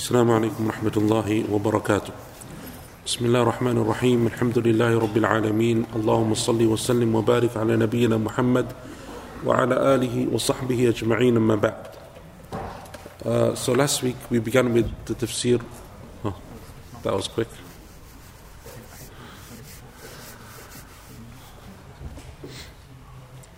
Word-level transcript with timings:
السلام 0.00 0.30
عليكم 0.30 0.66
ورحمة 0.66 0.96
الله 0.96 1.44
وبركاته. 1.52 2.12
بسم 3.06 3.24
الله 3.26 3.42
الرحمن 3.42 3.76
الرحيم. 3.84 4.26
الحمد 4.26 4.58
لله 4.58 4.98
رب 4.98 5.16
العالمين. 5.16 5.84
اللهم 5.96 6.34
صل 6.34 6.56
وسلم 6.56 7.14
وبارك 7.14 7.56
على 7.56 7.76
نبينا 7.76 8.16
محمد 8.16 8.72
وعلى 9.44 9.76
آله 9.94 10.32
وصحبه 10.32 10.88
أجمعين. 10.88 11.36
أما 11.36 11.56
بعد. 11.60 11.84
Uh, 13.24 13.54
So 13.54 13.72
last 13.76 14.02
week 14.02 14.16
we 14.30 14.38
began 14.40 14.72
with 14.72 14.88
the 15.04 15.14
tafsir. 15.14 15.60
Oh, 16.24 16.32
That 17.02 17.12
was 17.12 17.28
quick. 17.28 17.52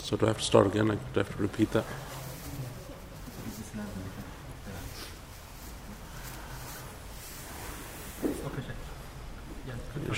So 0.03 0.17
do 0.17 0.27
I 0.27 0.35
have 0.35 0.39
to 0.39 0.45
start 0.45 0.67
again? 0.67 0.91
I 0.91 0.99
have 1.15 1.37
to 1.37 1.43
repeat 1.43 1.71
that. 1.71 1.85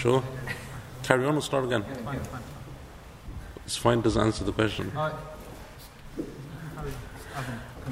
sure? 0.03 0.23
Carry 1.03 1.25
on 1.25 1.35
or 1.35 1.41
start 1.41 1.65
again? 1.65 1.83
It's 3.65 3.77
fine, 3.77 4.01
doesn't 4.01 4.21
answer 4.21 4.43
the 4.43 4.51
question. 4.51 4.91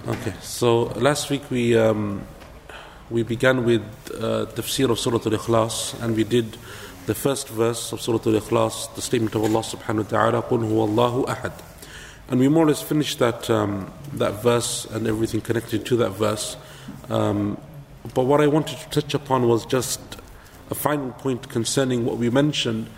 Okay, 0.08 0.34
so 0.42 0.84
last 0.96 1.30
week 1.30 1.50
we 1.50 1.78
um, 1.78 2.22
we 3.10 3.24
began 3.24 3.66
with 3.66 3.82
uh, 4.14 4.46
tafsir 4.54 4.90
of 4.90 5.00
Surah 5.00 5.18
Al-Ikhlas 5.18 6.02
and 6.04 6.16
we 6.16 6.24
did 6.24 6.58
the 7.08 7.16
first 7.16 7.48
verse 7.50 7.94
of 7.94 8.02
Surah 8.02 8.20
Al-Ikhlas, 8.26 8.94
the 8.96 9.02
statement 9.02 9.34
of 9.34 9.44
Allah 9.44 9.62
subhanahu 9.62 10.04
wa 10.04 10.10
ta'ala, 10.10 10.42
قُلْ 10.44 10.60
هُوَ 10.70 10.90
اللَّهُ 10.90 11.26
أَحَدٌ 11.28 11.54
And 12.30 12.40
we 12.40 12.50
more 12.50 12.66
or 12.66 12.68
less 12.68 12.82
finished 12.82 13.20
that, 13.20 13.50
um, 13.50 13.92
that 14.14 14.44
verse 14.44 14.86
and 14.86 15.08
everything 15.08 15.42
connected 15.42 15.86
to 15.86 15.96
that 15.98 16.12
verse. 16.12 16.58
Um, 17.10 17.58
but 18.14 18.26
what 18.26 18.42
I 18.42 18.48
wanted 18.48 18.78
to 18.78 19.02
touch 19.02 19.14
upon 19.14 19.48
was 19.48 19.66
just 19.66 20.02
a 20.73 20.75
final 20.75 21.13
point 21.13 21.49
concerning 21.49 22.05
what 22.05 22.17
we 22.17 22.31
mentioned 22.31 22.89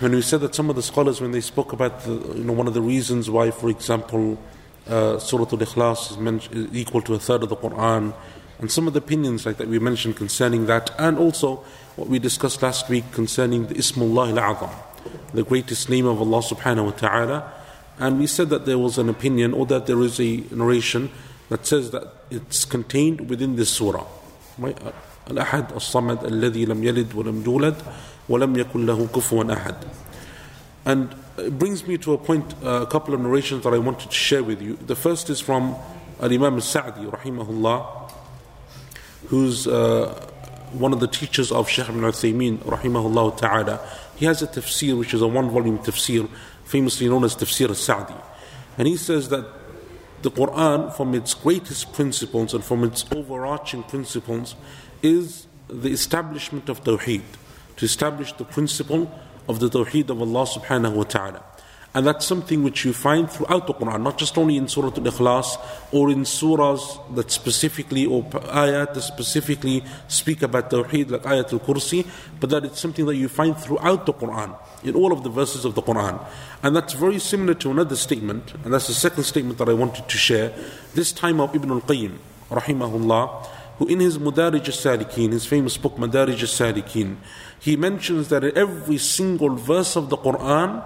when 0.00 0.12
we 0.12 0.20
said 0.20 0.42
that 0.42 0.54
some 0.54 0.68
of 0.68 0.76
the 0.76 0.82
scholars, 0.82 1.20
when 1.20 1.32
they 1.32 1.40
spoke 1.40 1.72
about 1.72 2.04
the, 2.04 2.12
you 2.12 2.44
know, 2.44 2.52
one 2.52 2.68
of 2.68 2.74
the 2.74 2.82
reasons 2.82 3.30
why, 3.30 3.50
for 3.50 3.70
example, 3.70 4.38
uh, 4.86 5.18
Surah 5.18 5.44
Al-Ikhlas 5.44 6.12
is, 6.12 6.18
men- 6.18 6.42
is 6.52 6.68
equal 6.76 7.00
to 7.02 7.14
a 7.14 7.18
third 7.18 7.42
of 7.42 7.48
the 7.48 7.56
Quran, 7.56 8.12
and 8.58 8.70
some 8.70 8.86
of 8.86 8.92
the 8.92 8.98
opinions 8.98 9.46
like 9.46 9.56
that 9.56 9.68
we 9.68 9.78
mentioned 9.78 10.16
concerning 10.16 10.66
that, 10.66 10.90
and 10.98 11.18
also 11.18 11.64
what 11.96 12.08
we 12.08 12.18
discussed 12.18 12.62
last 12.62 12.90
week 12.90 13.10
concerning 13.10 13.68
the 13.68 13.74
Ismullah 13.74 14.36
al-Azam, 14.36 14.70
the 15.32 15.42
greatest 15.42 15.88
name 15.88 16.06
of 16.06 16.20
Allah 16.20 16.42
subhanahu 16.42 16.84
wa 16.84 16.90
ta'ala, 16.90 17.52
and 17.98 18.18
we 18.18 18.26
said 18.26 18.50
that 18.50 18.66
there 18.66 18.78
was 18.78 18.98
an 18.98 19.08
opinion 19.08 19.54
or 19.54 19.64
that 19.66 19.86
there 19.86 20.00
is 20.02 20.20
a 20.20 20.44
narration 20.50 21.10
that 21.48 21.64
says 21.66 21.90
that 21.92 22.04
it's 22.30 22.66
contained 22.66 23.30
within 23.30 23.56
this 23.56 23.70
surah. 23.70 24.04
Right? 24.58 24.76
الأحد 25.31 25.71
الصمد 25.75 26.23
الذي 26.23 26.65
لم 26.65 26.83
يلد 26.83 27.15
ولم 27.15 27.43
يولد 27.45 27.75
ولم 28.29 28.57
يكن 28.57 28.85
له 28.85 29.07
كفوا 29.15 29.53
أحد 29.53 29.75
and 30.87 31.15
it 31.37 31.57
brings 31.57 31.87
me 31.87 31.97
to 31.97 32.13
a 32.13 32.17
point 32.17 32.53
uh, 32.63 32.81
a 32.81 32.85
couple 32.85 33.13
of 33.13 33.19
narrations 33.19 33.63
that 33.63 33.73
I 33.73 33.79
wanted 33.79 34.09
to 34.09 34.15
share 34.15 34.43
with 34.43 34.61
you 34.61 34.77
the 34.85 34.95
first 34.95 35.29
is 35.29 35.39
from 35.39 35.75
Al-Imam 36.21 36.55
al-Sa'di 36.55 37.05
rahimahullah 37.05 38.11
who's 39.27 39.67
uh, 39.67 40.27
one 40.71 40.93
of 40.93 40.99
the 40.99 41.07
teachers 41.07 41.51
of 41.51 41.67
Shaykh 41.67 41.89
ibn 41.89 42.01
Uthaymeen 42.01 42.59
rahimahullah 42.59 43.37
ta'ala 43.37 43.79
he 44.15 44.25
has 44.25 44.41
a 44.41 44.47
tafsir 44.47 44.97
which 44.97 45.13
is 45.13 45.21
a 45.21 45.27
one 45.27 45.49
volume 45.49 45.79
tafsir 45.79 46.29
famously 46.65 47.09
known 47.09 47.23
as 47.23 47.35
tafsir 47.35 47.69
al-Sa'di 47.69 48.15
and 48.77 48.87
he 48.87 48.95
says 48.95 49.29
that 49.29 49.45
the 50.21 50.31
Quran 50.31 50.91
from 50.95 51.13
its 51.13 51.33
greatest 51.33 51.93
principles 51.93 52.53
and 52.53 52.63
from 52.63 52.83
its 52.83 53.05
overarching 53.11 53.83
principles 53.83 54.55
is 55.02 55.46
the 55.68 55.90
establishment 55.90 56.68
of 56.68 56.82
Tawheed, 56.84 57.22
to 57.76 57.84
establish 57.84 58.32
the 58.32 58.44
principle 58.44 59.10
of 59.48 59.60
the 59.60 59.68
Tawheed 59.68 60.10
of 60.10 60.20
Allah 60.20 60.46
subhanahu 60.46 60.94
wa 60.94 61.04
ta'ala. 61.04 61.42
And 61.92 62.06
that's 62.06 62.24
something 62.24 62.62
which 62.62 62.84
you 62.84 62.92
find 62.92 63.28
throughout 63.28 63.66
the 63.66 63.74
Quran, 63.74 64.02
not 64.02 64.16
just 64.16 64.38
only 64.38 64.56
in 64.56 64.68
Surah 64.68 64.88
Al 64.88 65.02
Ikhlas 65.02 65.56
or 65.90 66.08
in 66.08 66.20
surahs 66.20 67.00
that 67.16 67.32
specifically, 67.32 68.06
or 68.06 68.22
ayat 68.22 68.94
that 68.94 69.00
specifically 69.00 69.82
speak 70.06 70.42
about 70.42 70.70
Tawheed, 70.70 71.10
like 71.10 71.22
Ayat 71.22 71.52
al 71.52 71.58
Kursi, 71.58 72.06
but 72.38 72.50
that 72.50 72.64
it's 72.64 72.78
something 72.78 73.06
that 73.06 73.16
you 73.16 73.28
find 73.28 73.56
throughout 73.56 74.06
the 74.06 74.12
Quran, 74.12 74.56
in 74.84 74.94
all 74.94 75.12
of 75.12 75.24
the 75.24 75.30
verses 75.30 75.64
of 75.64 75.74
the 75.74 75.82
Quran. 75.82 76.24
And 76.62 76.76
that's 76.76 76.92
very 76.92 77.18
similar 77.18 77.54
to 77.54 77.72
another 77.72 77.96
statement, 77.96 78.54
and 78.62 78.72
that's 78.72 78.86
the 78.86 78.94
second 78.94 79.24
statement 79.24 79.58
that 79.58 79.68
I 79.68 79.72
wanted 79.72 80.08
to 80.08 80.16
share, 80.16 80.52
this 80.94 81.10
time 81.10 81.40
of 81.40 81.56
Ibn 81.56 81.72
al 81.72 81.80
Qayyim, 81.80 82.18
rahimahullah 82.50 83.48
who 83.79 83.87
in 83.87 83.99
his 83.99 84.17
Mudarij 84.17 84.65
al-Salikin, 84.65 85.31
his 85.31 85.45
famous 85.45 85.77
book 85.77 85.97
Mudarij 85.97 86.39
al-Salikin, 86.39 87.17
he 87.59 87.75
mentions 87.75 88.29
that 88.29 88.43
every 88.43 88.97
single 88.97 89.55
verse 89.55 89.95
of 89.95 90.09
the 90.09 90.17
Quran 90.17 90.83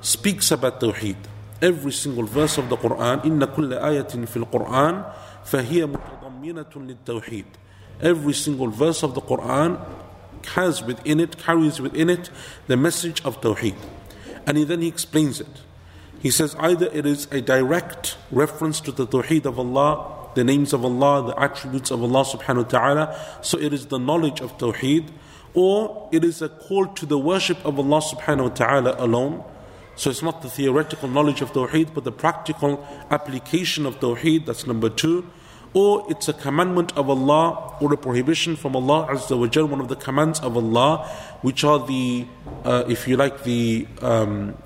speaks 0.00 0.50
about 0.50 0.80
Tawheed. 0.80 1.16
Every 1.60 1.92
single 1.92 2.24
verse 2.24 2.56
of 2.56 2.68
the 2.68 2.76
Quran, 2.76 3.22
إن 3.22 3.44
كل 3.44 3.72
آية 3.72 4.26
في 4.26 4.36
القرآن 4.36 5.04
فهي 5.44 5.86
متضمنة 5.86 6.72
للتوحيد. 6.76 7.44
Every 8.00 8.32
single 8.32 8.68
verse 8.68 9.02
of 9.02 9.14
the 9.14 9.20
Quran 9.20 9.78
has 10.54 10.82
within 10.82 11.20
it, 11.20 11.36
carries 11.36 11.80
within 11.80 12.08
it 12.08 12.30
the 12.66 12.76
message 12.76 13.22
of 13.24 13.40
Tawheed. 13.40 13.76
And 14.46 14.56
then 14.56 14.80
he 14.80 14.88
explains 14.88 15.40
it. 15.40 15.60
He 16.20 16.30
says 16.30 16.54
either 16.58 16.86
it 16.92 17.06
is 17.06 17.28
a 17.30 17.40
direct 17.40 18.16
reference 18.30 18.80
to 18.82 18.92
the 18.92 19.06
Tawheed 19.06 19.44
of 19.44 19.58
Allah 19.58 20.23
the 20.35 20.43
names 20.43 20.73
of 20.73 20.85
Allah, 20.85 21.27
the 21.27 21.41
attributes 21.41 21.91
of 21.91 22.03
Allah 22.03 22.23
subhanahu 22.23 22.63
wa 22.63 22.69
ta'ala. 22.69 23.39
So 23.41 23.57
it 23.57 23.73
is 23.73 23.87
the 23.87 23.97
knowledge 23.97 24.41
of 24.41 24.57
Tawheed, 24.57 25.09
or 25.53 26.09
it 26.11 26.23
is 26.23 26.41
a 26.41 26.49
call 26.49 26.87
to 26.87 27.05
the 27.05 27.17
worship 27.17 27.65
of 27.65 27.79
Allah 27.79 28.01
subhanahu 28.01 28.49
wa 28.49 28.49
ta'ala 28.49 28.95
alone. 28.99 29.43
So 29.95 30.09
it's 30.09 30.21
not 30.21 30.41
the 30.41 30.49
theoretical 30.49 31.07
knowledge 31.07 31.41
of 31.41 31.53
Tawheed, 31.53 31.93
but 31.93 32.03
the 32.03 32.11
practical 32.11 32.85
application 33.09 33.85
of 33.85 33.99
Tawheed, 33.99 34.45
that's 34.45 34.67
number 34.67 34.89
two. 34.89 35.25
Or 35.73 36.05
it's 36.09 36.29
a 36.29 36.33
commandment 36.33 36.97
of 36.97 37.09
Allah 37.09 37.75
or 37.81 37.93
a 37.93 37.97
prohibition 37.97 38.55
from 38.55 38.75
Allah 38.75 39.07
Azza 39.09 39.37
wa 39.37 39.65
one 39.65 39.81
of 39.81 39.89
the 39.89 39.95
commands 39.95 40.39
of 40.39 40.55
Allah, 40.55 41.05
which 41.41 41.63
are 41.63 41.85
the, 41.85 42.25
uh, 42.63 42.85
if 42.87 43.07
you 43.07 43.17
like, 43.17 43.43
the 43.43 43.87
um, 44.01 44.57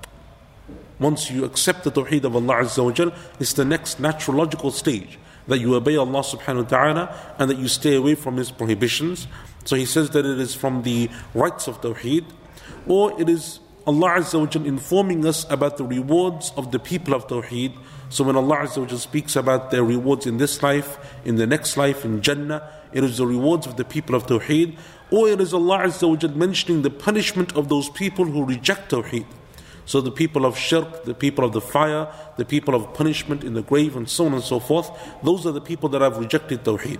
once 0.99 1.31
you 1.31 1.45
accept 1.45 1.83
the 1.83 1.91
Tawheed 1.91 2.25
of 2.25 2.35
Allah 2.35 2.63
Azza 2.63 2.83
wa 2.83 3.15
it's 3.39 3.53
the 3.53 3.65
next 3.65 3.99
natural 3.99 4.37
logical 4.37 4.71
stage 4.71 5.17
that 5.49 5.59
you 5.59 5.75
obey 5.75 5.97
Allah 5.97 6.21
subhanahu 6.21 6.63
wa 6.63 6.69
ta'ala 6.69 7.35
and 7.37 7.49
that 7.49 7.57
you 7.57 7.67
stay 7.67 7.95
away 7.95 8.15
from 8.15 8.37
His 8.37 8.51
prohibitions. 8.51 9.27
So 9.65 9.75
he 9.75 9.85
says 9.85 10.09
that 10.11 10.25
it 10.25 10.39
is 10.39 10.55
from 10.55 10.83
the 10.83 11.09
rights 11.33 11.67
of 11.67 11.81
Tawheed, 11.81 12.25
or 12.87 13.19
it 13.19 13.29
is 13.29 13.59
Allah 13.85 14.19
Azza 14.19 14.39
wa 14.39 14.45
Jal 14.45 14.65
informing 14.65 15.25
us 15.25 15.45
about 15.49 15.77
the 15.77 15.83
rewards 15.83 16.53
of 16.55 16.71
the 16.71 16.79
people 16.79 17.13
of 17.13 17.27
Tawheed. 17.27 17.75
So 18.09 18.23
when 18.23 18.35
Allah 18.35 18.57
Azza 18.57 18.77
wa 18.77 18.85
Jal 18.85 18.97
speaks 18.97 19.35
about 19.35 19.71
their 19.71 19.83
rewards 19.83 20.25
in 20.25 20.37
this 20.37 20.63
life, 20.63 20.97
in 21.25 21.35
the 21.35 21.45
next 21.45 21.77
life, 21.77 22.05
in 22.05 22.21
Jannah, 22.21 22.67
it 22.93 23.03
is 23.03 23.17
the 23.17 23.27
rewards 23.27 23.67
of 23.67 23.77
the 23.77 23.85
people 23.85 24.15
of 24.15 24.27
Tawheed, 24.27 24.77
or 25.11 25.27
it 25.27 25.41
is 25.41 25.53
Allah 25.53 25.79
Azza 25.79 26.07
wa 26.09 26.15
Jal 26.15 26.31
mentioning 26.31 26.81
the 26.81 26.89
punishment 26.89 27.55
of 27.55 27.69
those 27.69 27.89
people 27.89 28.25
who 28.25 28.45
reject 28.45 28.91
Tawheed. 28.91 29.25
So 29.89 30.01
the 30.01 30.11
people 30.11 30.45
of 30.45 30.55
shirk, 30.55 31.05
the 31.05 31.15
people 31.15 31.43
of 31.43 31.51
the 31.51 31.61
fire, 31.61 32.07
the 32.37 32.45
people 32.45 32.75
of 32.75 32.93
punishment 32.93 33.43
in 33.43 33.55
the 33.55 33.63
grave, 33.63 33.95
and 33.95 34.07
so 34.07 34.27
on 34.27 34.35
and 34.35 34.43
so 34.43 34.59
forth, 34.59 34.87
those 35.23 35.47
are 35.47 35.51
the 35.51 35.59
people 35.59 35.89
that 35.89 36.01
have 36.01 36.19
rejected 36.19 36.63
Tawheed. 36.63 36.99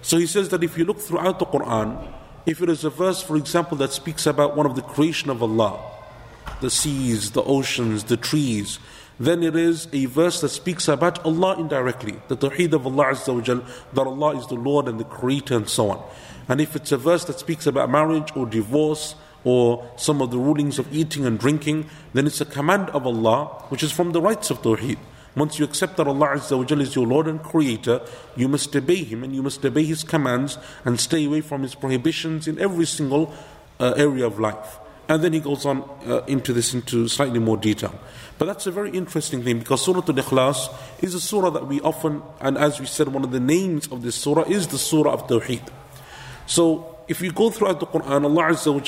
So 0.00 0.16
he 0.16 0.26
says 0.26 0.48
that 0.48 0.64
if 0.64 0.78
you 0.78 0.86
look 0.86 0.98
throughout 0.98 1.38
the 1.40 1.44
Quran, 1.44 2.10
if 2.46 2.62
it 2.62 2.70
is 2.70 2.84
a 2.84 2.88
verse, 2.88 3.20
for 3.20 3.36
example, 3.36 3.76
that 3.76 3.92
speaks 3.92 4.24
about 4.24 4.56
one 4.56 4.64
of 4.64 4.76
the 4.76 4.80
creation 4.80 5.28
of 5.28 5.42
Allah, 5.42 5.78
the 6.62 6.70
seas, 6.70 7.32
the 7.32 7.42
oceans, 7.42 8.04
the 8.04 8.16
trees, 8.16 8.78
then 9.20 9.42
it 9.42 9.54
is 9.54 9.86
a 9.92 10.06
verse 10.06 10.40
that 10.40 10.48
speaks 10.48 10.88
about 10.88 11.22
Allah 11.26 11.60
indirectly, 11.60 12.18
the 12.28 12.36
Tawheed 12.38 12.72
of 12.72 12.86
Allah 12.86 13.12
Azza 13.12 13.34
wa 13.34 13.42
Jal, 13.42 13.62
that 13.92 14.06
Allah 14.06 14.38
is 14.38 14.46
the 14.46 14.54
Lord 14.54 14.88
and 14.88 14.98
the 14.98 15.04
Creator 15.04 15.54
and 15.54 15.68
so 15.68 15.90
on. 15.90 16.02
And 16.48 16.62
if 16.62 16.76
it's 16.76 16.92
a 16.92 16.96
verse 16.96 17.26
that 17.26 17.38
speaks 17.38 17.66
about 17.66 17.90
marriage 17.90 18.34
or 18.34 18.46
divorce, 18.46 19.16
or 19.44 19.90
some 19.96 20.22
of 20.22 20.30
the 20.30 20.38
rulings 20.38 20.78
of 20.78 20.92
eating 20.94 21.26
and 21.26 21.38
drinking, 21.38 21.88
then 22.14 22.26
it's 22.26 22.40
a 22.40 22.44
command 22.44 22.90
of 22.90 23.06
Allah, 23.06 23.46
which 23.68 23.82
is 23.82 23.92
from 23.92 24.12
the 24.12 24.20
rights 24.20 24.50
of 24.50 24.62
Tawheed. 24.62 24.98
Once 25.34 25.58
you 25.58 25.64
accept 25.64 25.96
that 25.96 26.06
Allah 26.06 26.36
Azza 26.36 26.80
is 26.80 26.94
your 26.94 27.06
Lord 27.06 27.26
and 27.26 27.42
Creator, 27.42 28.02
you 28.36 28.48
must 28.48 28.74
obey 28.76 29.02
Him 29.02 29.24
and 29.24 29.34
you 29.34 29.42
must 29.42 29.64
obey 29.64 29.84
His 29.84 30.04
commands 30.04 30.58
and 30.84 31.00
stay 31.00 31.24
away 31.24 31.40
from 31.40 31.62
His 31.62 31.74
prohibitions 31.74 32.46
in 32.46 32.58
every 32.58 32.84
single 32.84 33.32
uh, 33.80 33.94
area 33.96 34.26
of 34.26 34.38
life. 34.38 34.78
And 35.08 35.22
then 35.22 35.32
he 35.32 35.40
goes 35.40 35.66
on 35.66 35.82
uh, 36.06 36.22
into 36.26 36.52
this 36.52 36.72
into 36.72 37.08
slightly 37.08 37.38
more 37.38 37.56
detail. 37.56 37.92
But 38.38 38.46
that's 38.46 38.66
a 38.66 38.70
very 38.70 38.90
interesting 38.90 39.42
thing 39.42 39.58
because 39.58 39.84
Surah 39.84 39.98
Al 39.98 40.14
Ikhlas 40.14 40.72
is 41.02 41.14
a 41.14 41.20
surah 41.20 41.50
that 41.50 41.66
we 41.66 41.80
often, 41.80 42.22
and 42.40 42.56
as 42.56 42.80
we 42.80 42.86
said, 42.86 43.08
one 43.08 43.24
of 43.24 43.32
the 43.32 43.40
names 43.40 43.88
of 43.88 44.02
this 44.02 44.14
surah 44.14 44.44
is 44.44 44.68
the 44.68 44.78
surah 44.78 45.12
of 45.12 45.26
Tawheed. 45.26 45.68
So 46.46 46.96
if 47.08 47.20
you 47.20 47.32
go 47.32 47.50
throughout 47.50 47.80
the 47.80 47.86
Quran, 47.86 48.24
Allah 48.24 48.54
Azza 48.54 48.72
wa 48.72 48.80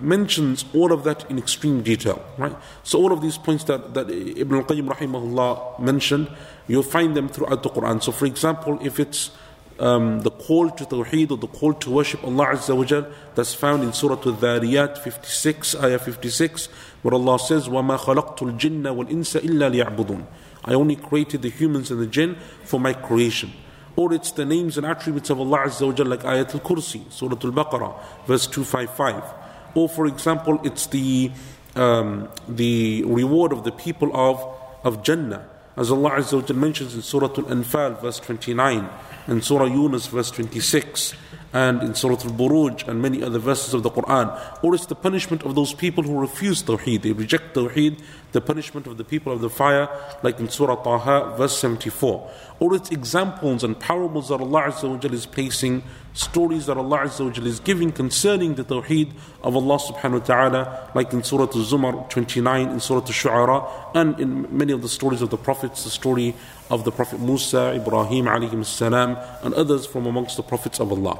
mentions 0.00 0.64
all 0.74 0.92
of 0.92 1.04
that 1.04 1.28
in 1.30 1.38
extreme 1.38 1.82
detail, 1.82 2.22
right? 2.36 2.54
So 2.82 2.98
all 2.98 3.12
of 3.12 3.22
these 3.22 3.38
points 3.38 3.64
that, 3.64 3.94
that 3.94 4.10
Ibn 4.10 4.58
al-Qayyim 4.58 4.88
rahimahullah 4.88 5.80
mentioned, 5.80 6.28
you'll 6.68 6.82
find 6.82 7.16
them 7.16 7.28
throughout 7.28 7.62
the 7.62 7.70
Quran. 7.70 8.02
So 8.02 8.12
for 8.12 8.26
example, 8.26 8.78
if 8.82 9.00
it's 9.00 9.30
um, 9.78 10.20
the 10.20 10.30
call 10.30 10.70
to 10.70 10.84
Tawheed 10.84 11.30
or 11.30 11.36
the 11.36 11.46
call 11.46 11.74
to 11.74 11.90
worship 11.90 12.24
Allah 12.24 12.46
Azza 12.46 12.76
wa 12.76 12.84
Jal 12.84 13.06
that's 13.34 13.54
found 13.54 13.82
in 13.84 13.92
Surah 13.92 14.14
Al-Dhariyat 14.14 14.98
56, 14.98 15.76
Ayah 15.76 15.98
56, 15.98 16.66
where 17.02 17.14
Allah 17.14 17.38
says, 17.38 17.68
وَمَا 17.68 17.98
خَلَقْتُ 17.98 18.38
الْجِنَّ 18.38 18.82
وَالْإِنسَ 18.82 19.40
إِلَّا 19.40 19.96
لِيَعْبُدُونَ 19.96 20.26
I 20.64 20.74
only 20.74 20.96
created 20.96 21.42
the 21.42 21.50
humans 21.50 21.90
and 21.90 22.00
the 22.00 22.06
jinn 22.06 22.36
for 22.64 22.80
my 22.80 22.92
creation. 22.92 23.52
Or 23.94 24.12
it's 24.12 24.32
the 24.32 24.44
names 24.44 24.76
and 24.76 24.86
attributes 24.86 25.30
of 25.30 25.40
Allah 25.40 25.58
Azza 25.66 25.86
wa 25.86 25.92
Jal 25.92 26.06
like 26.06 26.22
Ayat 26.22 26.54
Al-Kursi, 26.54 27.10
Surah 27.12 27.38
Al-Baqarah, 27.42 28.26
verse 28.26 28.46
255. 28.46 29.39
Or 29.75 29.89
for 29.89 30.05
example, 30.05 30.59
it's 30.63 30.87
the, 30.87 31.31
um, 31.75 32.29
the 32.47 33.03
reward 33.05 33.51
of 33.51 33.63
the 33.63 33.71
people 33.71 34.15
of, 34.15 34.43
of 34.83 35.03
Jannah. 35.03 35.47
As 35.77 35.89
Allah 35.89 36.11
Azza 36.11 36.49
wa 36.49 36.55
mentions 36.55 36.95
in 36.95 37.01
Surah 37.01 37.27
Al-Anfal, 37.27 38.01
verse 38.01 38.19
29, 38.19 38.89
and 39.27 39.43
Surah 39.43 39.65
Yunus, 39.65 40.07
verse 40.07 40.29
26 40.31 41.13
and 41.53 41.83
in 41.83 41.95
Surah 41.95 42.13
Al 42.13 42.31
Buruj 42.31 42.87
and 42.87 43.01
many 43.01 43.23
other 43.23 43.39
verses 43.39 43.73
of 43.73 43.83
the 43.83 43.89
Quran. 43.89 44.27
Or 44.63 44.73
it's 44.75 44.85
the 44.85 44.95
punishment 44.95 45.43
of 45.43 45.55
those 45.55 45.73
people 45.73 46.03
who 46.03 46.19
refuse 46.19 46.63
Tawheed, 46.63 47.01
they 47.01 47.11
reject 47.11 47.55
Tawheed, 47.55 47.99
the 48.32 48.40
punishment 48.40 48.86
of 48.86 48.98
the 48.98 49.04
people 49.04 49.32
of 49.32 49.40
the 49.40 49.48
fire, 49.48 49.88
like 50.22 50.38
in 50.38 50.48
Surah 50.48 50.76
Taha, 50.76 51.36
verse 51.36 51.56
74. 51.58 52.30
Or 52.60 52.74
it's 52.74 52.90
examples 52.90 53.64
and 53.64 53.78
parables 53.78 54.28
that 54.28 54.40
Allah 54.40 54.64
Azza 54.64 55.12
is 55.12 55.26
placing, 55.26 55.82
stories 56.12 56.66
that 56.66 56.76
Allah 56.76 56.98
Azza 57.00 57.46
is 57.46 57.60
giving 57.60 57.92
concerning 57.92 58.54
the 58.54 58.64
Tawheed 58.64 59.12
of 59.42 59.56
Allah 59.56 59.78
subhanahu 59.78 60.20
wa 60.20 60.26
ta'ala, 60.26 60.90
like 60.94 61.12
in 61.12 61.22
Surah 61.22 61.44
Al 61.44 61.48
Zumar 61.48 62.10
29, 62.10 62.68
in 62.68 62.80
Surah 62.80 63.00
Al 63.00 63.06
Shu'ara, 63.06 63.90
and 63.94 64.20
in 64.20 64.56
many 64.56 64.72
of 64.72 64.82
the 64.82 64.88
stories 64.88 65.22
of 65.22 65.30
the 65.30 65.38
prophets, 65.38 65.84
the 65.84 65.90
story 65.90 66.34
of 66.70 66.84
the 66.84 66.92
Prophet 66.92 67.20
Musa, 67.20 67.72
Ibrahim 67.74 68.26
alayhi 68.26 68.64
salam, 68.64 69.16
and 69.42 69.54
others 69.54 69.86
from 69.86 70.06
amongst 70.06 70.36
the 70.36 70.42
prophets 70.42 70.80
of 70.80 70.92
Allah. 70.92 71.18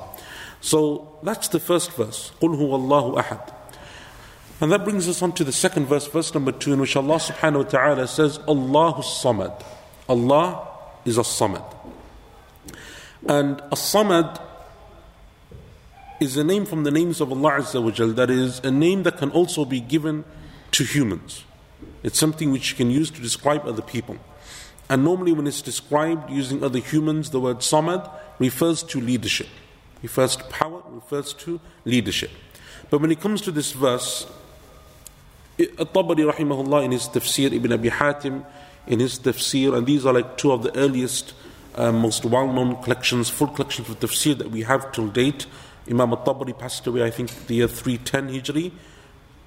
So 0.61 1.19
that's 1.23 1.49
the 1.49 1.61
first 1.61 1.93
verse. 1.93 2.33
قُلْ 2.41 2.57
هُوَ 2.57 2.71
اللَّهُ 2.71 3.23
أَحَدٌ 3.23 3.53
and 4.62 4.72
that 4.72 4.84
brings 4.84 5.08
us 5.10 5.22
on 5.22 5.32
to 5.34 5.44
the 5.44 5.52
second 5.52 5.88
verse, 5.88 6.08
verse 6.08 6.34
number 6.34 6.52
two, 6.52 6.72
in 6.74 6.80
which 6.80 6.96
Allah 6.96 7.16
subhanahu 7.16 7.66
wa 7.66 7.70
ta'ala 7.70 8.08
says, 8.08 8.40
Allahu 8.48 9.02
Samad. 9.02 9.64
Allah 10.08 10.68
is 11.04 11.18
a 11.18 11.22
Samad. 11.22 11.66
And 13.28 13.60
a 13.60 13.76
Samad 13.76 14.40
is 16.20 16.38
a 16.38 16.44
name 16.44 16.66
from 16.66 16.84
the 16.84 16.92
names 16.92 17.20
of 17.20 17.32
Allah 17.32 17.60
Azza 17.60 17.84
wa 17.84 17.90
Jal 17.90 18.10
that 18.10 18.30
is 18.30 18.60
a 18.60 18.70
name 18.70 19.04
that 19.04 19.18
can 19.18 19.32
also 19.32 19.66
be 19.66 19.82
given 19.82 20.24
to 20.72 20.84
humans. 20.84 21.44
It's 22.04 22.20
something 22.20 22.52
which 22.52 22.72
you 22.72 22.78
can 22.78 22.92
use 22.92 23.10
to 23.12 23.22
describe 23.22 23.66
other 23.66 23.82
people. 23.82 24.18
And 24.88 25.04
normally, 25.04 25.32
when 25.34 25.48
it's 25.48 25.62
described 25.62 26.30
using 26.30 26.64
other 26.64 26.80
humans, 26.80 27.32
the 27.32 27.40
word 27.40 27.60
Samad 27.60 28.10
refers 28.40 28.84
to 28.84 29.02
leadership 29.02 29.48
refers 30.02 30.36
to 30.36 30.44
power, 30.46 30.82
refers 30.90 31.34
to 31.34 31.60
leadership. 31.86 32.32
But 32.90 33.02
when 33.02 33.12
it 33.12 33.22
comes 33.22 33.42
to 33.42 33.52
this 33.52 33.72
verse, 33.72 34.28
At-Tabari 35.80 36.32
rahimahullah 36.32 36.86
in 36.86 36.92
his 36.92 37.08
tafsir, 37.08 37.52
Ibn 37.52 37.74
Abi 37.74 37.90
Hatim 37.90 38.46
in 38.88 39.00
his 39.00 39.20
tafsir, 39.20 39.76
and 39.76 39.86
these 39.86 40.06
are 40.06 40.14
like 40.14 40.38
two 40.38 40.52
of 40.52 40.64
the 40.64 40.76
earliest, 40.78 41.34
uh, 41.76 41.92
most 41.92 42.26
well-known 42.26 42.82
collections, 42.84 43.30
full 43.30 43.48
collections 43.48 43.90
of 43.90 44.00
tafsir 44.00 44.38
that 44.38 44.52
we 44.52 44.64
have 44.64 44.92
till 44.92 45.08
date. 45.08 45.46
Imam 45.90 46.14
At-Tabari 46.14 46.58
passed 46.58 46.86
away, 46.88 47.04
I 47.04 47.10
think, 47.10 47.48
the 47.48 47.56
year 47.56 47.68
310 47.68 48.30
Hijri. 48.30 48.72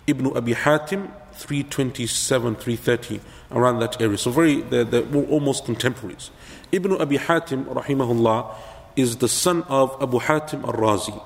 Ibn 0.07 0.37
Abi 0.37 0.53
Hatim, 0.53 1.11
327, 1.33 2.57
330, 2.57 3.21
around 3.53 3.81
that 3.81 4.01
area. 4.01 4.19
So 4.19 4.31
very, 4.31 4.61
they're, 4.61 4.85
they're 4.85 5.25
almost 5.27 5.65
contemporaries. 5.65 6.31
Ibn 6.73 7.01
Abi 7.01 7.17
Hatim, 7.17 7.65
rahimahullah, 7.65 8.55
is 8.97 9.17
the 9.17 9.29
son 9.29 9.63
of 9.65 9.97
Abu 10.03 10.19
Hatim 10.21 10.65
al-Razi 10.65 11.23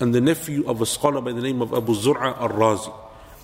and 0.00 0.14
the 0.14 0.20
nephew 0.20 0.66
of 0.66 0.80
a 0.80 0.86
scholar 0.86 1.20
by 1.20 1.32
the 1.32 1.40
name 1.40 1.62
of 1.62 1.72
Abu 1.72 1.94
Zur'a 1.94 2.36
al-Razi. 2.40 2.92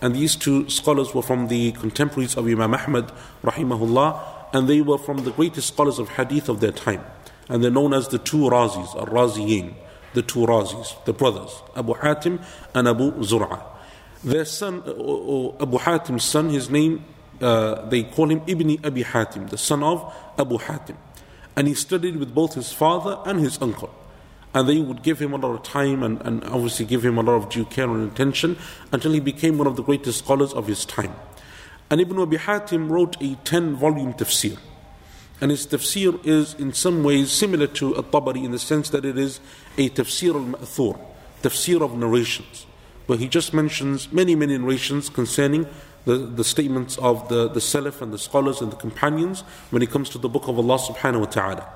And 0.00 0.14
these 0.14 0.36
two 0.36 0.68
scholars 0.68 1.14
were 1.14 1.22
from 1.22 1.48
the 1.48 1.72
contemporaries 1.72 2.36
of 2.36 2.46
Imam 2.46 2.74
Ahmad 2.74 3.12
rahimahullah 3.42 4.20
and 4.52 4.68
they 4.68 4.80
were 4.80 4.98
from 4.98 5.24
the 5.24 5.30
greatest 5.30 5.68
scholars 5.68 5.98
of 5.98 6.08
hadith 6.10 6.48
of 6.48 6.60
their 6.60 6.72
time. 6.72 7.04
And 7.48 7.62
they're 7.62 7.70
known 7.70 7.92
as 7.92 8.08
the 8.08 8.18
two 8.18 8.48
Razis, 8.48 8.94
al-Raziyin, 8.96 9.74
the 10.14 10.22
two 10.22 10.40
Razis, 10.40 11.04
the 11.04 11.12
brothers, 11.12 11.62
Abu 11.76 11.94
Hatim 11.94 12.40
and 12.74 12.88
Abu 12.88 13.12
Zur'a. 13.12 13.62
Their 14.24 14.44
son, 14.44 14.82
uh, 14.86 14.90
uh, 14.90 15.62
Abu 15.62 15.78
Hatim's 15.78 16.24
son, 16.24 16.50
his 16.50 16.70
name, 16.70 17.04
uh, 17.40 17.86
they 17.88 18.04
call 18.04 18.30
him 18.30 18.42
Ibn 18.46 18.84
Abi 18.84 19.02
Hatim, 19.04 19.48
the 19.48 19.58
son 19.58 19.82
of 19.82 20.14
Abu 20.38 20.58
Hatim 20.58 20.96
and 21.58 21.66
he 21.66 21.74
studied 21.74 22.14
with 22.14 22.32
both 22.32 22.54
his 22.54 22.72
father 22.72 23.18
and 23.26 23.40
his 23.40 23.60
uncle. 23.60 23.92
And 24.54 24.68
they 24.68 24.78
would 24.78 25.02
give 25.02 25.18
him 25.18 25.32
a 25.32 25.36
lot 25.36 25.54
of 25.54 25.62
time 25.62 26.02
and, 26.02 26.20
and 26.22 26.42
obviously 26.44 26.86
give 26.86 27.04
him 27.04 27.18
a 27.18 27.22
lot 27.22 27.34
of 27.34 27.50
due 27.50 27.66
care 27.66 27.88
and 27.88 28.10
attention 28.10 28.56
until 28.92 29.12
he 29.12 29.20
became 29.20 29.58
one 29.58 29.66
of 29.66 29.76
the 29.76 29.82
greatest 29.82 30.20
scholars 30.20 30.52
of 30.52 30.66
his 30.66 30.84
time. 30.84 31.14
And 31.90 32.00
Ibn 32.00 32.18
Abi 32.18 32.36
Hatim 32.38 32.90
wrote 32.90 33.20
a 33.22 33.34
10 33.44 33.76
volume 33.76 34.14
tafsir. 34.14 34.58
And 35.40 35.50
his 35.50 35.66
tafsir 35.66 36.24
is 36.26 36.54
in 36.54 36.72
some 36.72 37.04
ways 37.04 37.30
similar 37.30 37.66
to 37.68 37.96
At-Tabari 37.96 38.44
in 38.44 38.50
the 38.50 38.58
sense 38.58 38.90
that 38.90 39.04
it 39.04 39.16
is 39.16 39.40
a 39.76 39.88
tafsir 39.90 40.34
al-ma'thur, 40.34 40.98
tafsir 41.42 41.80
of 41.80 41.96
narrations, 41.96 42.66
where 43.06 43.18
he 43.18 43.28
just 43.28 43.54
mentions 43.54 44.12
many, 44.12 44.34
many 44.34 44.58
narrations 44.58 45.08
concerning 45.08 45.66
the, 46.04 46.16
the 46.16 46.44
statements 46.44 46.98
of 46.98 47.28
the, 47.28 47.48
the 47.48 47.60
Salaf 47.60 48.02
and 48.02 48.12
the 48.12 48.18
scholars 48.18 48.60
and 48.60 48.72
the 48.72 48.76
companions 48.76 49.42
when 49.70 49.82
it 49.82 49.90
comes 49.90 50.08
to 50.10 50.18
the 50.18 50.28
book 50.28 50.48
of 50.48 50.58
Allah 50.58 50.78
subhanahu 50.78 51.20
wa 51.20 51.26
ta'ala. 51.26 51.68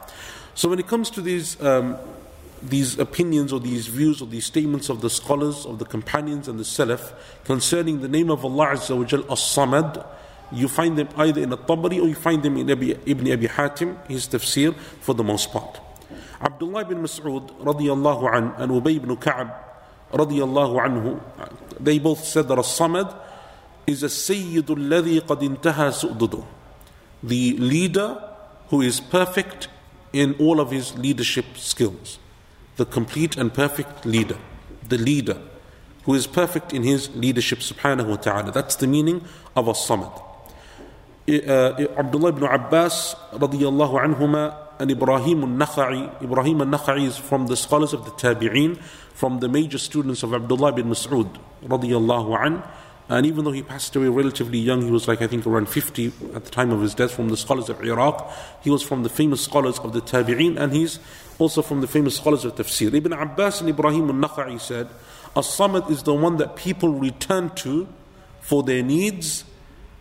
So 0.54 0.68
when 0.68 0.78
it 0.78 0.88
comes 0.88 1.10
to 1.10 1.20
these 1.20 1.60
um, 1.62 1.96
these 2.62 2.98
opinions 2.98 3.52
or 3.52 3.60
these 3.60 3.88
views 3.88 4.22
or 4.22 4.26
these 4.26 4.46
statements 4.46 4.88
of 4.88 5.00
the 5.00 5.10
scholars, 5.10 5.66
of 5.66 5.78
the 5.78 5.84
companions 5.84 6.48
and 6.48 6.58
the 6.58 6.64
Salaf 6.64 7.12
concerning 7.44 8.00
the 8.00 8.08
name 8.08 8.30
of 8.30 8.44
Allah 8.44 8.68
Azza 8.68 8.96
wa 8.96 9.04
Jal 9.04 9.24
As-Samad, 9.30 10.06
you 10.52 10.68
find 10.68 10.96
them 10.96 11.08
either 11.16 11.42
in 11.42 11.52
a 11.52 11.56
Tabari 11.56 12.00
or 12.00 12.08
you 12.08 12.14
find 12.14 12.42
them 12.42 12.56
in 12.56 12.70
Abi, 12.70 12.92
Ibn 13.06 13.32
Abi 13.32 13.48
Hatim, 13.48 13.96
his 14.06 14.28
tafsir, 14.28 14.74
for 15.00 15.14
the 15.14 15.24
most 15.24 15.50
part. 15.50 15.80
Abdullah 16.40 16.82
ibn 16.82 17.02
Mas'ud 17.02 17.50
radiyallahu 17.58 18.36
an 18.36 18.52
and 18.58 18.72
Ubay 18.72 18.96
ibn 18.96 19.16
Ka'ab 19.16 19.52
radiyallahu 20.12 20.86
anhu, 20.86 21.20
they 21.80 21.98
both 21.98 22.24
said 22.24 22.48
that 22.48 22.58
As-Samad 22.58 23.16
is 23.86 24.02
a 24.02 24.06
Sayyidul 24.06 24.62
alladhi 24.62 25.20
qad 25.20 25.40
su'dudu. 25.40 26.44
The 27.22 27.56
leader 27.56 28.22
who 28.68 28.82
is 28.82 29.00
perfect 29.00 29.68
in 30.12 30.34
all 30.38 30.60
of 30.60 30.70
his 30.70 30.96
leadership 30.98 31.56
skills 31.56 32.18
the 32.76 32.84
complete 32.84 33.36
and 33.36 33.52
perfect 33.52 34.06
leader 34.06 34.38
the 34.88 34.98
leader 34.98 35.38
who 36.04 36.14
is 36.14 36.26
perfect 36.26 36.72
in 36.72 36.82
his 36.82 37.08
leadership 37.14 37.60
subhanahu 37.60 38.08
wa 38.08 38.16
ta'ala. 38.16 38.52
That's 38.52 38.76
the 38.76 38.86
meaning 38.86 39.24
of 39.56 39.68
as-samad. 39.68 40.12
Uh, 41.28 41.86
Abdullah 41.96 42.30
ibn 42.30 42.44
Abbas 42.44 43.14
radiyallahu 43.32 43.94
anhuma 44.04 44.56
and 44.80 44.90
Ibrahim 44.90 45.44
al-Nakha'i. 45.44 46.22
Ibrahim 46.22 46.60
al-Nakha'i 46.60 47.06
is 47.06 47.16
from 47.16 47.46
the 47.46 47.56
scholars 47.56 47.92
of 47.92 48.04
the 48.04 48.10
Tabi'een 48.10 48.76
from 49.14 49.38
the 49.38 49.48
major 49.48 49.78
students 49.78 50.24
of 50.24 50.34
Abdullah 50.34 50.72
bin 50.72 50.86
Mas'ud 50.86 51.30
radiyallahu 51.64 52.36
anhu 52.36 52.68
and 53.08 53.26
even 53.26 53.44
though 53.44 53.52
he 53.52 53.62
passed 53.62 53.94
away 53.94 54.08
relatively 54.08 54.58
young, 54.58 54.80
he 54.80 54.90
was 54.90 55.06
like, 55.06 55.20
I 55.20 55.26
think, 55.26 55.46
around 55.46 55.68
50 55.68 56.12
at 56.34 56.44
the 56.44 56.50
time 56.50 56.70
of 56.70 56.80
his 56.80 56.94
death 56.94 57.10
from 57.10 57.28
the 57.28 57.36
scholars 57.36 57.68
of 57.68 57.82
Iraq. 57.84 58.32
He 58.62 58.70
was 58.70 58.82
from 58.82 59.02
the 59.02 59.10
famous 59.10 59.42
scholars 59.44 59.78
of 59.80 59.92
the 59.92 60.00
Tabi'een, 60.00 60.56
and 60.56 60.72
he's 60.72 60.98
also 61.38 61.62
from 61.62 61.80
the 61.80 61.86
famous 61.86 62.16
scholars 62.16 62.44
of 62.44 62.54
tafsir. 62.54 62.92
Ibn 62.94 63.12
Abbas 63.12 63.60
and 63.60 63.70
Ibrahim 63.70 64.08
al 64.10 64.28
Nakha'i 64.28 64.60
said, 64.60 64.88
As 65.36 65.46
Samad 65.46 65.90
is 65.90 66.02
the 66.02 66.14
one 66.14 66.36
that 66.36 66.56
people 66.56 66.90
return 66.90 67.50
to 67.56 67.88
for 68.40 68.62
their 68.62 68.82
needs 68.82 69.44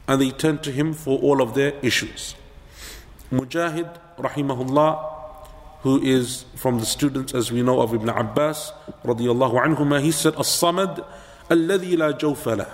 and 0.07 0.21
they 0.21 0.31
turn 0.31 0.59
to 0.59 0.71
him 0.71 0.93
for 0.93 1.17
all 1.19 1.41
of 1.41 1.53
their 1.53 1.73
issues. 1.81 2.35
Mujahid, 3.31 3.97
rahimahullah, 4.17 5.09
who 5.81 6.01
is 6.01 6.45
from 6.55 6.79
the 6.79 6.85
students, 6.85 7.33
as 7.33 7.51
we 7.51 7.61
know, 7.61 7.81
of 7.81 7.93
Ibn 7.93 8.09
Abbas, 8.09 8.71
radiallahu 9.03 9.63
anhuma, 9.65 10.01
he 10.01 10.11
said, 10.11 10.33
As 10.35 10.47
Samad, 10.47 11.05
alladhi 11.49 11.97
la 11.97 12.11
jawfa 12.11 12.69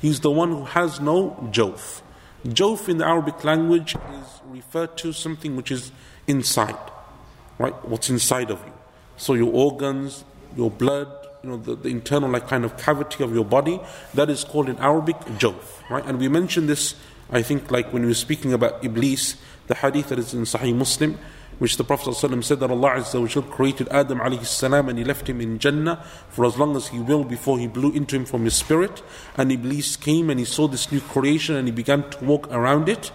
He's 0.00 0.20
the 0.20 0.30
one 0.30 0.50
who 0.50 0.64
has 0.64 1.00
no 1.00 1.30
jawf. 1.52 2.00
Jawf 2.46 2.88
in 2.88 2.98
the 2.98 3.06
Arabic 3.06 3.42
language 3.44 3.94
is 3.94 4.40
referred 4.46 4.96
to 4.98 5.12
something 5.12 5.56
which 5.56 5.70
is 5.70 5.90
inside 6.26 6.76
right? 7.58 7.74
What's 7.86 8.10
inside 8.10 8.50
of 8.50 8.64
you. 8.64 8.72
So 9.16 9.34
your 9.34 9.52
organs, 9.52 10.24
your 10.56 10.70
blood, 10.70 11.08
you 11.42 11.50
know, 11.50 11.56
the, 11.56 11.76
the 11.76 11.88
internal 11.88 12.30
like 12.30 12.48
kind 12.48 12.64
of 12.64 12.76
cavity 12.76 13.22
of 13.22 13.34
your 13.34 13.44
body, 13.44 13.80
that 14.14 14.28
is 14.30 14.44
called 14.44 14.68
in 14.68 14.78
Arabic 14.78 15.18
jawf, 15.38 15.88
right? 15.90 16.04
And 16.04 16.18
we 16.18 16.28
mentioned 16.28 16.68
this, 16.68 16.94
I 17.30 17.42
think, 17.42 17.70
like 17.70 17.92
when 17.92 18.02
we 18.02 18.08
were 18.08 18.14
speaking 18.14 18.52
about 18.52 18.84
Iblis, 18.84 19.36
the 19.66 19.74
hadith 19.74 20.08
that 20.08 20.18
is 20.18 20.34
in 20.34 20.42
Sahih 20.42 20.74
Muslim, 20.74 21.18
which 21.58 21.78
the 21.78 21.84
Prophet 21.84 22.10
ﷺ 22.10 22.44
said 22.44 22.60
that 22.60 22.70
Allah 22.70 22.96
Azza 22.96 23.50
created 23.50 23.88
Adam 23.88 24.18
alayhi 24.18 24.44
salam 24.44 24.90
and 24.90 24.98
He 24.98 25.04
left 25.04 25.26
him 25.26 25.40
in 25.40 25.58
Jannah 25.58 26.04
for 26.28 26.44
as 26.44 26.58
long 26.58 26.76
as 26.76 26.88
He 26.88 26.98
will 26.98 27.24
before 27.24 27.58
He 27.58 27.66
blew 27.66 27.92
into 27.92 28.16
him 28.16 28.26
from 28.26 28.44
His 28.44 28.54
spirit. 28.54 29.02
And 29.38 29.50
Iblis 29.50 29.96
came 29.96 30.28
and 30.28 30.38
he 30.38 30.44
saw 30.44 30.68
this 30.68 30.92
new 30.92 31.00
creation 31.00 31.56
and 31.56 31.66
he 31.66 31.72
began 31.72 32.10
to 32.10 32.24
walk 32.24 32.52
around 32.52 32.90
it. 32.90 33.10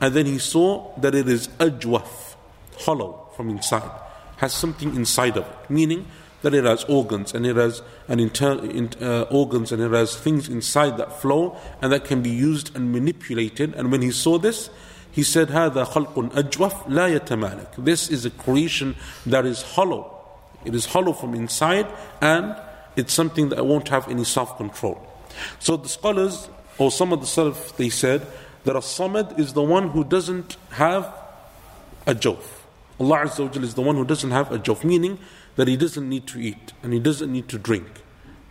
And 0.00 0.12
then 0.12 0.26
he 0.26 0.38
saw 0.38 0.92
that 0.98 1.14
it 1.14 1.28
is 1.28 1.46
ajwaf, 1.58 2.34
hollow 2.78 3.23
from 3.36 3.50
inside, 3.50 3.90
has 4.36 4.52
something 4.52 4.94
inside 4.94 5.36
of 5.36 5.46
it, 5.46 5.70
meaning 5.70 6.06
that 6.42 6.52
it 6.52 6.64
has 6.64 6.84
organs 6.84 7.32
and 7.32 7.46
it 7.46 7.56
has 7.56 7.82
an 8.06 8.20
inter, 8.20 8.58
in, 8.64 8.90
uh, 9.00 9.22
organs 9.30 9.72
and 9.72 9.82
it 9.82 9.90
has 9.90 10.14
things 10.14 10.48
inside 10.48 10.98
that 10.98 11.20
flow 11.20 11.56
and 11.80 11.90
that 11.90 12.04
can 12.04 12.20
be 12.20 12.30
used 12.30 12.74
and 12.76 12.92
manipulated. 12.92 13.74
And 13.74 13.90
when 13.90 14.02
he 14.02 14.10
saw 14.10 14.38
this, 14.38 14.68
he 15.10 15.22
said, 15.22 15.48
هذا 15.48 15.86
خلق 15.86 16.32
ajwaf 16.32 16.84
la 16.88 17.06
yatamalik." 17.08 17.82
This 17.82 18.10
is 18.10 18.26
a 18.26 18.30
creation 18.30 18.94
that 19.24 19.46
is 19.46 19.62
hollow. 19.62 20.10
It 20.64 20.74
is 20.74 20.86
hollow 20.86 21.12
from 21.12 21.34
inside 21.34 21.86
and 22.20 22.54
it's 22.96 23.12
something 23.12 23.48
that 23.48 23.64
won't 23.64 23.88
have 23.88 24.08
any 24.08 24.22
Salaf 24.22 24.56
control. 24.56 25.00
So 25.58 25.76
the 25.76 25.88
scholars, 25.88 26.48
or 26.78 26.90
some 26.90 27.12
of 27.12 27.20
the 27.20 27.26
self 27.26 27.76
they 27.76 27.88
said 27.88 28.26
that 28.64 28.76
a 28.76 28.80
Samad 28.80 29.38
is 29.38 29.52
the 29.52 29.62
one 29.62 29.90
who 29.90 30.04
doesn't 30.04 30.56
have 30.70 31.12
a 32.06 32.14
Jawf. 32.14 32.44
Allah 33.00 33.24
Azza 33.24 33.40
wa 33.40 33.62
is 33.62 33.74
the 33.74 33.82
one 33.82 33.96
who 33.96 34.04
doesn't 34.04 34.30
have 34.30 34.52
a 34.52 34.58
jawf, 34.58 34.84
meaning 34.84 35.18
that 35.56 35.68
he 35.68 35.76
doesn't 35.76 36.08
need 36.08 36.26
to 36.28 36.40
eat 36.40 36.72
and 36.82 36.92
he 36.92 37.00
doesn't 37.00 37.32
need 37.32 37.48
to 37.48 37.58
drink. 37.58 37.86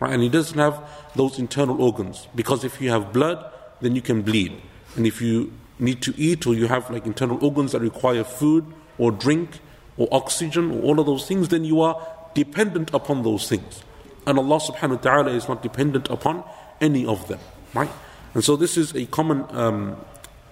Right? 0.00 0.12
And 0.12 0.22
he 0.22 0.28
doesn't 0.28 0.58
have 0.58 0.82
those 1.14 1.38
internal 1.38 1.80
organs. 1.82 2.28
Because 2.34 2.64
if 2.64 2.80
you 2.80 2.90
have 2.90 3.12
blood, 3.12 3.44
then 3.80 3.94
you 3.94 4.02
can 4.02 4.22
bleed. 4.22 4.60
And 4.96 5.06
if 5.06 5.22
you 5.22 5.52
need 5.78 6.02
to 6.02 6.14
eat 6.16 6.46
or 6.46 6.54
you 6.54 6.66
have 6.66 6.90
like 6.90 7.06
internal 7.06 7.42
organs 7.44 7.72
that 7.72 7.80
require 7.80 8.24
food 8.24 8.66
or 8.98 9.10
drink 9.10 9.60
or 9.96 10.08
oxygen 10.12 10.70
or 10.70 10.82
all 10.82 11.00
of 11.00 11.06
those 11.06 11.26
things, 11.26 11.48
then 11.48 11.64
you 11.64 11.80
are 11.80 11.96
dependent 12.34 12.92
upon 12.92 13.22
those 13.22 13.48
things. 13.48 13.82
And 14.26 14.38
Allah 14.38 14.58
subhanahu 14.58 14.96
wa 14.96 15.02
ta'ala 15.02 15.30
is 15.32 15.48
not 15.48 15.62
dependent 15.62 16.10
upon 16.10 16.44
any 16.80 17.06
of 17.06 17.28
them. 17.28 17.40
Right? 17.72 17.90
And 18.34 18.44
so 18.44 18.56
this 18.56 18.76
is 18.76 18.94
a 18.94 19.06
common 19.06 19.44
um, 19.50 19.96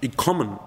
a 0.03 0.09
common 0.09 0.59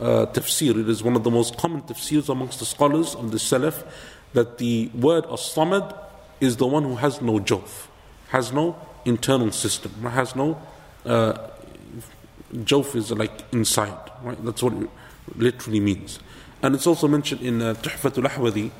uh, 0.00 0.26
tafsir. 0.26 0.78
It 0.80 0.88
is 0.88 1.02
one 1.02 1.16
of 1.16 1.24
the 1.24 1.30
most 1.30 1.56
common 1.56 1.82
tafsirs 1.82 2.28
amongst 2.28 2.58
the 2.58 2.66
scholars 2.66 3.14
of 3.14 3.30
the 3.30 3.38
Salaf 3.38 3.84
that 4.32 4.58
the 4.58 4.90
word 4.94 5.24
as-samad 5.26 5.96
is 6.40 6.56
the 6.56 6.66
one 6.66 6.84
who 6.84 6.96
has 6.96 7.20
no 7.20 7.38
jawf, 7.38 7.86
has 8.28 8.52
no 8.52 8.76
internal 9.04 9.50
system, 9.52 9.92
has 10.02 10.36
no 10.36 10.60
uh, 11.04 11.32
jawf 12.54 12.94
is 12.94 13.10
like 13.10 13.44
inside, 13.52 13.98
right? 14.22 14.42
That's 14.44 14.62
what 14.62 14.74
it 14.74 14.88
literally 15.36 15.80
means. 15.80 16.18
And 16.62 16.74
it's 16.74 16.86
also 16.86 17.08
mentioned 17.08 17.40
in 17.42 17.62
uh, 17.62 17.74
Tuhfatul 17.74 18.26
Ahwadi, 18.28 18.70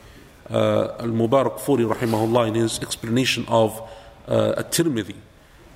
uh, 0.51 0.97
Al-Mubarak 1.01 1.59
Furi 1.59 1.91
rahimahullah 1.91 2.49
in 2.49 2.55
his 2.55 2.81
explanation 2.81 3.45
of 3.49 3.81
uh, 4.27 4.55
At-Tirmidhi. 4.57 5.17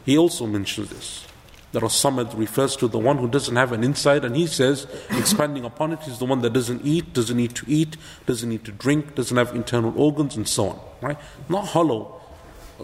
He 0.05 0.19
also 0.19 0.47
mentions 0.47 0.91
this 0.91 1.27
that 1.73 1.83
as-samad 1.83 2.37
refers 2.38 2.76
to 2.76 2.87
the 2.87 2.99
one 2.99 3.19
who 3.19 3.29
doesn't 3.29 3.57
have 3.57 3.73
an 3.73 3.83
inside, 3.83 4.25
and 4.25 4.37
he 4.37 4.47
says, 4.47 4.87
expanding 5.11 5.64
upon 5.64 5.93
it, 5.93 6.00
he's 6.02 6.19
the 6.19 6.25
one 6.26 6.43
that 6.43 6.52
doesn't 6.52 6.85
eat, 6.85 7.12
doesn't 7.14 7.37
need 7.37 7.55
to 7.57 7.64
eat, 7.67 7.97
doesn't 8.26 8.49
need 8.49 8.64
to 8.64 8.73
drink, 8.73 9.14
doesn't 9.14 9.37
have 9.37 9.55
internal 9.55 9.99
organs, 9.99 10.37
and 10.37 10.47
so 10.47 10.69
on. 10.69 10.81
Right? 11.00 11.19
Not 11.49 11.69
hollow. 11.69 12.21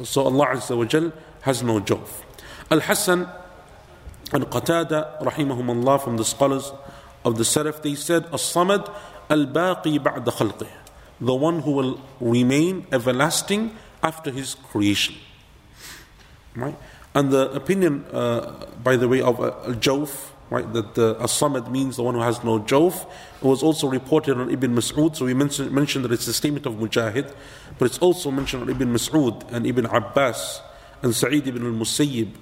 So 0.04 0.22
Allah 0.22 0.46
Azza 0.46 0.76
wa 0.76 0.84
Jal 0.84 1.12
has 1.42 1.62
no 1.62 1.80
jawf. 1.80 2.08
Al 2.70 2.80
Hasan 2.80 3.28
and 4.32 4.44
Qatada, 4.44 5.22
rahimahum 5.22 5.68
Allah, 5.68 5.98
from 5.98 6.16
the 6.16 6.24
scholars 6.24 6.72
of 7.24 7.36
the 7.36 7.44
Salaf, 7.44 7.82
they 7.82 7.94
said, 7.94 8.24
As-samad 8.32 8.92
al-baqi 9.28 9.98
ba'da 9.98 10.32
khalqih. 10.32 10.68
The 11.20 11.34
one 11.34 11.60
who 11.60 11.72
will 11.72 12.00
remain 12.20 12.86
everlasting 12.92 13.76
after 14.02 14.30
his 14.30 14.54
creation. 14.54 15.16
Right? 16.54 16.76
And 17.18 17.32
the 17.32 17.50
opinion, 17.50 18.04
uh, 18.12 18.64
by 18.84 18.94
the 18.94 19.08
way, 19.08 19.20
of 19.20 19.40
uh, 19.40 19.50
Jawf, 19.74 20.30
right, 20.50 20.72
that 20.72 20.94
the 20.94 21.16
As-Samad 21.18 21.68
means 21.68 21.96
the 21.96 22.04
one 22.04 22.14
who 22.14 22.20
has 22.20 22.44
no 22.44 22.60
Jawf, 22.60 23.10
it 23.42 23.44
was 23.44 23.60
also 23.60 23.88
reported 23.88 24.38
on 24.38 24.48
Ibn 24.48 24.72
Mas'ud. 24.72 25.16
So 25.16 25.24
we 25.24 25.34
mentioned, 25.34 25.72
mentioned 25.72 26.04
that 26.04 26.12
it's 26.12 26.28
a 26.28 26.32
statement 26.32 26.64
of 26.64 26.74
Mujahid, 26.74 27.34
but 27.76 27.86
it's 27.86 27.98
also 27.98 28.30
mentioned 28.30 28.62
on 28.62 28.68
Ibn 28.68 28.92
Mas'ud 28.94 29.52
and 29.52 29.66
Ibn 29.66 29.86
Abbas 29.86 30.60
and 31.02 31.12
Sa'id 31.12 31.48
ibn 31.48 31.66
al-Musayyib 31.66 32.34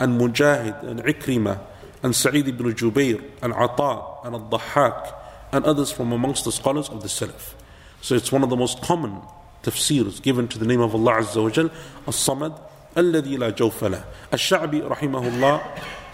and 0.00 0.20
Mujahid 0.20 0.82
and 0.82 1.04
Ikrimah 1.04 1.60
and 2.02 2.16
Sa'id 2.16 2.48
ibn 2.48 2.74
Jubair 2.74 3.22
and 3.40 3.52
Ata 3.52 4.26
and 4.26 4.34
Al-Dhahak 4.34 5.14
and 5.52 5.64
others 5.64 5.92
from 5.92 6.10
amongst 6.10 6.44
the 6.44 6.50
scholars 6.50 6.88
of 6.88 7.02
the 7.02 7.08
Salaf. 7.08 7.54
So 8.00 8.16
it's 8.16 8.32
one 8.32 8.42
of 8.42 8.50
the 8.50 8.56
most 8.56 8.82
common 8.82 9.22
tafsirs 9.62 10.20
given 10.20 10.48
to 10.48 10.58
the 10.58 10.66
name 10.66 10.80
of 10.80 10.92
Allah 10.92 11.20
Azza 11.22 11.40
wa 11.40 11.50
Jal, 11.50 11.70
As-Samad, 12.08 12.60
الذي 12.97 13.37
لا 13.37 13.49
جوف 13.49 13.83
له 13.83 14.03
الشعبي 14.33 14.81
رحمه 14.81 15.27
الله 15.27 15.61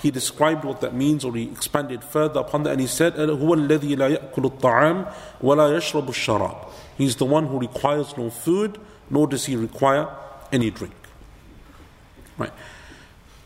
he 0.03 0.11
described 0.11 0.63
what 0.63 0.81
that 0.81 0.93
means 0.93 1.25
or 1.25 1.35
he 1.35 1.43
expanded 1.43 2.03
further 2.03 2.39
upon 2.41 2.63
that 2.63 2.71
and 2.71 2.81
he 2.81 2.87
said 2.87 3.15
هو 3.17 3.53
الذي 3.53 3.95
لا 3.95 4.07
يأكل 4.07 4.45
الطعام 4.45 5.05
ولا 5.41 5.77
يشرب 5.77 6.09
الشراب 6.09 6.55
he's 6.97 7.15
the 7.15 7.25
one 7.25 7.47
who 7.47 7.59
requires 7.59 8.15
no 8.17 8.29
food 8.29 8.77
nor 9.09 9.27
does 9.27 9.45
he 9.45 9.55
require 9.55 10.07
any 10.51 10.69
drink 10.69 10.93
right 12.37 12.53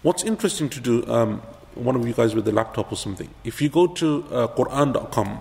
what's 0.01 0.23
interesting 0.23 0.69
to 0.69 0.79
do 0.79 1.05
um, 1.07 1.41
one 1.75 1.95
of 1.95 2.05
you 2.07 2.13
guys 2.13 2.35
with 2.35 2.47
a 2.47 2.51
laptop 2.51 2.91
or 2.91 2.95
something 2.95 3.29
if 3.43 3.61
you 3.61 3.69
go 3.69 3.87
to 3.87 4.25
uh, 4.31 4.47
quran.com 4.47 5.39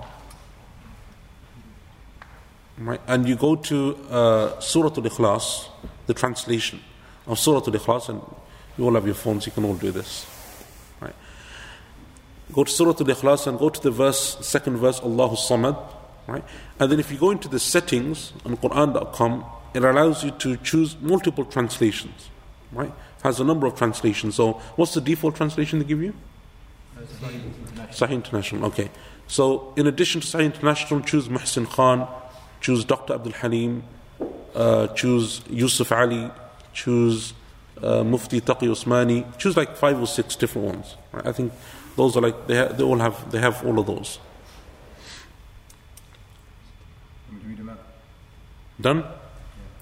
right 2.78 3.00
and 3.08 3.28
you 3.28 3.34
go 3.34 3.56
to 3.56 3.96
uh, 4.10 4.60
surah 4.60 4.92
al-ikhlas 4.96 5.68
the 6.06 6.14
translation 6.14 6.80
of 7.27 7.39
Surah 7.39 7.59
Al-Ikhlas, 7.59 8.09
and 8.09 8.21
you 8.77 8.85
all 8.85 8.93
have 8.93 9.05
your 9.05 9.15
phones, 9.15 9.45
you 9.45 9.51
can 9.51 9.65
all 9.65 9.75
do 9.75 9.91
this. 9.91 10.25
Right? 10.99 11.15
Go 12.51 12.63
to 12.63 12.71
Surah 12.71 12.91
Al-Ikhlas 12.91 13.47
and 13.47 13.57
go 13.57 13.69
to 13.69 13.81
the 13.81 13.91
verse, 13.91 14.37
second 14.45 14.77
verse, 14.77 14.99
Allahu 15.01 15.35
Samad. 15.35 15.77
Right? 16.27 16.43
And 16.79 16.91
then 16.91 16.99
if 16.99 17.11
you 17.11 17.17
go 17.17 17.31
into 17.31 17.47
the 17.47 17.59
settings 17.59 18.33
on 18.45 18.57
Quran.com, 18.57 19.45
it 19.73 19.83
allows 19.83 20.23
you 20.23 20.31
to 20.31 20.57
choose 20.57 20.95
multiple 21.01 21.45
translations. 21.45 22.29
Right? 22.71 22.89
It 22.89 23.23
has 23.23 23.39
a 23.39 23.43
number 23.43 23.67
of 23.67 23.75
translations. 23.75 24.35
So 24.35 24.53
what's 24.75 24.93
the 24.93 25.01
default 25.01 25.35
translation 25.35 25.79
they 25.79 25.85
give 25.85 26.01
you? 26.01 26.13
Sahih 26.97 27.43
International. 27.43 27.87
Sahih 27.87 28.11
International, 28.13 28.65
okay. 28.65 28.89
So 29.27 29.73
in 29.75 29.87
addition 29.87 30.21
to 30.21 30.27
Sahih 30.27 30.45
International, 30.45 31.01
choose 31.01 31.27
Muhsin 31.27 31.67
Khan, 31.67 32.07
choose 32.61 32.85
Dr. 32.85 33.15
Abdul 33.15 33.33
Halim, 33.33 33.83
uh, 34.55 34.87
choose 34.87 35.41
Yusuf 35.49 35.91
Ali, 35.91 36.29
choose 36.73 37.33
uh, 37.81 38.03
Mufti 38.03 38.41
Taqi 38.41 38.67
Usmani, 38.67 39.37
choose 39.37 39.55
like 39.55 39.75
five 39.77 39.99
or 39.99 40.07
six 40.07 40.35
different 40.35 40.67
ones. 40.67 40.95
Right? 41.11 41.27
I 41.27 41.31
think 41.31 41.53
those 41.95 42.17
are 42.17 42.21
like 42.21 42.47
they, 42.47 42.57
ha- 42.57 42.73
they 42.73 42.83
all 42.83 42.99
have 42.99 43.31
they 43.31 43.39
have 43.39 43.65
all 43.65 43.79
of 43.79 43.87
those. 43.87 44.19
Done? 48.81 49.05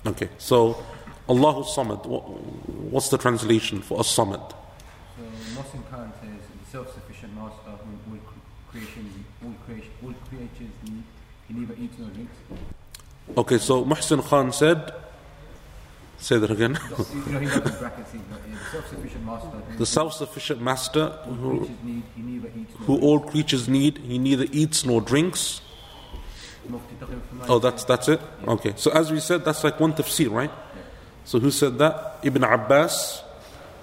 Okay. 0.06 0.30
So 0.38 0.84
Allahu 1.30 1.64
Samad. 1.64 2.06
What's 2.06 3.10
the 3.10 3.18
translation 3.18 3.82
for 3.82 4.00
a 4.00 4.04
Samad? 4.04 4.52
So 4.52 5.24
Muhsin 5.56 5.90
Khan 5.90 6.12
says 6.22 6.42
the 6.60 6.72
self-sufficient 6.72 7.34
master 7.34 7.72
who 7.72 8.12
all 8.12 8.20
creation, 8.70 9.26
all 9.44 9.54
creation, 9.66 9.92
all 10.04 10.14
creatures 10.30 10.74
need. 10.84 11.04
He 11.48 11.54
neither 11.54 11.76
eats 11.80 11.98
nor 11.98 12.10
drinks. 12.10 12.36
Okay. 13.38 13.58
So 13.58 13.86
Muhsin 13.86 14.22
Khan 14.24 14.52
said 14.52 14.92
Say 16.22 16.38
that 16.38 16.52
again. 16.52 16.74
the 19.78 19.86
self-sufficient 19.86 20.62
master 20.62 21.10
who, 21.26 21.68
who 22.86 23.00
all 23.00 23.20
creatures 23.20 23.68
need, 23.68 23.98
he 23.98 24.20
neither 24.20 24.46
eats 24.52 24.86
nor 24.86 25.02
drinks. 25.02 25.62
Oh, 27.50 27.58
that's 27.58 27.84
that's 27.86 28.08
it. 28.08 28.22
Okay. 28.48 28.74
So 28.78 28.92
as 28.92 29.12
we 29.12 29.20
said, 29.20 29.44
that's 29.44 29.64
like 29.64 29.80
one 29.80 29.94
tafsir, 29.94 30.30
right? 30.32 30.52
So 31.26 31.40
who 31.40 31.50
said 31.50 31.80
that? 31.80 32.20
Ibn 32.22 32.44
Abbas 32.44 33.24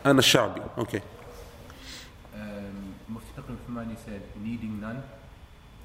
and 0.05 0.19
Ash-Sha'bi. 0.19 0.79
Okay. 0.79 1.03
Um, 2.35 2.95
Mufti 3.09 3.33
Taqi 3.37 3.57
Uthmani 3.57 3.97
said 4.05 4.23
needing 4.41 4.81
none. 4.81 5.03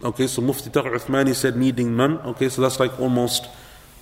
Okay, 0.04 0.28
so 0.28 0.42
Mufti 0.42 0.70
Taqi 0.70 0.94
Uthmani 0.94 1.34
said 1.34 1.58
needing 1.58 1.98
none. 1.98 2.20
Okay, 2.20 2.50
so 2.50 2.62
that's 2.62 2.80
like 2.80 3.00
almost 3.00 3.50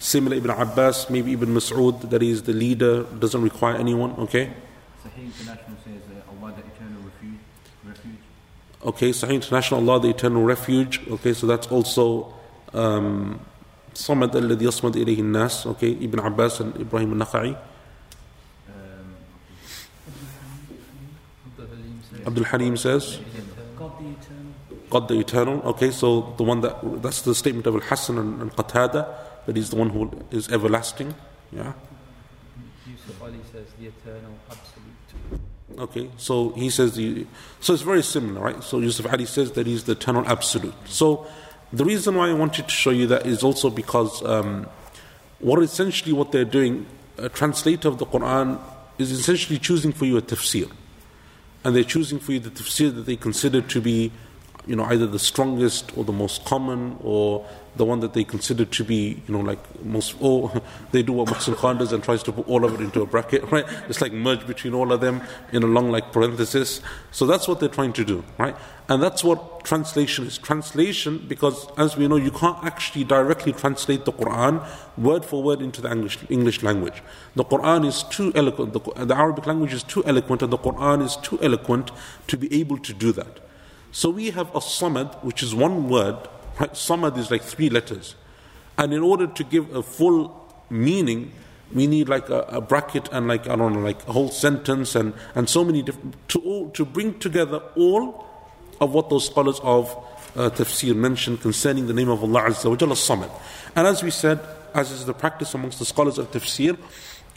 Similar 0.01 0.37
Ibn 0.37 0.49
Abbas, 0.49 1.11
maybe 1.11 1.33
Ibn 1.33 1.53
Mas'ud, 1.53 2.09
that 2.09 2.23
is 2.23 2.41
the 2.41 2.53
leader, 2.53 3.03
doesn't 3.03 3.43
require 3.43 3.75
anyone, 3.75 4.13
okay? 4.17 4.51
Sahih 5.05 5.25
International 5.29 5.77
says 5.85 6.01
uh, 6.09 6.31
Allah 6.31 6.55
the 6.57 6.63
eternal 6.65 7.01
refuge. 7.05 8.17
Okay, 8.83 9.09
Sahih 9.11 9.35
International, 9.35 9.87
Allah 9.87 10.01
the 10.01 10.09
eternal 10.09 10.41
refuge. 10.41 11.01
Okay, 11.07 11.33
so 11.33 11.45
that's 11.45 11.67
also 11.67 12.33
um, 12.73 13.39
Samad 13.93 14.31
الذي 14.31 14.65
يصمد 14.65 14.95
إليه 14.97 15.19
الناس. 15.19 15.67
Okay, 15.67 15.91
Ibn 15.91 16.19
Abbas 16.19 16.61
and 16.61 16.75
Ibrahim 16.81 17.21
al-Nakha'i. 17.21 17.55
Um, 18.69 19.15
Abdul 22.25 22.45
Halim 22.45 22.75
says, 22.75 23.19
God 23.77 23.99
the 23.99 24.09
eternal. 24.09 24.53
God 24.89 25.07
the 25.07 25.19
eternal. 25.19 25.61
Okay, 25.61 25.91
so 25.91 26.33
the 26.37 26.43
one 26.43 26.61
that 26.61 27.03
that's 27.03 27.21
the 27.21 27.35
statement 27.35 27.67
of 27.67 27.75
Al 27.75 27.81
Hassan 27.81 28.17
and, 28.17 28.41
and 28.41 28.51
Qatada 28.55 29.29
that 29.45 29.55
he's 29.55 29.69
the 29.69 29.75
one 29.75 29.89
who 29.89 30.11
is 30.31 30.49
everlasting. 30.49 31.13
Yeah. 31.51 31.73
Yusuf 32.87 33.21
Ali 33.21 33.39
says 33.51 33.67
the 33.79 33.87
eternal 33.87 34.33
absolute. 34.49 35.79
Okay, 35.79 36.09
so 36.17 36.49
he 36.51 36.69
says 36.69 36.95
the. 36.95 37.25
So 37.59 37.73
it's 37.73 37.81
very 37.81 38.03
similar, 38.03 38.41
right? 38.41 38.63
So 38.63 38.79
Yusuf 38.79 39.11
Ali 39.11 39.25
says 39.25 39.53
that 39.53 39.67
he's 39.67 39.85
the 39.85 39.93
eternal 39.93 40.25
absolute. 40.27 40.73
So 40.85 41.27
the 41.73 41.85
reason 41.85 42.15
why 42.15 42.29
I 42.29 42.33
wanted 42.33 42.65
to 42.65 42.71
show 42.71 42.89
you 42.89 43.07
that 43.07 43.25
is 43.25 43.43
also 43.43 43.69
because 43.69 44.23
um, 44.25 44.67
what 45.39 45.61
essentially 45.63 46.13
what 46.13 46.31
they're 46.31 46.45
doing, 46.45 46.85
a 47.17 47.29
translator 47.29 47.87
of 47.87 47.97
the 47.97 48.05
Quran 48.05 48.59
is 48.97 49.11
essentially 49.11 49.57
choosing 49.57 49.91
for 49.91 50.05
you 50.05 50.17
a 50.17 50.21
tafsir. 50.21 50.71
And 51.63 51.75
they're 51.75 51.83
choosing 51.83 52.19
for 52.19 52.33
you 52.33 52.39
the 52.39 52.49
tafsir 52.49 52.93
that 52.93 53.05
they 53.05 53.15
consider 53.15 53.61
to 53.61 53.81
be 53.81 54.11
you 54.67 54.75
know, 54.75 54.85
either 54.85 55.07
the 55.07 55.19
strongest 55.19 55.97
or 55.97 56.03
the 56.03 56.13
most 56.13 56.45
common 56.45 56.97
or 57.03 57.45
the 57.77 57.85
one 57.85 58.01
that 58.01 58.13
they 58.13 58.23
consider 58.23 58.65
to 58.65 58.83
be, 58.83 59.21
you 59.27 59.33
know, 59.33 59.39
like 59.39 59.83
most, 59.83 60.15
oh, 60.21 60.61
they 60.91 61.01
do 61.01 61.13
what 61.13 61.29
Muhsin 61.29 61.55
Khan 61.55 61.77
does 61.77 61.93
and 61.93 62.03
tries 62.03 62.21
to 62.23 62.31
put 62.31 62.47
all 62.47 62.65
of 62.65 62.73
it 62.73 62.81
into 62.81 63.01
a 63.01 63.05
bracket, 63.05 63.49
right? 63.51 63.65
It's 63.87 64.01
like 64.01 64.11
merge 64.11 64.45
between 64.45 64.73
all 64.73 64.91
of 64.91 64.99
them 64.99 65.21
in 65.53 65.63
a 65.63 65.67
long, 65.67 65.89
like, 65.89 66.11
parenthesis. 66.11 66.81
So 67.11 67.25
that's 67.25 67.47
what 67.47 67.59
they're 67.59 67.69
trying 67.69 67.93
to 67.93 68.03
do, 68.03 68.25
right? 68.37 68.55
And 68.89 69.01
that's 69.01 69.23
what 69.23 69.63
translation 69.63 70.27
is. 70.27 70.37
Translation, 70.37 71.25
because 71.27 71.65
as 71.77 71.95
we 71.95 72.09
know, 72.09 72.17
you 72.17 72.31
can't 72.31 72.61
actually 72.63 73.05
directly 73.05 73.53
translate 73.53 74.03
the 74.03 74.11
Quran 74.11 74.67
word 74.97 75.23
for 75.23 75.41
word 75.41 75.61
into 75.61 75.81
the 75.81 75.89
English, 75.89 76.19
English 76.29 76.61
language. 76.61 77.01
The 77.35 77.45
Quran 77.45 77.85
is 77.85 78.03
too 78.03 78.33
eloquent, 78.35 78.73
the, 78.73 79.05
the 79.05 79.15
Arabic 79.15 79.45
language 79.45 79.73
is 79.73 79.83
too 79.83 80.03
eloquent, 80.03 80.41
and 80.41 80.51
the 80.51 80.57
Quran 80.57 81.01
is 81.03 81.15
too 81.17 81.39
eloquent 81.41 81.91
to 82.27 82.37
be 82.37 82.53
able 82.59 82.77
to 82.79 82.93
do 82.93 83.13
that. 83.13 83.39
So 83.91 84.09
we 84.09 84.31
have 84.31 84.49
a 84.55 84.59
samad, 84.59 85.23
which 85.23 85.43
is 85.43 85.53
one 85.53 85.89
word. 85.89 86.17
Right? 86.59 86.71
Samad 86.73 87.17
is 87.17 87.29
like 87.29 87.41
three 87.43 87.69
letters. 87.69 88.15
And 88.77 88.93
in 88.93 89.01
order 89.01 89.27
to 89.27 89.43
give 89.43 89.75
a 89.75 89.83
full 89.83 90.53
meaning, 90.69 91.33
we 91.73 91.87
need 91.87 92.09
like 92.09 92.29
a, 92.29 92.41
a, 92.41 92.61
bracket 92.61 93.09
and 93.11 93.27
like 93.27 93.47
I 93.47 93.55
don't 93.55 93.73
know, 93.73 93.79
like 93.79 94.07
a 94.07 94.11
whole 94.11 94.29
sentence 94.29 94.95
and, 94.95 95.13
and 95.35 95.49
so 95.49 95.63
many 95.63 95.81
different 95.81 96.15
to 96.29 96.39
all, 96.39 96.69
to 96.71 96.85
bring 96.85 97.19
together 97.19 97.61
all 97.75 98.27
of 98.79 98.93
what 98.93 99.09
those 99.09 99.25
scholars 99.25 99.59
of 99.63 99.89
uh, 100.35 100.49
tafsir 100.49 100.95
mentioned 100.95 101.41
concerning 101.41 101.87
the 101.87 101.93
name 101.93 102.09
of 102.09 102.23
Allah 102.23 102.43
Azza 102.43 102.69
wa 102.69 102.75
Jalla 102.75 102.95
Samad. 102.95 103.31
And 103.75 103.87
as 103.87 104.03
we 104.03 104.11
said, 104.11 104.39
as 104.73 104.91
is 104.91 105.05
the 105.05 105.13
practice 105.13 105.53
amongst 105.53 105.79
the 105.79 105.85
scholars 105.85 106.17
of 106.17 106.31
tafsir, 106.31 106.77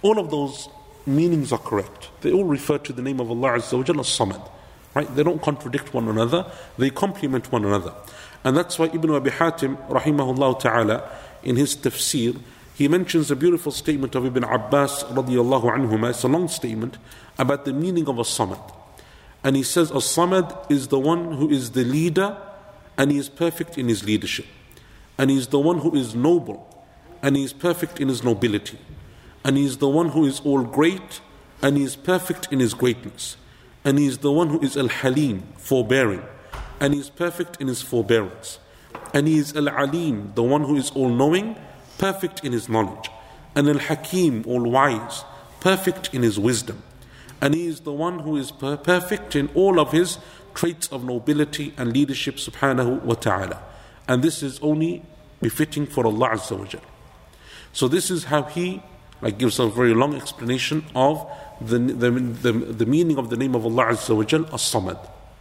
all 0.02 0.18
of 0.18 0.30
those 0.30 0.68
meanings 1.06 1.52
are 1.52 1.58
correct. 1.58 2.08
They 2.22 2.32
all 2.32 2.44
refer 2.44 2.78
to 2.78 2.92
the 2.92 3.02
name 3.02 3.20
of 3.20 3.30
Allah 3.30 3.58
Azza 3.58 3.76
wa 3.76 3.84
Jalla 3.84 4.04
Samad. 4.04 4.50
Right? 4.94 5.12
They 5.14 5.22
don't 5.22 5.42
contradict 5.42 5.92
one 5.92 6.08
another, 6.08 6.50
they 6.78 6.90
complement 6.90 7.50
one 7.50 7.64
another. 7.64 7.94
And 8.44 8.56
that's 8.56 8.78
why 8.78 8.86
Ibn 8.86 9.10
Abi 9.10 9.30
Hatim, 9.30 9.76
rahimahullah 9.88 10.60
ta'ala, 10.60 11.10
in 11.42 11.56
his 11.56 11.74
tafsir, 11.76 12.40
he 12.74 12.88
mentions 12.88 13.30
a 13.30 13.36
beautiful 13.36 13.72
statement 13.72 14.14
of 14.14 14.26
Ibn 14.26 14.44
Abbas 14.44 15.04
radiallahu 15.04 15.64
anhuma. 15.64 16.10
It's 16.10 16.24
a 16.24 16.28
long 16.28 16.48
statement 16.48 16.98
about 17.38 17.64
the 17.64 17.72
meaning 17.72 18.08
of 18.08 18.18
a 18.18 18.22
samad. 18.22 18.74
And 19.44 19.56
he 19.56 19.62
says, 19.62 19.90
A 19.90 19.94
samad 19.94 20.70
is 20.70 20.88
the 20.88 20.98
one 20.98 21.34
who 21.34 21.48
is 21.48 21.70
the 21.70 21.84
leader 21.84 22.36
and 22.96 23.12
he 23.12 23.18
is 23.18 23.28
perfect 23.28 23.78
in 23.78 23.88
his 23.88 24.04
leadership. 24.04 24.46
And 25.18 25.30
he 25.30 25.36
is 25.36 25.48
the 25.48 25.58
one 25.58 25.78
who 25.78 25.94
is 25.94 26.14
noble 26.14 26.68
and 27.22 27.36
he 27.36 27.44
is 27.44 27.52
perfect 27.52 28.00
in 28.00 28.08
his 28.08 28.24
nobility. 28.24 28.78
And 29.44 29.56
he 29.56 29.64
is 29.64 29.78
the 29.78 29.88
one 29.88 30.08
who 30.08 30.24
is 30.24 30.40
all 30.40 30.62
great 30.62 31.20
and 31.62 31.76
he 31.76 31.84
is 31.84 31.94
perfect 31.96 32.48
in 32.52 32.60
his 32.60 32.74
greatness 32.74 33.36
and 33.84 33.98
He 33.98 34.06
is 34.06 34.18
the 34.18 34.32
one 34.32 34.48
who 34.48 34.60
is 34.60 34.76
Al 34.76 34.88
Halim, 34.88 35.42
forbearing, 35.58 36.22
and 36.80 36.94
He 36.94 37.00
is 37.00 37.10
perfect 37.10 37.60
in 37.60 37.68
His 37.68 37.82
forbearance. 37.82 38.58
And 39.12 39.28
He 39.28 39.38
is 39.38 39.54
Al 39.54 39.68
Alim, 39.68 40.32
the 40.34 40.42
one 40.42 40.62
who 40.62 40.76
is 40.76 40.90
all 40.92 41.10
knowing, 41.10 41.56
perfect 41.98 42.44
in 42.44 42.52
His 42.52 42.68
knowledge. 42.68 43.10
And 43.54 43.68
Al 43.68 43.78
Hakim, 43.78 44.44
all 44.46 44.62
wise, 44.62 45.24
perfect 45.60 46.12
in 46.14 46.22
His 46.22 46.38
wisdom. 46.38 46.82
And 47.40 47.54
He 47.54 47.66
is 47.66 47.80
the 47.80 47.92
one 47.92 48.20
who 48.20 48.36
is 48.36 48.50
per- 48.50 48.76
perfect 48.76 49.36
in 49.36 49.48
all 49.54 49.78
of 49.78 49.92
His 49.92 50.18
traits 50.54 50.88
of 50.88 51.04
nobility 51.04 51.74
and 51.76 51.92
leadership, 51.92 52.36
subhanahu 52.36 53.02
wa 53.02 53.14
ta'ala. 53.14 53.62
And 54.08 54.22
this 54.22 54.42
is 54.42 54.58
only 54.60 55.02
befitting 55.42 55.86
for 55.86 56.06
Allah 56.06 56.30
Azza 56.30 56.58
wa 56.58 56.80
So 57.72 57.88
this 57.88 58.10
is 58.10 58.24
how 58.24 58.44
He 58.44 58.82
like 59.20 59.38
gives 59.38 59.58
a 59.58 59.66
very 59.68 59.94
long 59.94 60.14
explanation 60.14 60.84
of 60.94 61.26
the, 61.68 61.78
the, 61.78 62.10
the, 62.10 62.52
the 62.52 62.86
meaning 62.86 63.18
of 63.18 63.30
the 63.30 63.36
name 63.36 63.54
of 63.54 63.64
Allah 63.64 63.86
Azza 63.86 64.16
wa 64.16 64.24
Jal, 64.24 64.44
As-Samad. 64.46 64.98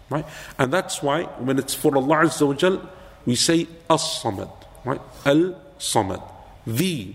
Right? 0.10 0.26
And 0.58 0.72
that's 0.72 1.02
why 1.02 1.24
when 1.24 1.58
it's 1.60 1.74
for 1.74 1.96
Allah 1.96 2.26
Azza 2.26 2.48
wa 2.48 2.54
Jal, 2.54 2.90
we 3.26 3.36
say 3.36 3.68
As-Samad. 3.90 4.52
Right? 4.86 5.02
Al-Samad. 5.26 6.24
The 6.66 7.14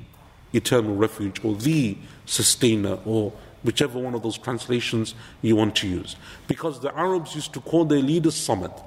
eternal 0.52 0.94
refuge 0.96 1.44
or 1.44 1.54
the 1.54 1.96
sustainer 2.26 2.98
or 3.04 3.32
whichever 3.62 3.98
one 3.98 4.14
of 4.14 4.22
those 4.22 4.38
translations 4.38 5.14
you 5.42 5.56
want 5.56 5.76
to 5.76 5.88
use. 5.88 6.16
Because 6.46 6.80
the 6.80 6.96
Arabs 6.96 7.34
used 7.34 7.52
to 7.54 7.60
call 7.60 7.84
their 7.84 8.00
leader 8.00 8.30
Samad. 8.30 8.82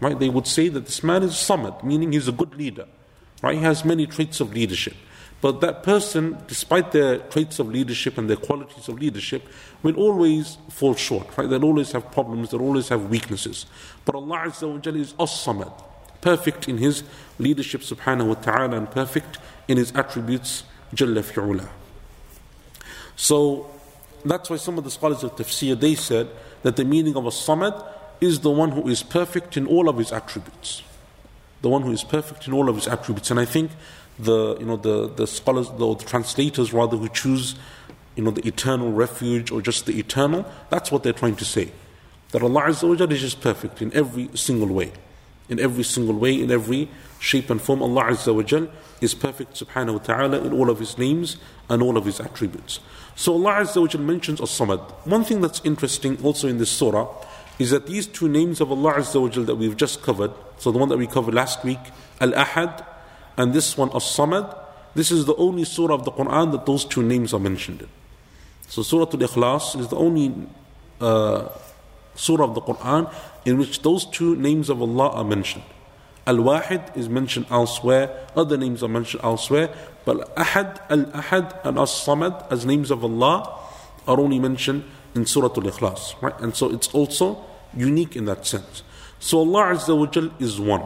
Right? 0.00 0.18
They 0.18 0.28
would 0.28 0.46
say 0.46 0.68
that 0.68 0.86
this 0.86 1.02
man 1.02 1.22
is 1.22 1.32
Samad, 1.32 1.82
meaning 1.82 2.12
he's 2.12 2.28
a 2.28 2.32
good 2.32 2.54
leader. 2.54 2.86
Right? 3.42 3.56
He 3.56 3.62
has 3.62 3.84
many 3.84 4.06
traits 4.06 4.40
of 4.40 4.52
leadership. 4.52 4.94
But 5.44 5.60
that 5.60 5.82
person, 5.82 6.38
despite 6.46 6.92
their 6.92 7.18
traits 7.18 7.58
of 7.58 7.68
leadership 7.68 8.16
and 8.16 8.30
their 8.30 8.38
qualities 8.38 8.88
of 8.88 8.98
leadership, 8.98 9.46
will 9.82 9.94
always 9.96 10.56
fall 10.70 10.94
short, 10.94 11.36
right? 11.36 11.46
They'll 11.46 11.66
always 11.66 11.92
have 11.92 12.10
problems, 12.10 12.50
they'll 12.50 12.62
always 12.62 12.88
have 12.88 13.10
weaknesses. 13.10 13.66
But 14.06 14.14
Allah 14.14 14.44
Azza 14.46 14.72
wa 14.72 14.78
Jalla 14.78 15.00
is 15.00 15.12
as-samad, 15.20 15.70
perfect 16.22 16.66
in 16.66 16.78
His 16.78 17.02
leadership 17.38 17.82
subhanahu 17.82 18.28
wa 18.28 18.34
ta'ala 18.36 18.74
and 18.74 18.90
perfect 18.90 19.36
in 19.68 19.76
His 19.76 19.92
attributes, 19.94 20.64
Jalla 20.94 21.22
fi'ula. 21.22 21.68
So 23.14 23.70
that's 24.24 24.48
why 24.48 24.56
some 24.56 24.78
of 24.78 24.84
the 24.84 24.90
scholars 24.90 25.22
of 25.24 25.36
tafsir, 25.36 25.78
they 25.78 25.94
said 25.94 26.30
that 26.62 26.76
the 26.76 26.86
meaning 26.86 27.18
of 27.18 27.26
as-samad 27.26 27.86
is 28.18 28.40
the 28.40 28.50
one 28.50 28.70
who 28.70 28.88
is 28.88 29.02
perfect 29.02 29.58
in 29.58 29.66
all 29.66 29.90
of 29.90 29.98
his 29.98 30.10
attributes. 30.10 30.82
The 31.60 31.68
one 31.68 31.82
who 31.82 31.92
is 31.92 32.02
perfect 32.02 32.46
in 32.46 32.54
all 32.54 32.70
of 32.70 32.76
his 32.76 32.88
attributes. 32.88 33.30
And 33.30 33.38
I 33.38 33.44
think 33.44 33.72
the 34.18 34.56
you 34.58 34.66
know 34.66 34.76
the 34.76 35.08
the 35.08 35.26
scholars 35.26 35.68
the, 35.70 35.94
the 35.94 36.04
translators 36.04 36.72
rather 36.72 36.96
who 36.96 37.08
choose 37.08 37.56
you 38.16 38.22
know 38.22 38.30
the 38.30 38.46
eternal 38.46 38.92
refuge 38.92 39.50
or 39.50 39.60
just 39.60 39.86
the 39.86 39.98
eternal 39.98 40.44
that's 40.70 40.92
what 40.92 41.02
they're 41.02 41.12
trying 41.12 41.36
to 41.36 41.44
say. 41.44 41.72
That 42.30 42.42
Allah 42.42 42.62
Azza 42.62 43.12
is 43.12 43.20
just 43.20 43.40
perfect 43.40 43.80
in 43.80 43.92
every 43.92 44.28
single 44.34 44.68
way. 44.68 44.92
In 45.48 45.60
every 45.60 45.84
single 45.84 46.16
way 46.16 46.40
in 46.40 46.50
every 46.50 46.88
shape 47.18 47.50
and 47.50 47.60
form 47.60 47.82
Allah 47.82 48.04
Azza 48.04 48.70
is 49.00 49.14
perfect 49.14 49.54
subhanahu 49.54 49.92
wa 49.94 49.98
ta'ala 49.98 50.40
in 50.44 50.52
all 50.52 50.70
of 50.70 50.78
his 50.78 50.96
names 50.96 51.36
and 51.68 51.82
all 51.82 51.96
of 51.96 52.04
his 52.04 52.20
attributes. 52.20 52.80
So 53.16 53.34
Allah 53.34 53.62
Azza 53.62 53.98
mentions 54.00 54.40
as-samad. 54.40 54.80
One 55.06 55.24
thing 55.24 55.40
that's 55.40 55.60
interesting 55.64 56.18
also 56.22 56.48
in 56.48 56.58
this 56.58 56.70
surah 56.70 57.08
is 57.58 57.70
that 57.70 57.86
these 57.86 58.06
two 58.06 58.28
names 58.28 58.60
of 58.60 58.70
Allah 58.70 58.94
Azza 58.94 59.46
that 59.46 59.56
we've 59.56 59.76
just 59.76 60.02
covered 60.02 60.32
so 60.58 60.72
the 60.72 60.78
one 60.78 60.88
that 60.88 60.98
we 60.98 61.06
covered 61.06 61.34
last 61.34 61.62
week 61.64 61.78
al-ahad 62.20 62.84
and 63.36 63.52
this 63.52 63.76
one, 63.76 63.90
As-Samad, 63.94 64.56
this 64.94 65.10
is 65.10 65.24
the 65.24 65.34
only 65.36 65.64
surah 65.64 65.94
of 65.94 66.04
the 66.04 66.12
Quran 66.12 66.52
that 66.52 66.66
those 66.66 66.84
two 66.84 67.02
names 67.02 67.34
are 67.34 67.40
mentioned 67.40 67.82
in. 67.82 67.88
So 68.68 68.82
Surah 68.82 69.06
Al-Ikhlas 69.06 69.78
is 69.78 69.88
the 69.88 69.96
only 69.96 70.34
uh, 71.00 71.48
surah 72.14 72.44
of 72.44 72.54
the 72.54 72.60
Quran 72.60 73.12
in 73.44 73.58
which 73.58 73.82
those 73.82 74.06
two 74.06 74.36
names 74.36 74.70
of 74.70 74.80
Allah 74.80 75.10
are 75.10 75.24
mentioned. 75.24 75.64
Al-Wahid 76.26 76.96
is 76.96 77.08
mentioned 77.08 77.46
elsewhere, 77.50 78.26
other 78.34 78.56
names 78.56 78.82
are 78.82 78.88
mentioned 78.88 79.22
elsewhere, 79.22 79.74
but 80.04 80.34
Ahad, 80.36 80.80
Al-Ahad 80.88 81.64
and 81.64 81.78
As-Samad 81.78 82.50
as 82.50 82.64
names 82.64 82.90
of 82.90 83.04
Allah 83.04 83.58
are 84.06 84.18
only 84.18 84.38
mentioned 84.38 84.84
in 85.14 85.26
Surah 85.26 85.48
Al-Ikhlas. 85.48 86.20
Right? 86.22 86.38
And 86.40 86.54
so 86.56 86.72
it's 86.72 86.88
also 86.94 87.44
unique 87.76 88.16
in 88.16 88.24
that 88.24 88.46
sense. 88.46 88.82
So 89.18 89.38
Allah 89.38 89.74
Azza 89.74 89.96
wa 89.96 90.06
Jal 90.06 90.30
is 90.38 90.58
one. 90.60 90.82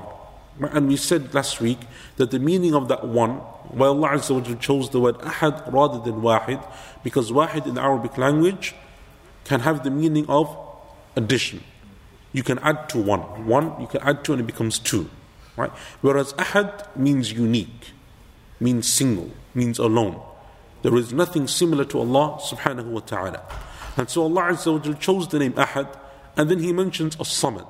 And 0.60 0.88
we 0.88 0.96
said 0.96 1.32
last 1.34 1.60
week 1.60 1.78
that 2.18 2.30
the 2.30 2.38
meaning 2.38 2.74
of 2.74 2.88
that 2.88 3.06
one, 3.06 3.36
why 3.70 3.86
Allah 3.86 4.10
Azza 4.10 4.60
chose 4.60 4.90
the 4.90 5.00
word 5.00 5.18
ahad 5.18 5.72
rather 5.72 5.98
than 6.00 6.20
wahid, 6.20 6.62
because 7.02 7.32
wahid 7.32 7.66
in 7.66 7.78
Arabic 7.78 8.18
language 8.18 8.74
can 9.44 9.60
have 9.60 9.84
the 9.84 9.90
meaning 9.90 10.26
of 10.28 10.54
addition. 11.16 11.62
You 12.32 12.42
can 12.42 12.58
add 12.58 12.88
to 12.90 12.98
one. 12.98 13.46
One, 13.46 13.80
you 13.80 13.86
can 13.86 14.02
add 14.02 14.24
to 14.24 14.32
and 14.32 14.42
it 14.42 14.46
becomes 14.46 14.78
two. 14.78 15.08
Right? 15.56 15.70
Whereas 16.00 16.34
ahad 16.34 16.94
means 16.96 17.32
unique, 17.32 17.92
means 18.60 18.88
single, 18.92 19.30
means 19.54 19.78
alone. 19.78 20.20
There 20.82 20.96
is 20.96 21.12
nothing 21.12 21.46
similar 21.48 21.84
to 21.86 21.98
Allah 22.00 22.38
subhanahu 22.40 22.86
wa 22.86 23.00
ta'ala. 23.00 23.42
And 23.96 24.10
so 24.10 24.22
Allah 24.22 24.52
Azza 24.52 25.00
chose 25.00 25.28
the 25.28 25.38
name 25.38 25.52
ahad, 25.54 25.88
and 26.36 26.50
then 26.50 26.58
He 26.58 26.72
mentions 26.72 27.16
as-samad 27.18 27.66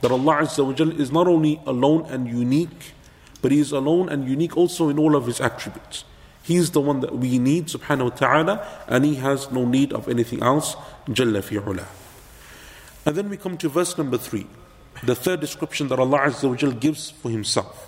that 0.00 0.10
Allah 0.10 0.42
Azza 0.42 0.98
is 0.98 1.10
not 1.10 1.26
only 1.26 1.60
alone 1.66 2.06
and 2.06 2.28
unique, 2.28 2.94
but 3.42 3.52
He 3.52 3.60
is 3.60 3.72
alone 3.72 4.08
and 4.08 4.28
unique 4.28 4.56
also 4.56 4.88
in 4.88 4.98
all 4.98 5.16
of 5.16 5.26
His 5.26 5.40
attributes. 5.40 6.04
He 6.42 6.56
is 6.56 6.70
the 6.70 6.80
one 6.80 7.00
that 7.00 7.14
we 7.14 7.38
need, 7.38 7.66
subhanahu 7.66 8.10
wa 8.10 8.16
ta'ala, 8.16 8.68
and 8.86 9.04
He 9.04 9.16
has 9.16 9.50
no 9.50 9.64
need 9.66 9.92
of 9.92 10.08
anything 10.08 10.42
else, 10.42 10.76
Jalla 11.06 11.42
fi'ula. 11.42 11.86
And 13.04 13.16
then 13.16 13.28
we 13.28 13.36
come 13.36 13.56
to 13.58 13.68
verse 13.68 13.96
number 13.98 14.18
three, 14.18 14.46
the 15.02 15.14
third 15.14 15.40
description 15.40 15.88
that 15.88 15.98
Allah 15.98 16.20
Azza 16.20 16.48
wa 16.48 16.70
gives 16.72 17.10
for 17.10 17.30
Himself. 17.30 17.87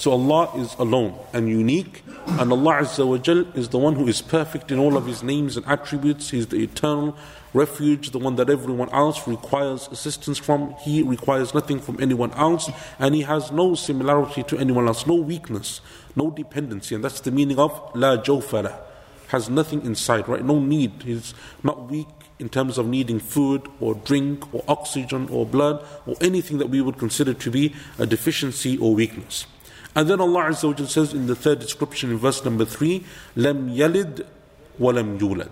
So 0.00 0.12
Allah 0.12 0.50
is 0.56 0.74
alone 0.78 1.14
and 1.34 1.46
unique, 1.46 2.02
and 2.26 2.50
Allah 2.50 2.80
Azza 2.80 3.06
wa 3.06 3.18
Jal 3.18 3.40
is 3.54 3.68
the 3.68 3.76
one 3.76 3.96
who 3.96 4.08
is 4.08 4.22
perfect 4.22 4.72
in 4.72 4.78
all 4.78 4.96
of 4.96 5.04
His 5.04 5.22
names 5.22 5.58
and 5.58 5.66
attributes. 5.66 6.30
He's 6.30 6.46
the 6.46 6.56
eternal 6.62 7.14
refuge, 7.52 8.08
the 8.08 8.18
one 8.18 8.36
that 8.36 8.48
everyone 8.48 8.88
else 8.94 9.28
requires 9.28 9.88
assistance 9.88 10.38
from. 10.38 10.74
He 10.80 11.02
requires 11.02 11.52
nothing 11.52 11.80
from 11.80 12.00
anyone 12.00 12.32
else, 12.32 12.70
and 12.98 13.14
He 13.14 13.20
has 13.24 13.52
no 13.52 13.74
similarity 13.74 14.42
to 14.44 14.56
anyone 14.56 14.88
else, 14.88 15.06
no 15.06 15.16
weakness, 15.16 15.82
no 16.16 16.30
dependency, 16.30 16.94
and 16.94 17.04
that's 17.04 17.20
the 17.20 17.30
meaning 17.30 17.58
of 17.58 17.70
La 17.94 18.16
Jawfala. 18.16 18.80
Has 19.28 19.50
nothing 19.50 19.84
inside, 19.84 20.26
right? 20.28 20.42
No 20.42 20.58
need. 20.60 21.02
He's 21.02 21.34
not 21.62 21.90
weak 21.90 22.08
in 22.38 22.48
terms 22.48 22.78
of 22.78 22.86
needing 22.86 23.18
food 23.18 23.68
or 23.80 23.96
drink 23.96 24.54
or 24.54 24.64
oxygen 24.66 25.28
or 25.28 25.44
blood 25.44 25.84
or 26.06 26.16
anything 26.22 26.56
that 26.56 26.70
we 26.70 26.80
would 26.80 26.96
consider 26.96 27.34
to 27.34 27.50
be 27.50 27.74
a 27.98 28.06
deficiency 28.06 28.78
or 28.78 28.94
weakness. 28.94 29.44
And 29.94 30.08
then 30.08 30.20
Allah 30.20 30.44
Azza 30.44 30.78
wa 30.78 30.86
says 30.86 31.12
in 31.12 31.26
the 31.26 31.34
third 31.34 31.58
description 31.58 32.10
in 32.10 32.18
verse 32.18 32.44
number 32.44 32.64
three, 32.64 33.04
"Lam 33.34 33.68
yalid 33.68 34.24
walam 34.78 35.18
yulad." 35.18 35.50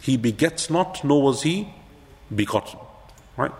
He 0.00 0.16
begets 0.16 0.70
not, 0.70 1.02
nor 1.04 1.22
was 1.22 1.42
he 1.42 1.72
begotten. 2.34 2.78
Right? 3.36 3.52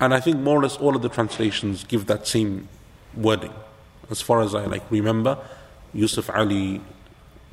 And 0.00 0.12
I 0.12 0.20
think 0.20 0.38
more 0.38 0.58
or 0.58 0.62
less 0.62 0.76
all 0.76 0.96
of 0.96 1.02
the 1.02 1.08
translations 1.08 1.84
give 1.84 2.06
that 2.06 2.26
same 2.26 2.68
wording. 3.16 3.52
As 4.10 4.20
far 4.20 4.40
as 4.42 4.54
I 4.54 4.64
like 4.66 4.88
remember, 4.90 5.38
Yusuf 5.92 6.28
Ali, 6.30 6.80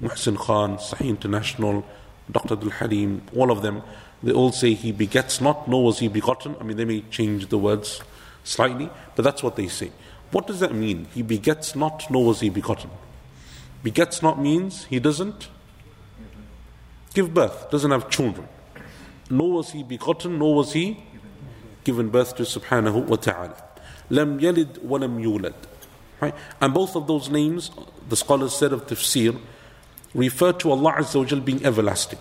Muhsin 0.02 0.38
Khan, 0.38 0.78
Sahih 0.78 1.10
International, 1.10 1.86
Dr. 2.32 2.56
Abdul 2.56 2.72
Halim, 2.72 3.22
all 3.36 3.52
of 3.52 3.62
them, 3.62 3.84
they 4.24 4.32
all 4.32 4.52
say 4.52 4.74
he 4.74 4.92
begets 4.92 5.42
not, 5.42 5.68
nor 5.68 5.86
was 5.86 6.00
he 6.00 6.08
begotten. 6.08 6.56
I 6.60 6.64
mean, 6.64 6.78
they 6.78 6.86
may 6.86 7.02
change 7.10 7.48
the 7.48 7.58
words 7.58 8.02
slightly, 8.44 8.90
but 9.16 9.24
that's 9.24 9.44
what 9.44 9.56
they 9.56 9.68
say. 9.68 9.92
What 10.32 10.48
does 10.48 10.60
that 10.62 10.74
mean? 10.74 11.08
He 11.14 11.22
begets 11.22 11.76
not, 11.76 12.10
nor 12.10 12.26
was 12.26 12.40
he 12.40 12.50
begotten. 12.50 12.90
Begets 13.84 14.22
not 14.22 14.40
means 14.40 14.86
he 14.86 15.00
doesn't 15.00 15.50
give 17.14 17.34
birth, 17.34 17.70
doesn't 17.70 17.92
have 17.92 18.10
children. 18.10 18.48
Nor 19.30 19.52
was 19.54 19.72
he 19.72 19.84
begotten, 19.84 20.40
nor 20.40 20.56
was 20.56 20.74
he 20.74 21.04
given 21.84 22.10
birth 22.10 22.36
to 22.38 22.44
subhanahu 22.44 23.08
wa 23.08 23.16
ta'ala. 23.16 23.56
Lam 24.10 24.40
yalid 24.40 24.82
wa 24.84 24.98
lam 24.98 25.18
yulad. 25.22 25.54
Right? 26.20 26.36
And 26.60 26.74
both 26.74 26.96
of 26.96 27.08
those 27.08 27.30
names, 27.30 27.72
the 28.08 28.16
scholars 28.16 28.54
said 28.54 28.72
of 28.74 28.86
tafsir, 28.88 29.40
refer 30.14 30.54
to 30.54 30.72
Allah 30.72 30.94
Azza 31.00 31.20
wa 31.20 31.26
Jal 31.26 31.40
being 31.40 31.66
everlasting. 31.66 32.20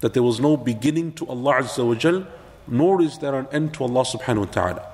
That 0.00 0.12
there 0.12 0.22
was 0.22 0.38
no 0.40 0.56
beginning 0.56 1.12
to 1.14 1.26
Allah 1.26 1.62
Azza 1.62 1.86
wa 1.86 1.94
Jal, 1.94 2.26
nor 2.68 3.00
is 3.00 3.18
there 3.18 3.34
an 3.34 3.48
end 3.52 3.74
to 3.74 3.84
Allah 3.84 4.02
subhanahu 4.02 4.38
wa 4.38 4.52
ta'ala. 4.52 4.92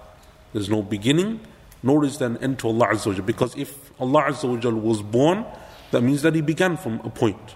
There's 0.52 0.68
no 0.68 0.82
beginning, 0.82 1.40
nor 1.82 2.04
is 2.04 2.20
an 2.20 2.36
end 2.38 2.58
to 2.60 2.68
Allah 2.68 2.88
Azza 2.88 3.16
wa 3.16 3.24
Because 3.24 3.56
if 3.56 3.90
Allah 4.00 4.24
Azza 4.24 4.44
wa 4.48 4.70
was 4.70 5.02
born, 5.02 5.44
that 5.90 6.02
means 6.02 6.22
that 6.22 6.34
He 6.34 6.40
began 6.40 6.76
from 6.76 7.00
a 7.00 7.10
point. 7.10 7.54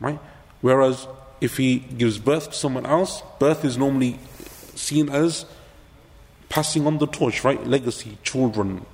Right? 0.00 0.18
Whereas 0.60 1.06
if 1.40 1.56
He 1.56 1.78
gives 1.78 2.18
birth 2.18 2.50
to 2.50 2.56
someone 2.56 2.86
else, 2.86 3.22
birth 3.38 3.64
is 3.64 3.78
normally 3.78 4.18
seen 4.74 5.08
as 5.08 5.44
passing 6.48 6.86
on 6.86 6.98
the 6.98 7.06
torch, 7.06 7.44
right? 7.44 7.64
Legacy, 7.66 8.18
children, 8.22 8.84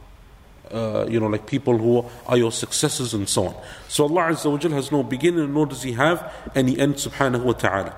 uh, 0.71 1.07
you 1.09 1.19
know, 1.19 1.27
like 1.27 1.47
people 1.47 1.77
who 1.79 2.05
are 2.27 2.37
your 2.37 2.53
successors 2.53 3.15
and 3.15 3.29
so 3.29 3.49
on. 3.49 3.57
So 3.89 4.05
Allah 4.05 4.33
Azza 4.33 4.51
wa 4.51 4.77
has 4.77 4.93
no 4.93 5.03
beginning 5.03 5.53
nor 5.55 5.67
does 5.67 5.83
He 5.83 5.93
have 5.93 6.33
any 6.55 6.79
end 6.79 6.97
subhanahu 6.97 7.45
wa 7.45 7.53
ta'ala. 7.53 7.97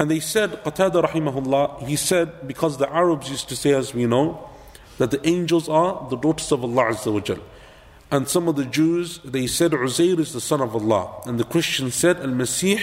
And 0.00 0.10
they 0.10 0.20
said, 0.20 0.64
Qatada 0.64 1.04
rahimahullah, 1.04 1.86
he 1.86 1.94
said, 1.94 2.48
because 2.48 2.78
the 2.78 2.90
Arabs 2.90 3.28
used 3.28 3.50
to 3.50 3.56
say, 3.56 3.74
as 3.74 3.92
we 3.92 4.06
know, 4.06 4.49
that 5.00 5.10
the 5.10 5.26
angels 5.26 5.66
are 5.66 6.06
the 6.10 6.16
daughters 6.16 6.52
of 6.52 6.62
Allah 6.62 6.92
Azza 6.92 7.10
wa 7.10 7.20
Jal. 7.20 7.38
And 8.10 8.28
some 8.28 8.48
of 8.48 8.56
the 8.56 8.66
Jews, 8.66 9.18
they 9.24 9.46
said 9.46 9.72
Uzair 9.72 10.18
is 10.18 10.34
the 10.34 10.42
son 10.42 10.60
of 10.60 10.76
Allah. 10.76 11.22
And 11.24 11.40
the 11.40 11.44
Christians 11.44 11.94
said 11.94 12.18
Al 12.18 12.26
Masih 12.26 12.82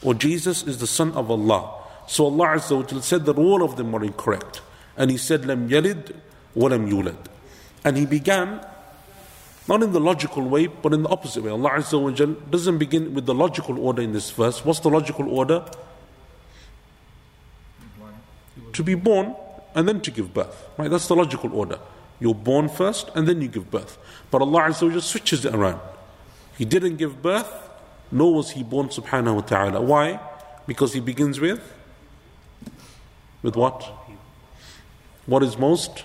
or 0.00 0.14
Jesus 0.14 0.62
is 0.62 0.78
the 0.78 0.86
son 0.86 1.12
of 1.12 1.30
Allah. 1.30 1.70
So 2.08 2.24
Allah 2.24 2.56
Azza 2.56 2.78
wa 2.78 2.82
Jal 2.84 3.02
said 3.02 3.26
that 3.26 3.36
all 3.36 3.62
of 3.62 3.76
them 3.76 3.92
were 3.92 4.02
incorrect. 4.02 4.62
And 4.96 5.10
He 5.10 5.18
said, 5.18 5.44
Lam 5.44 5.68
yalid 5.68 6.16
wa 6.54 6.68
lam 6.68 6.88
yulad. 6.88 7.18
And 7.84 7.98
He 7.98 8.06
began 8.06 8.64
not 9.68 9.82
in 9.82 9.92
the 9.92 10.00
logical 10.00 10.48
way, 10.48 10.66
but 10.66 10.94
in 10.94 11.02
the 11.02 11.10
opposite 11.10 11.44
way. 11.44 11.50
Allah 11.50 11.72
Azza 11.72 12.02
wa 12.02 12.10
Jal 12.10 12.36
doesn't 12.48 12.78
begin 12.78 13.12
with 13.12 13.26
the 13.26 13.34
logical 13.34 13.78
order 13.78 14.00
in 14.00 14.14
this 14.14 14.30
verse. 14.30 14.64
What's 14.64 14.80
the 14.80 14.88
logical 14.88 15.28
order? 15.28 15.62
To 18.72 18.82
be 18.82 18.94
born 18.94 19.36
and 19.74 19.88
then 19.88 20.00
to 20.00 20.10
give 20.10 20.32
birth. 20.34 20.68
Right? 20.76 20.90
That's 20.90 21.08
the 21.08 21.16
logical 21.16 21.54
order. 21.54 21.78
You're 22.18 22.34
born 22.34 22.68
first 22.68 23.10
and 23.14 23.26
then 23.26 23.40
you 23.40 23.48
give 23.48 23.70
birth. 23.70 23.98
But 24.30 24.42
Allah 24.42 24.62
Azza 24.62 24.82
wa 24.82 24.90
Jal 24.90 25.00
switches 25.00 25.44
it 25.44 25.54
around. 25.54 25.80
He 26.58 26.64
didn't 26.64 26.96
give 26.96 27.22
birth, 27.22 27.50
nor 28.12 28.34
was 28.34 28.50
he 28.50 28.62
born 28.62 28.88
subhanahu 28.88 29.36
wa 29.36 29.40
ta'ala. 29.40 29.80
Why? 29.80 30.20
Because 30.66 30.92
he 30.92 31.00
begins 31.00 31.40
with 31.40 31.62
with 33.42 33.56
what? 33.56 33.82
What 35.26 35.42
is 35.42 35.56
most 35.56 36.04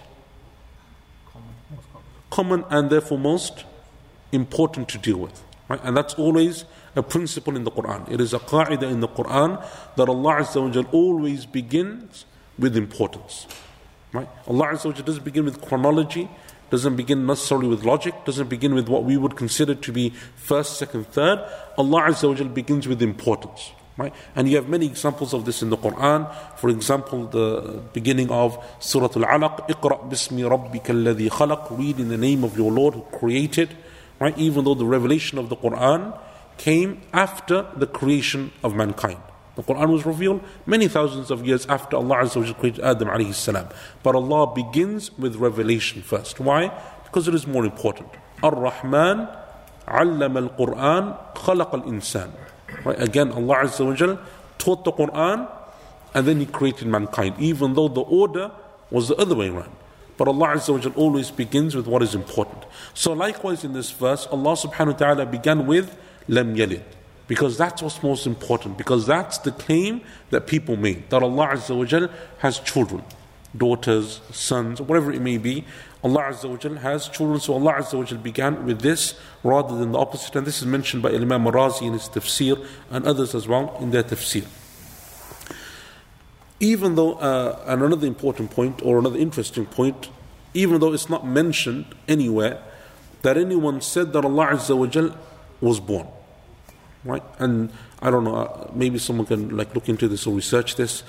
common 2.30 2.66
and 2.70 2.90
therefore 2.90 3.18
most 3.18 3.66
important 4.32 4.90
to 4.90 4.98
deal 4.98 5.18
with. 5.18 5.44
Right? 5.70 5.80
And 5.84 5.96
that's 5.96 6.14
always 6.16 6.66
a 6.96 7.04
principle 7.04 7.56
in 7.56 7.64
the 7.64 7.72
Quran. 7.72 8.10
It 8.12 8.22
is 8.22 8.34
a 8.34 8.40
qa'idah 8.40 8.92
in 8.92 9.00
the 9.00 9.08
Quran 9.08 9.66
that 9.96 10.10
Allah 10.10 10.86
always 10.92 11.46
begins 11.46 12.26
with 12.59 12.77
importance. 12.77 13.47
Right? 14.13 14.29
Allah 14.47 14.67
Azza 14.69 14.87
wa 14.87 14.93
Jal 14.93 15.05
doesn't 15.05 15.25
begin 15.25 15.45
with 15.45 15.61
chronology, 15.61 16.29
doesn't 16.71 16.97
begin 16.97 17.27
necessarily 17.27 17.69
with 17.69 17.85
logic, 17.85 18.15
doesn't 18.25 18.49
begin 18.49 18.75
with 18.75 18.89
what 18.89 19.05
we 19.05 19.17
would 19.17 19.37
consider 19.37 19.75
to 19.75 19.93
be 19.93 20.11
first, 20.37 20.79
second, 20.79 21.07
third. 21.09 21.39
Allah 21.79 22.03
Azza 22.03 22.29
wa 22.29 22.35
Jal 22.35 22.49
begins 22.49 22.89
with 22.89 23.03
importance. 23.03 23.73
Right? 23.97 24.15
And 24.35 24.49
you 24.49 24.57
have 24.57 24.69
many 24.69 24.87
examples 24.87 25.35
of 25.35 25.45
this 25.45 25.63
in 25.63 25.69
the 25.69 25.77
Quran. 25.77 26.33
For 26.57 26.71
example, 26.71 27.27
the 27.27 27.83
beginning 27.93 28.31
of 28.31 28.57
Surah 28.79 29.11
Al-Alaq, 29.15 29.69
اقرأ 29.69 30.09
باسم 30.09 30.39
ربك 30.49 30.91
الذي 30.91 31.31
خلق, 31.31 31.79
read 31.79 32.01
in 32.01 32.09
the 32.09 32.17
name 32.17 32.43
of 32.43 32.57
your 32.57 32.73
Lord 32.73 32.95
who 32.95 33.03
created. 33.13 33.77
Right? 34.19 34.37
Even 34.39 34.65
though 34.65 34.75
the 34.75 34.87
revelation 34.87 35.39
of 35.39 35.51
the 35.51 35.57
Quran 35.57 36.19
came 36.57 37.03
after 37.13 37.67
the 37.77 37.87
creation 37.87 38.53
of 38.63 38.75
mankind. 38.75 39.21
The 39.57 39.63
Quran 39.63 39.91
was 39.91 40.07
revealed 40.07 40.43
many 40.65 40.89
thousands 40.89 41.31
of 41.31 41.47
years 41.47 41.67
after 41.67 41.97
Allah 41.97 42.17
Azza 42.19 42.37
wa 42.37 42.47
Jalla 42.47 42.59
created 42.59 42.81
Adam 42.81 43.09
alayhi 43.09 43.35
salam. 43.35 43.69
But 44.03 44.15
Allah 44.15 44.55
begins 44.55 45.11
with 45.19 45.37
revelation 45.37 46.03
first. 46.03 46.41
Why? 46.41 46.71
Because 47.05 47.29
it 47.29 47.35
is 47.35 47.47
more 47.47 47.65
important. 47.65 48.09
Ar-Rahman 48.43 49.29
علم 49.89 50.39
القرآن 50.39 51.15
خلق 51.35 51.75
الإنسان 51.75 52.31
Right? 52.85 53.03
Again, 53.03 53.33
Allah 53.33 53.65
Azza 53.65 53.85
wa 53.85 53.95
Jal 53.95 54.19
taught 54.57 54.85
the 54.85 54.93
Quran 54.93 55.51
and 56.15 56.27
then 56.27 56.39
He 56.39 56.47
created 56.47 56.87
mankind, 56.87 57.35
even 57.39 57.75
though 57.75 57.89
the 57.89 58.01
order 58.01 58.53
was 58.91 59.09
the 59.09 59.17
other 59.17 59.35
way 59.35 59.49
around. 59.49 59.73
But 60.17 60.29
Allah 60.29 60.55
Azza 60.55 60.73
wa 60.73 60.79
Jal 60.79 60.93
always 60.93 61.33
begins 61.33 61.75
with 61.75 61.89
what 61.89 62.03
is 62.03 62.15
important. 62.15 62.65
So 62.95 63.13
likewise 63.13 63.65
in 63.65 63.73
this 63.73 63.91
verse, 63.91 64.27
Allah 64.29 64.53
subhanahu 64.53 64.93
wa 64.93 64.99
ta'ala 64.99 65.27
began 65.27 65.67
with 65.67 65.97
Lam 66.29 66.55
Yalid. 66.55 66.85
because 67.28 67.58
that's 67.58 67.82
what's 67.82 68.04
most 68.04 68.28
important. 68.28 68.78
Because 68.78 69.06
that's 69.06 69.40
the 69.40 69.52
claim 69.52 70.02
that 70.30 70.48
people 70.48 70.76
make 70.76 71.10
That 71.10 71.24
Allah 71.24 71.50
Azza 71.54 71.76
wa 71.76 71.86
Jal 71.86 72.10
has 72.40 72.60
children, 72.60 73.04
daughters, 73.56 74.22
sons, 74.32 74.82
whatever 74.82 75.12
it 75.12 75.22
may 75.22 75.38
be. 75.38 75.66
Allah 76.04 76.30
Azza 76.30 76.50
wa 76.50 76.58
Jal 76.58 76.76
has 76.76 77.08
children. 77.10 77.40
So 77.40 77.54
Allah 77.56 77.74
Azza 77.74 77.98
wa 77.98 78.04
Jal 78.04 78.20
began 78.20 78.66
with 78.66 78.82
this 78.82 79.16
rather 79.44 79.76
than 79.76 79.92
the 79.92 79.98
opposite. 79.98 80.36
And 80.36 80.46
this 80.46 80.62
is 80.62 80.68
mentioned 80.68 81.02
by 81.02 81.10
Imam 81.10 81.46
Razi 81.46 81.84
in 81.84 81.94
his 81.94 82.08
tafsir 82.10 82.64
and 82.92 83.06
others 83.08 83.34
as 83.34 83.48
well 83.48 83.76
in 83.80 83.90
their 83.90 84.04
tafsir. 84.04 84.46
Even 86.60 86.96
though, 86.96 87.16
uh, 87.16 87.64
and 87.66 87.82
another 87.82 88.08
important 88.08 88.52
point 88.52 88.82
or 88.84 89.00
another 89.00 89.18
interesting 89.18 89.66
point, 89.66 90.10
even 90.54 90.80
though 90.80 90.94
it's 90.94 91.10
not 91.10 91.26
mentioned 91.26 91.86
anywhere 92.08 92.62
that 93.24 93.36
anyone 93.36 93.82
said 93.82 94.14
that 94.14 94.24
Allah 94.24 94.48
Azza 94.48 94.78
wa 94.78 94.86
Jal 94.86 95.18
was 95.60 95.80
born 95.80 96.08
right? 97.06 97.24
And 97.40 97.72
I 98.02 98.10
don't 98.10 98.24
know, 98.24 98.36
uh, 98.36 98.72
maybe 98.74 98.98
someone 98.98 99.28
can 99.28 99.56
like 99.56 99.74
look 99.74 99.88
into 99.88 100.08
this 100.08 100.28
or 100.28 100.36
research 100.36 100.76
this, 100.76 101.04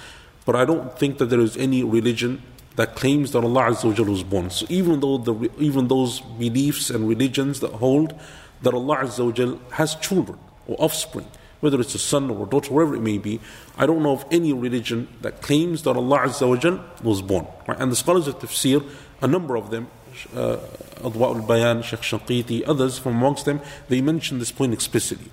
but 0.45 0.55
I 0.55 0.65
don't 0.65 0.97
think 0.99 1.19
that 1.19 1.27
there 1.27 1.41
is 1.41 1.57
any 1.57 1.83
religion 1.83 2.43
that 2.77 2.95
claims 2.95 3.33
that 3.33 3.43
Allah 3.43 3.71
Azza 3.71 3.99
wa 3.99 4.11
was 4.11 4.23
born. 4.23 4.51
So 4.51 4.67
even 4.69 5.01
though 5.01 5.19
the 5.19 5.51
even 5.59 5.89
those 5.89 6.21
beliefs 6.21 6.91
and 6.91 7.09
religions 7.09 7.61
that 7.61 7.73
hold 7.73 8.15
that 8.63 8.75
Allah 8.75 8.99
Azza 8.99 9.25
wa 9.25 9.59
has 9.73 9.95
children 9.97 10.39
or 10.67 10.77
offspring, 10.79 11.27
whether 11.61 11.81
it's 11.81 11.95
a 11.95 11.99
son 11.99 12.31
or 12.31 12.47
a 12.47 12.49
daughter, 12.49 12.73
wherever 12.73 12.95
it 12.95 13.01
may 13.01 13.19
be, 13.19 13.41
I 13.79 13.87
don't 13.87 14.03
know 14.03 14.13
of 14.13 14.25
any 14.31 14.53
religion 14.53 15.09
that 15.23 15.41
claims 15.41 15.83
that 15.83 15.97
Allah 15.97 16.21
Azza 16.21 16.47
wa 16.47 16.83
was 17.03 17.23
born. 17.23 17.47
Right? 17.67 17.79
And 17.81 17.91
the 17.91 17.97
scholars 17.97 18.29
of 18.29 18.39
tafsir, 18.39 18.87
a 19.23 19.27
number 19.27 19.57
of 19.57 19.71
them, 19.71 19.89
uh, 20.35 20.59
Adwa 20.97 21.35
al-Bayan, 21.37 21.83
Sheikh 21.83 22.01
Shanqiti, 22.01 22.63
others 22.67 22.99
from 22.99 23.17
amongst 23.17 23.47
them, 23.47 23.61
they 23.89 24.01
mention 24.01 24.39
this 24.39 24.53
point 24.53 24.73
explicitly 24.73 25.31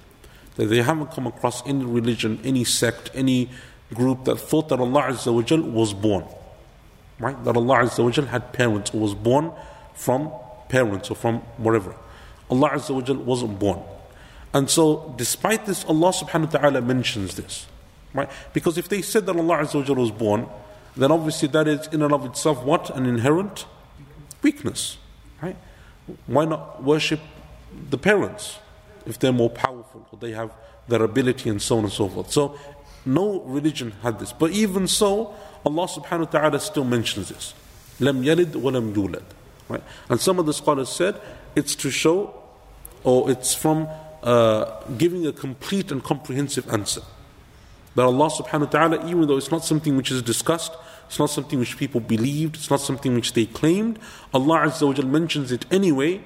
that 0.55 0.65
they 0.65 0.81
haven't 0.81 1.11
come 1.11 1.27
across 1.27 1.65
any 1.67 1.83
religion, 1.83 2.39
any 2.43 2.63
sect, 2.63 3.09
any 3.13 3.49
group 3.93 4.25
that 4.25 4.37
thought 4.37 4.69
that 4.69 4.79
Allah 4.79 5.03
Azza 5.03 5.33
wa 5.33 5.41
Jal 5.41 5.61
was 5.61 5.93
born. 5.93 6.25
Right? 7.19 7.41
That 7.43 7.55
Allah 7.55 7.79
Azza 7.79 8.03
wa 8.03 8.11
Jal 8.11 8.25
had 8.25 8.53
parents 8.53 8.93
or 8.93 8.99
was 8.99 9.15
born 9.15 9.51
from 9.93 10.31
parents 10.69 11.09
or 11.09 11.15
from 11.15 11.39
wherever. 11.57 11.95
Allah 12.49 12.71
Azza 12.71 12.93
wa 12.93 13.01
Jal 13.01 13.17
wasn't 13.17 13.59
born. 13.59 13.81
And 14.53 14.69
so, 14.69 15.13
despite 15.17 15.65
this, 15.65 15.83
Allah 15.85 16.11
subhanahu 16.11 16.53
wa 16.53 16.59
ta'ala 16.59 16.81
mentions 16.81 17.35
this. 17.35 17.65
Right? 18.13 18.29
Because 18.53 18.77
if 18.77 18.89
they 18.89 19.01
said 19.01 19.25
that 19.25 19.35
Allah 19.35 19.57
Azza 19.57 19.75
wa 19.75 19.83
Jal 19.83 19.95
was 19.95 20.11
born, 20.11 20.47
then 20.95 21.11
obviously 21.11 21.47
that 21.49 21.67
is 21.67 21.87
in 21.87 22.03
and 22.03 22.13
of 22.13 22.25
itself 22.25 22.63
what? 22.63 22.95
An 22.95 23.05
inherent 23.05 23.65
weakness. 24.43 24.97
Right? 25.41 25.57
Why 26.27 26.45
not 26.45 26.83
worship 26.83 27.21
the 27.89 27.97
parents 27.97 28.59
if 29.05 29.19
they're 29.19 29.33
more 29.33 29.49
powerful 29.49 30.05
or 30.11 30.19
they 30.19 30.31
have 30.31 30.51
their 30.87 31.03
ability 31.03 31.49
and 31.49 31.61
so 31.61 31.77
on 31.77 31.83
and 31.85 31.93
so 31.93 32.07
forth? 32.07 32.31
So 32.31 32.57
no 33.05 33.41
religion 33.41 33.91
had 34.01 34.19
this. 34.19 34.33
But 34.33 34.51
even 34.51 34.87
so, 34.87 35.35
Allah 35.65 35.87
subhanahu 35.87 36.19
wa 36.33 36.39
ta'ala 36.39 36.59
still 36.59 36.83
mentions 36.83 37.29
this. 37.29 37.53
Lam 37.99 38.23
yalid 38.23 38.55
wa 38.55 38.71
lam 38.71 38.93
yulad. 38.93 39.23
Right? 39.69 39.83
And 40.09 40.19
some 40.19 40.39
of 40.39 40.45
the 40.45 40.53
scholars 40.53 40.89
said 40.89 41.19
it's 41.55 41.75
to 41.77 41.91
show 41.91 42.33
or 43.03 43.29
it's 43.29 43.53
from 43.53 43.87
uh, 44.23 44.81
giving 44.97 45.27
a 45.27 45.33
complete 45.33 45.91
and 45.91 46.03
comprehensive 46.03 46.67
answer. 46.69 47.01
That 47.95 48.03
Allah 48.03 48.29
subhanahu 48.29 48.65
wa 48.65 48.71
ta'ala, 48.71 49.09
even 49.09 49.27
though 49.27 49.37
it's 49.37 49.51
not 49.51 49.63
something 49.63 49.95
which 49.95 50.11
is 50.11 50.21
discussed, 50.21 50.73
it's 51.07 51.19
not 51.19 51.29
something 51.29 51.59
which 51.59 51.77
people 51.77 52.01
believed, 52.01 52.55
it's 52.55 52.69
not 52.69 52.81
something 52.81 53.13
which 53.13 53.33
they 53.33 53.45
claimed, 53.45 53.99
Allah 54.33 54.61
Azza 54.61 54.87
wa 54.87 55.07
mentions 55.07 55.51
it 55.51 55.65
anyway 55.71 56.21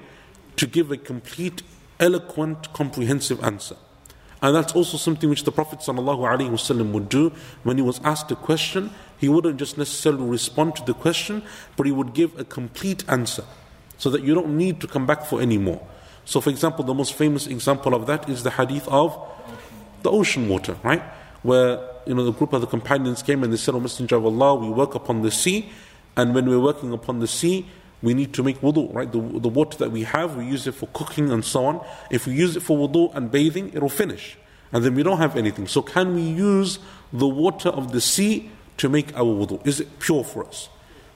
to 0.56 0.66
give 0.66 0.90
a 0.90 0.96
complete, 0.96 1.62
eloquent, 2.00 2.72
comprehensive 2.72 3.42
answer. 3.42 3.76
And 4.40 4.54
that's 4.54 4.72
also 4.72 4.96
something 4.96 5.28
which 5.28 5.44
the 5.44 5.50
Prophet 5.50 5.80
ﷺ 5.80 6.92
would 6.92 7.08
do 7.08 7.32
when 7.64 7.76
he 7.76 7.82
was 7.82 8.00
asked 8.04 8.30
a 8.30 8.36
question. 8.36 8.90
He 9.18 9.28
wouldn't 9.28 9.58
just 9.58 9.76
necessarily 9.76 10.24
respond 10.24 10.76
to 10.76 10.84
the 10.84 10.94
question, 10.94 11.42
but 11.76 11.86
he 11.86 11.92
would 11.92 12.14
give 12.14 12.38
a 12.38 12.44
complete 12.44 13.02
answer 13.08 13.44
so 13.98 14.10
that 14.10 14.22
you 14.22 14.34
don't 14.34 14.56
need 14.56 14.80
to 14.80 14.86
come 14.86 15.06
back 15.06 15.24
for 15.24 15.40
any 15.40 15.58
more. 15.58 15.84
So, 16.24 16.40
for 16.40 16.50
example, 16.50 16.84
the 16.84 16.94
most 16.94 17.14
famous 17.14 17.46
example 17.46 17.94
of 17.94 18.06
that 18.06 18.28
is 18.28 18.44
the 18.44 18.50
hadith 18.50 18.86
of 18.88 19.18
the 20.02 20.10
ocean 20.10 20.48
water, 20.48 20.76
right? 20.84 21.02
Where 21.42 21.80
you 22.06 22.14
know 22.14 22.24
the 22.24 22.32
group 22.32 22.52
of 22.52 22.60
the 22.60 22.66
companions 22.66 23.22
came 23.22 23.42
and 23.42 23.52
they 23.52 23.56
said, 23.56 23.74
"O 23.74 23.80
Messenger 23.80 24.16
of 24.16 24.26
Allah, 24.26 24.54
we 24.54 24.68
work 24.68 24.94
upon 24.94 25.22
the 25.22 25.30
sea, 25.30 25.70
and 26.16 26.34
when 26.34 26.48
we're 26.48 26.60
working 26.60 26.92
upon 26.92 27.20
the 27.20 27.26
sea, 27.26 27.66
we 28.01 28.13
need 28.13 28.33
to 28.33 28.43
make 28.43 28.59
wudu, 28.59 28.93
right? 28.93 29.09
The, 29.11 29.19
the 29.19 29.49
water 29.49 29.77
that 29.77 29.91
we 29.91 30.03
have, 30.03 30.35
we 30.35 30.45
use 30.45 30.67
it 30.67 30.73
for 30.73 30.87
cooking 30.87 31.31
and 31.31 31.43
so 31.43 31.65
on. 31.65 31.85
If 32.11 32.27
we 32.27 32.33
use 32.33 32.55
it 32.57 32.59
for 32.59 32.77
wudu 32.77 33.15
and 33.15 33.31
bathing, 33.31 33.71
it'll 33.73 33.89
finish. 33.89 34.37
And 34.73 34.83
then 34.83 34.93
we 34.95 35.03
don't 35.03 35.19
have 35.19 35.37
anything. 35.37 35.67
So 35.67 35.81
can 35.81 36.13
we 36.15 36.21
use 36.21 36.79
the 37.13 37.27
water 37.27 37.69
of 37.69 37.93
the 37.93 38.01
sea 38.01 38.51
to 38.77 38.89
make 38.89 39.15
our 39.15 39.23
wudu? 39.23 39.65
Is 39.65 39.79
it 39.79 39.99
pure 39.99 40.23
for 40.23 40.45
us? 40.45 40.67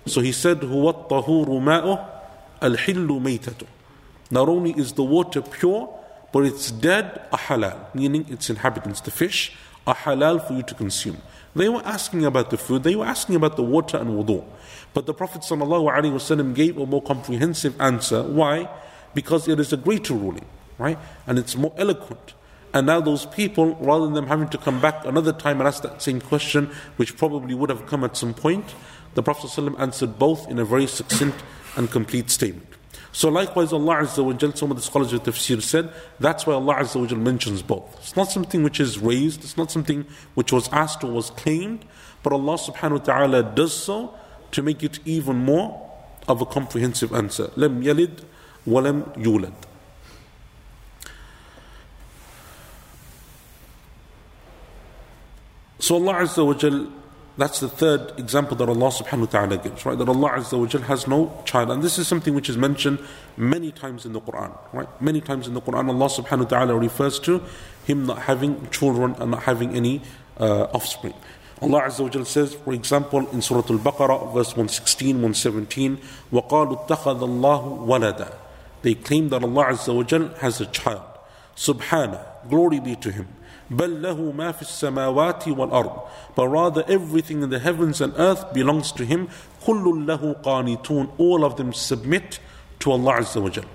So 0.06 0.22
he 0.22 0.32
said, 0.32 0.62
هُوَ 0.62 1.10
الطَّهُورُ 1.10 1.48
مَاءُ 1.48 2.10
الْحِلُّ 2.62 3.08
مَيْتَةُ 3.08 3.68
Not 4.32 4.48
only 4.48 4.72
is 4.72 4.94
the 4.94 5.04
water 5.04 5.42
pure, 5.42 5.94
but 6.32 6.46
it's 6.46 6.72
dead 6.72 7.22
a 7.34 7.38
halal, 7.38 7.94
meaning 7.94 8.26
its 8.30 8.50
inhabitants, 8.50 9.02
the 9.02 9.12
fish, 9.12 9.54
are 9.86 9.96
halal 9.96 10.46
for 10.46 10.54
you 10.54 10.64
to 10.64 10.74
consume. 10.74 11.22
They 11.55 11.69
were 11.69 11.83
asking 11.85 12.25
about 12.25 12.51
the 12.51 12.57
food, 12.57 12.83
they 12.83 12.97
were 12.97 13.05
asking 13.05 13.37
about 13.37 13.57
the 13.57 13.63
water 13.63 13.99
and 13.99 14.11
wudu. 14.11 14.45
But 14.95 15.07
the 15.07 15.15
Prophet 15.15 15.43
ﷺ 15.43 16.55
gave 16.55 16.79
a 16.79 16.87
more 16.87 17.03
comprehensive 17.03 17.79
answer. 17.81 18.23
Why? 18.23 18.69
Because 19.15 19.49
it 19.49 19.61
is 19.61 19.73
a 19.73 19.77
greater 19.77 20.15
ruling, 20.15 20.47
right? 20.79 20.99
And 21.27 21.39
it's 21.39 21.57
more 21.57 21.75
eloquent. 21.77 22.35
And 22.75 22.87
now 22.87 23.01
those 23.01 23.27
people, 23.27 23.75
rather 23.77 24.07
than 24.07 24.15
them 24.15 24.27
having 24.29 24.49
to 24.49 24.59
come 24.59 24.81
back 24.81 25.05
another 25.05 25.33
time 25.33 25.61
and 25.61 25.69
ask 25.69 25.83
that 25.83 26.01
same 26.01 26.21
question, 26.23 26.71
which 26.97 27.19
probably 27.19 27.55
would 27.55 27.69
have 27.69 27.87
come 27.87 28.03
at 28.03 28.17
some 28.17 28.33
point, 28.33 28.75
the 29.15 29.23
Prophet 29.23 29.51
ﷺ 29.51 29.79
answered 29.79 30.19
both 30.19 30.49
in 30.49 30.59
a 30.59 30.65
very 30.65 30.87
succinct 30.87 31.43
and 31.77 31.91
complete 31.91 32.31
statement. 32.31 32.72
So 33.12 33.30
likewise, 33.30 33.74
Allah 33.74 33.96
Azza 33.96 34.24
wa 34.24 34.34
Jal, 34.34 34.56
some 34.56 34.70
of 34.70 34.78
the 34.78 34.84
scholars 34.84 35.12
of 35.12 35.24
tafsir 35.24 35.62
said, 35.62 35.92
that's 36.20 36.46
why 36.46 36.54
Allah 36.54 36.76
Azza 36.76 37.00
wa 37.00 37.08
Jal 37.08 37.18
mentions 37.18 37.62
both. 37.62 37.98
It's 38.00 38.16
not 38.16 38.32
something 38.32 38.62
which 38.64 38.80
is 38.80 39.00
raised, 39.00 39.44
it's 39.44 39.58
not 39.58 39.72
something 39.72 40.06
which 40.36 40.52
was 40.52 40.70
asked 40.72 41.04
or 41.04 41.12
was 41.12 41.32
claimed, 41.32 41.84
but 42.22 42.32
Allah 42.32 42.58
subhanahu 42.58 43.00
wa 43.00 43.06
ta'ala 43.06 43.44
does 43.44 43.74
so 43.74 44.14
to 44.52 44.62
make 44.62 44.84
it 44.84 45.00
even 45.06 45.38
more 45.38 45.84
of 46.28 46.42
a 46.42 46.46
comprehensive 46.46 47.14
answer. 47.14 47.48
لم 47.58 47.84
يلد 47.84 48.24
ولم 48.68 49.18
يولد. 49.18 49.54
So 55.80 55.96
Allah 55.96 56.16
Azza 56.16 56.46
wa 56.46 56.54
Jal, 56.54 56.88
that's 57.38 57.60
the 57.60 57.70
third 57.70 58.18
example 58.18 58.58
that 58.58 58.68
Allah 58.68 58.90
subhanahu 58.90 59.20
wa 59.20 59.26
ta'ala 59.28 59.58
gives, 59.58 59.86
right? 59.86 59.98
That 59.98 60.10
Allah 60.10 60.32
Azza 60.32 60.60
wa 60.60 60.66
Jal 60.66 60.82
has 60.82 61.08
no 61.08 61.40
child. 61.46 61.70
And 61.70 61.84
this 61.84 62.00
is 62.00 62.08
something 62.08 62.34
which 62.34 62.50
is 62.50 62.58
mentioned 62.58 62.98
many 63.38 63.72
times 63.72 64.08
in 64.08 64.14
the 64.14 64.22
Quran, 64.22 64.58
right? 64.74 64.90
Many 65.00 65.22
times 65.22 65.48
in 65.48 65.54
the 65.54 65.62
Quran, 65.62 65.88
Allah 65.88 66.08
subhanahu 66.08 66.40
wa 66.40 66.46
ta'ala 66.46 66.76
refers 66.76 67.20
to 67.20 67.44
Him 67.86 68.08
not 68.08 68.24
having 68.24 68.68
children 68.72 69.16
and 69.20 69.32
not 69.32 69.44
having 69.44 69.76
any 69.76 70.02
uh, 70.40 70.64
offspring. 70.74 71.14
Allah 71.62 71.84
Azza 71.84 72.00
wa 72.02 72.10
Jal 72.10 72.26
says, 72.26 72.56
for 72.56 72.74
example, 72.74 73.30
in 73.30 73.44
Surah 73.44 73.60
Al 73.70 73.78
Baqarah, 73.78 74.34
verse 74.34 74.56
116, 74.56 75.16
117, 75.16 75.98
وَقَالُوا 76.32 76.88
اتَّخَذَ 76.88 77.20
اللَّهُ 77.20 77.86
وَلَدًا 77.86 78.34
They 78.82 78.96
claim 78.96 79.30
that 79.30 79.44
Allah 79.44 79.66
Azza 79.66 79.96
wa 79.96 80.02
Jal 80.02 80.30
has 80.40 80.60
a 80.60 80.66
child. 80.66 81.04
Subhana, 81.56 82.26
glory 82.50 82.80
be 82.80 82.96
to 82.96 83.12
Him. 83.12 83.28
بل 83.72 84.02
له 84.02 84.32
ما 84.32 84.52
في 84.52 84.62
السماوات 84.62 85.48
والأرض 85.48 85.92
But 86.36 86.48
rather 86.48 86.84
everything 86.88 87.44
in 87.44 87.50
the 87.50 87.60
heavens 87.60 88.02
and 88.02 88.14
earth 88.18 88.54
belongs 88.54 88.92
to 88.94 89.06
Him 89.06 89.28
كل 89.66 90.06
له 90.08 90.36
قانتون 90.44 91.10
All 91.18 91.44
of 91.44 91.58
them 91.58 91.74
submit 91.74 92.40
to 92.80 92.92
Allah 92.92 93.20
Azza 93.20 93.42
wa 93.42 93.50
Jal. 93.50 93.66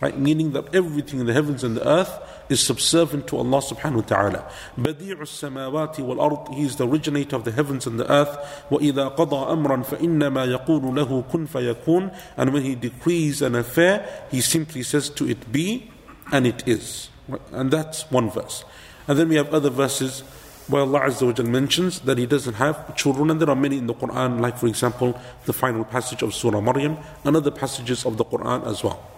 Right? 0.00 0.18
Meaning 0.18 0.52
that 0.52 0.74
everything 0.74 1.20
in 1.20 1.26
the 1.26 1.32
heavens 1.32 1.64
and 1.64 1.76
the 1.76 1.88
earth 1.88 2.20
is 2.50 2.60
subservient 2.60 3.26
to 3.28 3.38
Allah 3.38 3.58
subhanahu 3.58 3.96
wa 3.96 4.02
ta'ala. 4.02 4.50
بديع 4.78 5.20
السماوات 5.20 6.00
والأرض 6.00 6.54
He 6.54 6.64
is 6.64 6.76
the 6.76 6.86
originator 6.86 7.36
of 7.36 7.44
the 7.44 7.52
heavens 7.52 7.86
and 7.86 7.98
the 7.98 8.10
earth. 8.10 8.36
وإذا 8.70 9.16
قضى 9.16 9.52
أمرا 9.52 9.82
فإنما 9.82 10.44
يقول 10.44 10.94
له 10.94 11.24
كن 11.32 11.46
فيكون 11.46 12.14
And 12.36 12.52
when 12.52 12.62
He 12.62 12.74
decrees 12.74 13.40
an 13.40 13.54
affair, 13.54 14.26
He 14.30 14.42
simply 14.42 14.82
says 14.82 15.08
to 15.10 15.26
it 15.28 15.50
be, 15.50 15.90
and 16.30 16.46
it 16.46 16.66
is. 16.68 17.08
And 17.52 17.70
that's 17.70 18.10
one 18.10 18.30
verse. 18.30 18.64
And 19.07 19.17
then 19.17 19.29
we 19.29 19.35
have 19.35 19.53
other 19.53 19.69
verses 19.69 20.21
where 20.67 20.83
Allah 20.83 21.01
Azza 21.01 21.37
wa 21.37 21.43
mentions 21.43 21.99
that 22.01 22.17
He 22.17 22.25
doesn't 22.25 22.55
have 22.55 22.95
children, 22.95 23.29
and 23.29 23.41
there 23.41 23.49
are 23.49 23.55
many 23.55 23.77
in 23.77 23.87
the 23.87 23.93
Quran, 23.93 24.39
like 24.39 24.57
for 24.57 24.67
example, 24.67 25.19
the 25.45 25.53
final 25.53 25.83
passage 25.83 26.21
of 26.21 26.33
Surah 26.33 26.61
Maryam, 26.61 26.97
and 27.23 27.35
other 27.35 27.51
passages 27.51 28.05
of 28.05 28.17
the 28.17 28.25
Quran 28.25 28.65
as 28.65 28.83
well. 28.83 29.11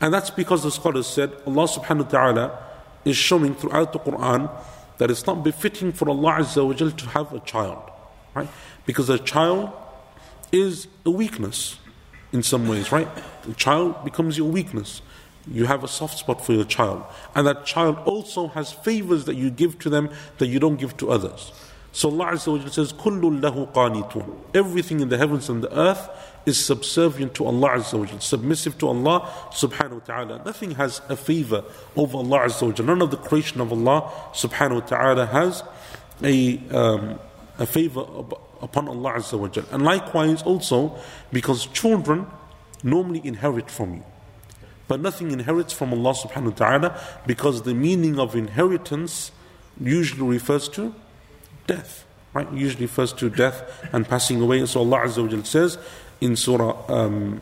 And 0.00 0.14
that's 0.14 0.30
because 0.30 0.62
the 0.62 0.70
scholars 0.70 1.06
said 1.06 1.32
Allah 1.46 1.66
subhanahu 1.66 2.04
wa 2.04 2.10
ta'ala 2.10 2.58
is 3.04 3.16
showing 3.16 3.54
throughout 3.54 3.92
the 3.92 3.98
Quran 3.98 4.50
that 4.98 5.10
it's 5.10 5.26
not 5.26 5.42
befitting 5.42 5.92
for 5.92 6.08
Allah 6.08 6.38
Azza 6.40 6.66
wa 6.66 6.72
to 6.72 7.06
have 7.06 7.32
a 7.32 7.40
child. 7.40 7.82
Right? 8.34 8.48
Because 8.86 9.08
a 9.08 9.18
child 9.18 9.72
is 10.52 10.86
a 11.04 11.10
weakness 11.10 11.78
in 12.32 12.42
some 12.42 12.68
ways, 12.68 12.92
right? 12.92 13.08
A 13.48 13.54
child 13.54 14.04
becomes 14.04 14.38
your 14.38 14.48
weakness 14.48 15.02
you 15.50 15.66
have 15.66 15.82
a 15.84 15.88
soft 15.88 16.18
spot 16.18 16.44
for 16.44 16.52
your 16.52 16.64
child, 16.64 17.04
and 17.34 17.46
that 17.46 17.66
child 17.66 17.98
also 18.04 18.48
has 18.48 18.72
favors 18.72 19.24
that 19.24 19.34
you 19.34 19.50
give 19.50 19.78
to 19.80 19.90
them 19.90 20.10
that 20.38 20.46
you 20.46 20.58
don't 20.60 20.76
give 20.76 20.96
to 20.98 21.10
others. 21.10 21.52
So 21.92 22.08
Allah 22.08 22.32
Azza 22.32 22.70
says, 22.70 22.92
"Kullu 22.92 23.40
lahu 23.40 23.72
qanitun." 23.72 24.32
Everything 24.54 25.00
in 25.00 25.08
the 25.08 25.18
heavens 25.18 25.48
and 25.48 25.62
the 25.62 25.76
earth 25.76 26.08
is 26.46 26.64
subservient 26.64 27.34
to 27.34 27.46
Allah 27.46 27.70
Azza 27.70 28.22
submissive 28.22 28.78
to 28.78 28.88
Allah 28.88 29.28
Subhanahu 29.50 30.06
wa 30.08 30.14
Taala. 30.14 30.44
Nothing 30.46 30.72
has 30.72 31.00
a 31.08 31.16
favor 31.16 31.64
over 31.96 32.18
Allah 32.18 32.40
Azza 32.46 32.84
None 32.84 33.02
of 33.02 33.10
the 33.10 33.16
creation 33.16 33.60
of 33.60 33.72
Allah 33.72 34.02
Subhanahu 34.32 34.82
wa 34.82 34.86
Taala 34.86 35.28
has 35.30 35.64
a 36.22 36.58
um, 36.70 37.18
a 37.58 37.66
favor 37.66 38.00
upon 38.62 38.88
Allah 38.88 39.14
Azza 39.14 39.72
And 39.72 39.82
likewise, 39.82 40.42
also 40.42 40.96
because 41.32 41.66
children 41.66 42.26
normally 42.82 43.20
inherit 43.24 43.70
from 43.70 43.94
you 43.94 44.04
But 44.89 44.99
nothing 44.99 45.31
inherits 45.31 45.73
from 45.73 45.93
Allah 45.93 46.13
subhanahu 46.13 46.51
wa 46.51 46.51
ta'ala 46.51 47.01
because 47.25 47.63
the 47.63 47.73
meaning 47.73 48.19
of 48.19 48.35
inheritance 48.35 49.31
usually 49.79 50.27
refers 50.27 50.69
to 50.69 50.93
death. 51.67 52.05
Right? 52.33 52.51
Usually 52.51 52.85
refers 52.85 53.13
to 53.13 53.29
death 53.29 53.63
and 53.91 54.07
passing 54.07 54.41
away. 54.41 54.65
So 54.65 54.81
Allah 54.81 54.99
Azza 54.99 55.37
wa 55.37 55.43
says 55.43 55.77
in 56.21 56.35
Surah 56.35 56.75
um, 56.87 57.41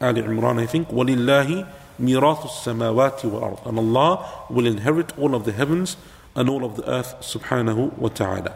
Ali 0.00 0.22
Imran, 0.22 0.60
I 0.60 0.66
think, 0.66 0.88
وَلِلَّهِ 0.88 1.68
مِيرَاثُ 2.00 2.38
السَّمَاوَاتِ 2.38 3.20
وَالْأَرْضِ 3.20 3.66
And 3.66 3.78
Allah 3.78 4.46
will 4.48 4.66
inherit 4.66 5.16
all 5.18 5.34
of 5.34 5.44
the 5.44 5.52
heavens 5.52 5.96
and 6.34 6.48
all 6.48 6.64
of 6.64 6.76
the 6.76 6.90
earth 6.90 7.16
subhanahu 7.20 7.96
wa 7.98 8.08
ta'ala. 8.08 8.54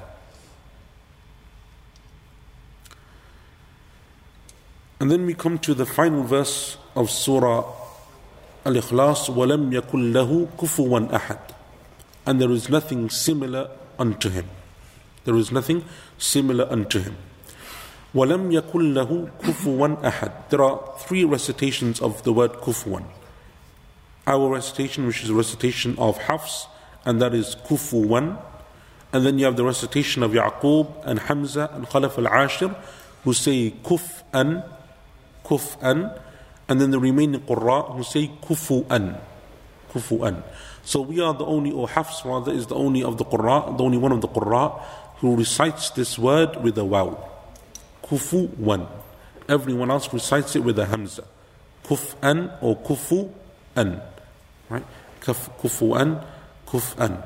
And 5.01 5.11
then 5.11 5.27
we 5.27 5.35
come 5.35 5.59
to 5.59 5.75
the 5.75 5.85
final 5.85 6.23
verse 6.23 6.79
of 6.97 7.11
Surah 7.11 7.65
Al-Ikhlas, 8.67 9.29
وَلَمْ 9.29 9.73
يَكُنْ 9.73 10.13
لَهُ 10.13 10.49
كُفُوًا 10.57 11.11
أَحَدٍ 11.11 11.39
And 12.27 12.41
there 12.41 12.51
is 12.51 12.69
nothing 12.69 13.11
similar 13.11 13.71
unto 13.99 14.31
him. 14.31 14.47
There 15.25 15.37
is 15.37 15.53
nothing 15.53 15.85
similar 16.19 16.67
unto 16.71 17.01
him. 17.01 17.17
وَلَمْ 18.15 18.53
يَكُنْ 18.53 18.95
لَهُ 18.95 19.31
كُفُوًا 19.43 20.03
أَحَدٍ 20.03 20.51
There 20.51 20.63
are 20.63 20.81
three 20.99 21.25
recitations 21.25 22.01
of 22.01 22.23
the 22.23 22.33
word 22.33 22.53
kufuwan. 22.53 23.05
Our 24.27 24.49
recitation, 24.49 25.07
which 25.07 25.23
is 25.23 25.31
a 25.31 25.35
recitation 25.35 25.97
of 25.99 26.17
Hafs, 26.17 26.67
and 27.05 27.21
that 27.21 27.35
is 27.35 27.57
kufuwan. 27.67 28.41
And 29.13 29.27
then 29.27 29.39
you 29.39 29.45
have 29.45 29.57
the 29.57 29.65
recitation 29.65 30.23
of 30.23 30.33
Yaqub 30.33 30.91
and 31.05 31.19
Hamza 31.19 31.71
and 31.75 31.87
Khalaf 31.87 32.17
al-Ashir, 32.19 32.75
who 33.25 33.33
say 33.33 33.75
kuf'an, 33.83 34.65
kuf'an. 35.45 36.19
and 36.70 36.80
then 36.80 36.92
the 36.92 37.00
remaining 37.00 37.42
Qurra 37.42 37.96
who 37.96 38.04
say 38.04 38.30
kufu'an, 38.42 39.20
kufu'an. 39.92 40.44
So 40.84 41.02
we 41.02 41.20
are 41.20 41.34
the 41.34 41.46
only, 41.46 41.72
or 41.72 41.90
Hafs 41.90 42.24
rather, 42.24 42.52
is 42.52 42.68
the 42.68 42.76
only 42.76 43.04
of 43.04 43.18
the 43.18 43.26
Qurra, 43.26 43.76
the 43.76 43.84
only 43.84 43.98
one 43.98 44.12
of 44.12 44.22
the 44.22 44.28
Qurra 44.28 44.80
who 45.18 45.36
recites 45.36 45.90
this 45.92 46.18
word 46.18 46.64
with 46.64 46.78
a 46.78 46.86
waw. 46.86 47.18
Kufu 48.04 48.56
one. 48.58 48.88
Everyone 49.50 49.90
else 49.90 50.14
recites 50.14 50.56
it 50.56 50.64
with 50.64 50.78
a 50.80 50.86
hamza. 50.86 51.24
Kuf'an 51.84 52.56
or 52.62 52.78
kufu 52.78 53.34
an. 53.76 54.02
Right? 54.70 54.86
Kuf, 55.22 55.50
kufu'an, 55.60 56.24
kuf'an. 56.68 57.26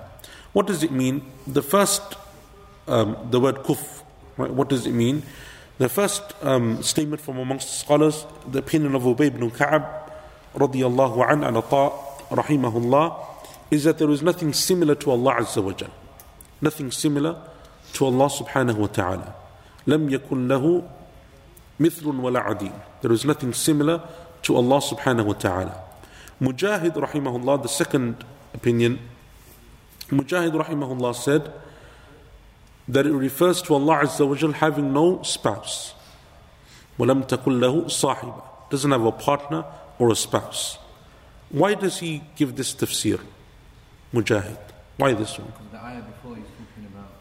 What 0.54 0.68
does 0.68 0.84
it 0.84 0.92
mean? 0.92 1.22
The 1.46 1.62
first, 1.62 2.02
um, 2.88 3.18
the 3.30 3.40
word 3.40 3.58
kuf, 3.58 4.04
right? 4.38 4.52
What 4.52 4.70
does 4.70 4.86
it 4.88 4.92
mean? 4.94 5.24
The 5.79 5.89
first 5.89 6.23
um, 6.43 6.83
statement 6.83 7.23
from 7.23 7.39
amongst 7.39 7.69
the 7.69 7.75
scholars, 7.75 8.27
the 8.51 8.59
opinion 8.59 8.95
of 8.95 9.03
Ubay 9.03 9.27
ibn 9.29 9.49
Ka'ab, 9.51 9.85
radiyallahu 10.55 11.31
an, 11.31 11.45
and 11.45 11.57
Ata, 11.57 11.93
rahimahullah, 12.31 13.25
is 13.71 13.85
that 13.85 13.99
there 13.99 14.11
is 14.11 14.23
nothing 14.23 14.53
similar 14.53 14.95
to 14.97 15.11
Allah 15.11 15.37
Azza 15.37 15.63
wa 15.63 15.73
Jal. 15.73 15.91
Nothing 16.61 16.91
similar 16.91 17.41
to 17.93 18.05
Allah 18.07 18.29
subhanahu 18.29 18.77
wa 18.77 18.87
ta'ala. 18.87 19.35
لم 19.87 20.11
يكن 20.11 20.49
له 20.49 20.83
مثل 21.81 22.05
ولا 22.05 22.41
عديل. 22.41 22.73
There 23.03 23.13
is 23.13 23.25
nothing 23.25 23.53
similar 23.53 24.03
to 24.43 24.57
Allah 24.57 24.81
subhanahu 24.81 25.27
wa 25.27 25.33
ta'ala. 25.35 25.81
Mujahid 26.41 26.95
rahimahullah, 26.95 27.63
the 27.63 27.69
second 27.69 28.25
opinion, 28.53 28.99
Mujahid 30.09 30.53
rahimahullah 30.53 31.15
said 31.15 31.53
that 32.89 33.07
it 33.07 33.13
refers 33.13 33.61
to 33.63 33.75
Allah 33.75 34.01
Azza 34.05 34.27
wa 34.27 34.35
Jal 34.35 34.53
having 34.53 34.93
no 34.93 35.23
spouse. 35.23 35.95
وَلَمْ 36.99 37.29
تَكُنْ 37.29 37.61
لَهُ 37.61 37.85
صَاحِبًا 37.85 38.71
Doesn't 38.71 38.91
have 38.91 39.05
a 39.05 39.13
partner 39.13 39.65
or 39.99 40.11
a 40.11 40.17
spouse. 40.17 40.79
Why 41.51 41.75
does 41.75 41.99
he 41.99 42.23
give 42.37 42.57
this 42.57 42.75
tafsir? 42.75 43.21
Mujahid. 44.13 44.59
Why 44.97 45.13
this 45.13 45.39
one? 45.39 45.49
Because 45.49 45.71
the 45.71 45.85
ayah 45.85 46.03
before 46.03 46.37
is 46.37 46.45
talking 46.45 46.87
about 46.93 47.13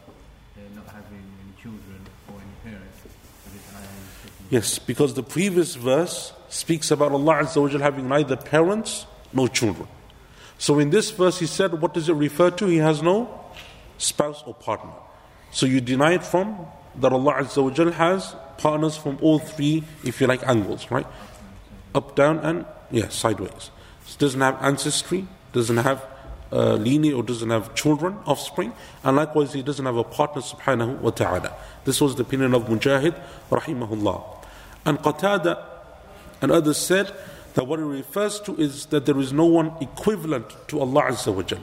uh, 0.56 0.60
not 0.74 0.86
having 0.86 1.22
any 1.40 1.62
children 1.62 2.00
or 2.28 2.40
any 2.40 2.70
parents. 2.72 2.98
So 3.02 3.50
this 3.52 3.62
ayah 3.74 3.82
is 3.82 4.22
talking 4.22 4.46
Yes, 4.50 4.78
because 4.78 5.14
the 5.14 5.22
previous 5.22 5.74
verse 5.76 6.32
speaks 6.48 6.90
about 6.90 7.12
Allah 7.12 7.42
Azza 7.44 7.60
wa 7.60 7.68
Jal 7.68 7.80
having 7.80 8.08
neither 8.08 8.36
parents 8.36 9.06
nor 9.32 9.48
children. 9.48 9.86
So 10.58 10.78
in 10.78 10.90
this 10.90 11.10
verse, 11.10 11.38
he 11.38 11.46
said, 11.46 11.80
what 11.80 11.94
does 11.94 12.08
it 12.08 12.14
refer 12.14 12.50
to? 12.50 12.66
He 12.66 12.78
has 12.78 13.00
no 13.00 13.28
spouse 13.96 14.42
or 14.44 14.54
partner. 14.54 14.92
So 15.53 15.67
you 15.67 15.81
deny 15.81 16.13
it 16.13 16.23
from 16.23 16.65
that 16.95 17.13
Allah 17.13 17.35
Azza 17.35 17.63
wa 17.63 17.69
Jal 17.69 17.91
has 17.91 18.35
partners 18.57 18.97
from 18.97 19.19
all 19.21 19.37
three, 19.37 19.83
if 20.03 20.19
you 20.19 20.25
like, 20.25 20.45
angles, 20.47 20.89
right? 20.89 21.05
Up, 21.93 22.15
down, 22.15 22.39
and 22.39 22.65
yeah, 22.89 23.09
sideways. 23.09 23.69
So 24.05 24.17
doesn't 24.17 24.41
have 24.41 24.57
ancestry, 24.61 25.27
doesn't 25.53 25.77
have 25.77 26.03
uh, 26.51 26.73
lineage, 26.73 27.13
or 27.13 27.21
doesn't 27.21 27.51
have 27.51 27.75
children, 27.75 28.17
offspring, 28.25 28.73
and 29.03 29.15
likewise 29.15 29.53
he 29.53 29.61
doesn't 29.61 29.85
have 29.85 29.95
a 29.95 30.03
partner, 30.03 30.41
subhanahu 30.41 30.99
wa 30.99 31.11
ta'ala. 31.11 31.53
This 31.85 32.01
was 32.01 32.15
the 32.15 32.23
opinion 32.23 32.55
of 32.55 32.65
Mujahid, 32.65 33.19
rahimahullah. 33.51 34.23
And 34.85 34.97
Qatada 34.99 35.63
and 36.41 36.51
others 36.51 36.77
said 36.77 37.13
that 37.53 37.67
what 37.67 37.79
it 37.79 37.85
refers 37.85 38.39
to 38.41 38.55
is 38.55 38.87
that 38.87 39.05
there 39.05 39.19
is 39.19 39.31
no 39.31 39.45
one 39.45 39.71
equivalent 39.81 40.45
to 40.69 40.79
Allah 40.79 41.03
Azza 41.03 41.31
wa 41.31 41.43
Jal. 41.43 41.59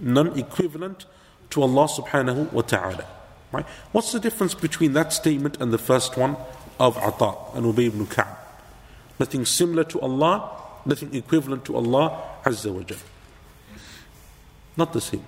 None 0.00 0.36
equivalent 0.38 1.06
to 1.50 1.62
Allah 1.62 1.88
subhanahu 1.88 2.52
wa 2.52 2.62
ta'ala. 2.62 3.04
Right? 3.52 3.66
What's 3.92 4.12
the 4.12 4.20
difference 4.20 4.54
between 4.54 4.92
that 4.94 5.12
statement 5.12 5.60
and 5.60 5.72
the 5.72 5.78
first 5.78 6.16
one 6.16 6.36
of 6.78 6.96
Ata 6.98 7.36
and 7.54 7.64
Ubay 7.64 7.86
ibn 7.86 8.06
Ka'b? 8.06 8.36
Nothing 9.18 9.44
similar 9.44 9.84
to 9.84 10.00
Allah, 10.00 10.50
nothing 10.84 11.14
equivalent 11.14 11.64
to 11.66 11.76
Allah 11.76 12.22
Azza 12.44 12.72
wa 12.72 12.82
Jal. 12.82 12.98
Not 14.76 14.92
the 14.92 15.00
same. 15.00 15.24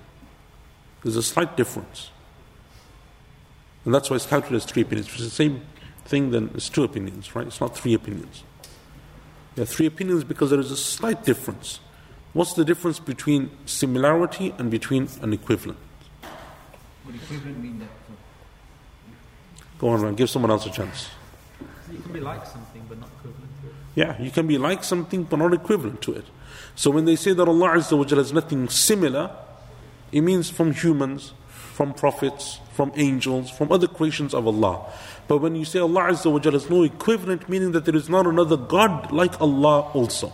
There's 1.03 1.17
a 1.17 1.23
slight 1.23 1.57
difference. 1.57 2.11
And 3.85 3.95
that's 3.95 4.11
why 4.11 4.17
it's 4.17 4.27
counted 4.27 4.53
as 4.55 4.65
three 4.65 4.83
opinions. 4.83 5.09
If 5.09 5.15
it's 5.15 5.25
the 5.25 5.31
same 5.31 5.63
thing, 6.05 6.33
then 6.33 6.51
it's 6.55 6.69
two 6.69 6.85
opinions, 6.85 7.35
right? 7.35 7.47
It's 7.47 7.61
not 7.61 7.77
three 7.77 7.95
opinions. 7.95 8.43
There 9.55 9.63
are 9.63 9.67
three 9.67 9.87
opinions 9.87 10.25
because 10.25 10.51
there 10.51 10.61
is 10.61 10.71
a 10.71 10.77
slight 10.77 11.25
difference. 11.25 11.81
What's 12.33 12.53
the 12.53 12.65
difference 12.65 12.99
between 12.99 13.51
similarity 13.65 14.55
and 14.59 14.71
between 14.71 15.09
an 15.23 15.33
equivalent? 15.33 15.79
Would 16.23 16.23
equivalent 16.23 16.23
mean 16.23 16.23
that? 16.23 16.98
Go 19.79 19.89
on, 19.89 20.03
man, 20.03 20.15
give 20.15 20.29
someone 20.29 20.51
else 20.51 20.67
a 20.67 20.71
chance. 20.71 21.09
You 21.91 21.99
can 21.99 22.13
be 22.13 22.21
like 22.21 22.45
something 22.47 22.83
but 22.89 22.99
not 22.99 23.09
equivalent 23.19 23.51
to 23.63 23.69
it. 23.69 23.75
Yeah, 23.95 24.21
you 24.23 24.31
can 24.31 24.47
be 24.47 24.59
like 24.59 24.85
something 24.85 25.25
but 25.25 25.39
not 25.39 25.55
equivalent 25.55 26.03
to 26.03 26.13
it. 26.15 26.25
So 26.75 26.91
when 26.91 27.05
they 27.05 27.17
say 27.17 27.33
that 27.33 27.49
Allah 27.49 27.71
Azza 27.71 27.97
wa 27.97 28.05
Jalla 28.05 28.19
has 28.19 28.33
nothing 28.33 28.69
similar, 28.69 29.31
it 30.13 30.21
means 30.21 30.51
from 30.51 30.73
humans, 30.73 31.33
from 31.49 31.95
prophets, 31.95 32.61
from 32.73 32.93
angels, 32.97 33.51
from 33.51 33.73
other 33.73 33.87
creations 33.87 34.35
of 34.35 34.47
Allah. 34.47 34.85
But 35.29 35.39
when 35.39 35.55
you 35.55 35.65
say 35.65 35.79
Allah 35.79 36.03
Azza 36.11 36.31
wa 36.31 36.39
Jalla 36.39 36.55
has 36.55 36.69
no 36.69 36.83
equivalent, 36.83 37.49
meaning 37.49 37.73
that 37.73 37.85
there 37.85 37.97
is 37.97 38.09
not 38.09 38.27
another 38.27 38.57
God 38.57 39.13
like 39.13 39.41
Allah 39.41 39.91
also 39.93 40.33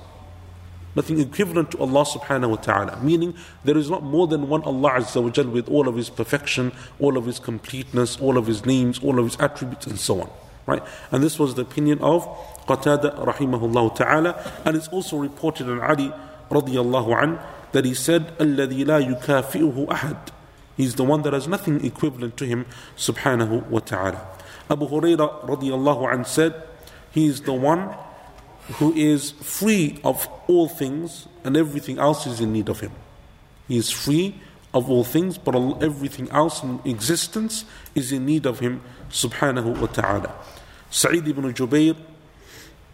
Nothing 0.95 1.19
equivalent 1.19 1.72
to 1.72 1.80
Allah 1.80 2.04
subhanahu 2.04 2.50
wa 2.50 2.56
ta'ala. 2.56 3.00
Meaning 3.02 3.36
there 3.63 3.78
is 3.78 3.89
not 3.89 4.04
more 4.04 4.28
than 4.28 4.50
one 4.50 4.63
Allah 4.63 4.91
Azza 4.93 5.22
wa 5.22 5.30
Jalla 5.30 5.52
with 5.52 5.69
all 5.69 5.88
of 5.88 5.95
his 5.95 6.10
perfection, 6.10 6.72
all 7.00 7.15
of 7.15 7.26
his 7.26 7.39
completeness, 7.39 8.19
all 8.19 8.38
of 8.38 8.48
his 8.48 8.65
names, 8.65 9.00
all 9.00 9.19
of 9.19 9.26
his 9.26 9.38
attributes 9.39 9.86
and 9.86 10.00
so 10.00 10.22
on. 10.22 10.30
Right? 10.65 10.84
And 11.12 11.24
this 11.24 11.38
was 11.39 11.56
the 11.56 11.62
opinion 11.62 12.00
of 12.00 12.26
Qatada 12.67 13.24
rahimahullah 13.24 13.95
ta'ala. 13.95 14.62
And 14.65 14.76
it's 14.76 14.88
also 14.88 15.17
reported 15.17 15.67
in 15.67 15.80
Ali 15.80 16.12
radiallahu 16.50 17.24
an 17.24 17.39
that 17.72 17.86
he 17.86 17.93
said, 17.93 18.36
الَّذِي 18.39 18.86
لَا 18.86 19.19
يُكَافِئُهُ 19.19 19.88
أَحَدٍ 19.88 20.17
He's 20.76 20.95
the 20.95 21.04
one 21.04 21.22
that 21.22 21.34
has 21.34 21.48
nothing 21.48 21.86
equivalent 21.86 22.38
to 22.38 22.45
him 22.45 22.65
subhanahu 22.98 23.67
wa 23.67 23.80
ta'ala. 23.80 24.26
Abu 24.69 24.88
Hurairah 24.88 25.45
radiallahu 25.45 26.13
an 26.13 26.26
said, 26.26 26.63
He 27.12 27.28
is 27.28 27.41
the 27.41 27.54
one 27.54 27.93
who 28.74 28.93
is 28.93 29.32
free 29.32 30.00
of 30.04 30.28
all 30.48 30.67
things 30.67 31.28
and 31.43 31.58
everything 31.58 31.98
else 31.98 32.28
is 32.28 32.39
in 32.39 32.54
need 32.54 32.69
of 32.69 32.80
him. 32.82 32.91
He 33.67 33.78
is 33.78 33.89
free 33.89 34.36
of 34.74 34.89
all 34.89 35.04
things, 35.04 35.38
but 35.38 35.56
all- 35.56 35.78
everything 35.84 36.30
else 36.32 36.63
in 36.63 36.80
existence 36.86 37.65
is 37.95 38.12
in 38.12 38.26
need 38.26 38.45
of 38.45 38.60
him 38.60 38.82
subhanahu 39.10 39.80
wa 39.80 39.88
ta'ala. 39.88 40.34
Sa'id 40.91 41.28
ibn 41.28 41.52
Jubayr 41.54 41.95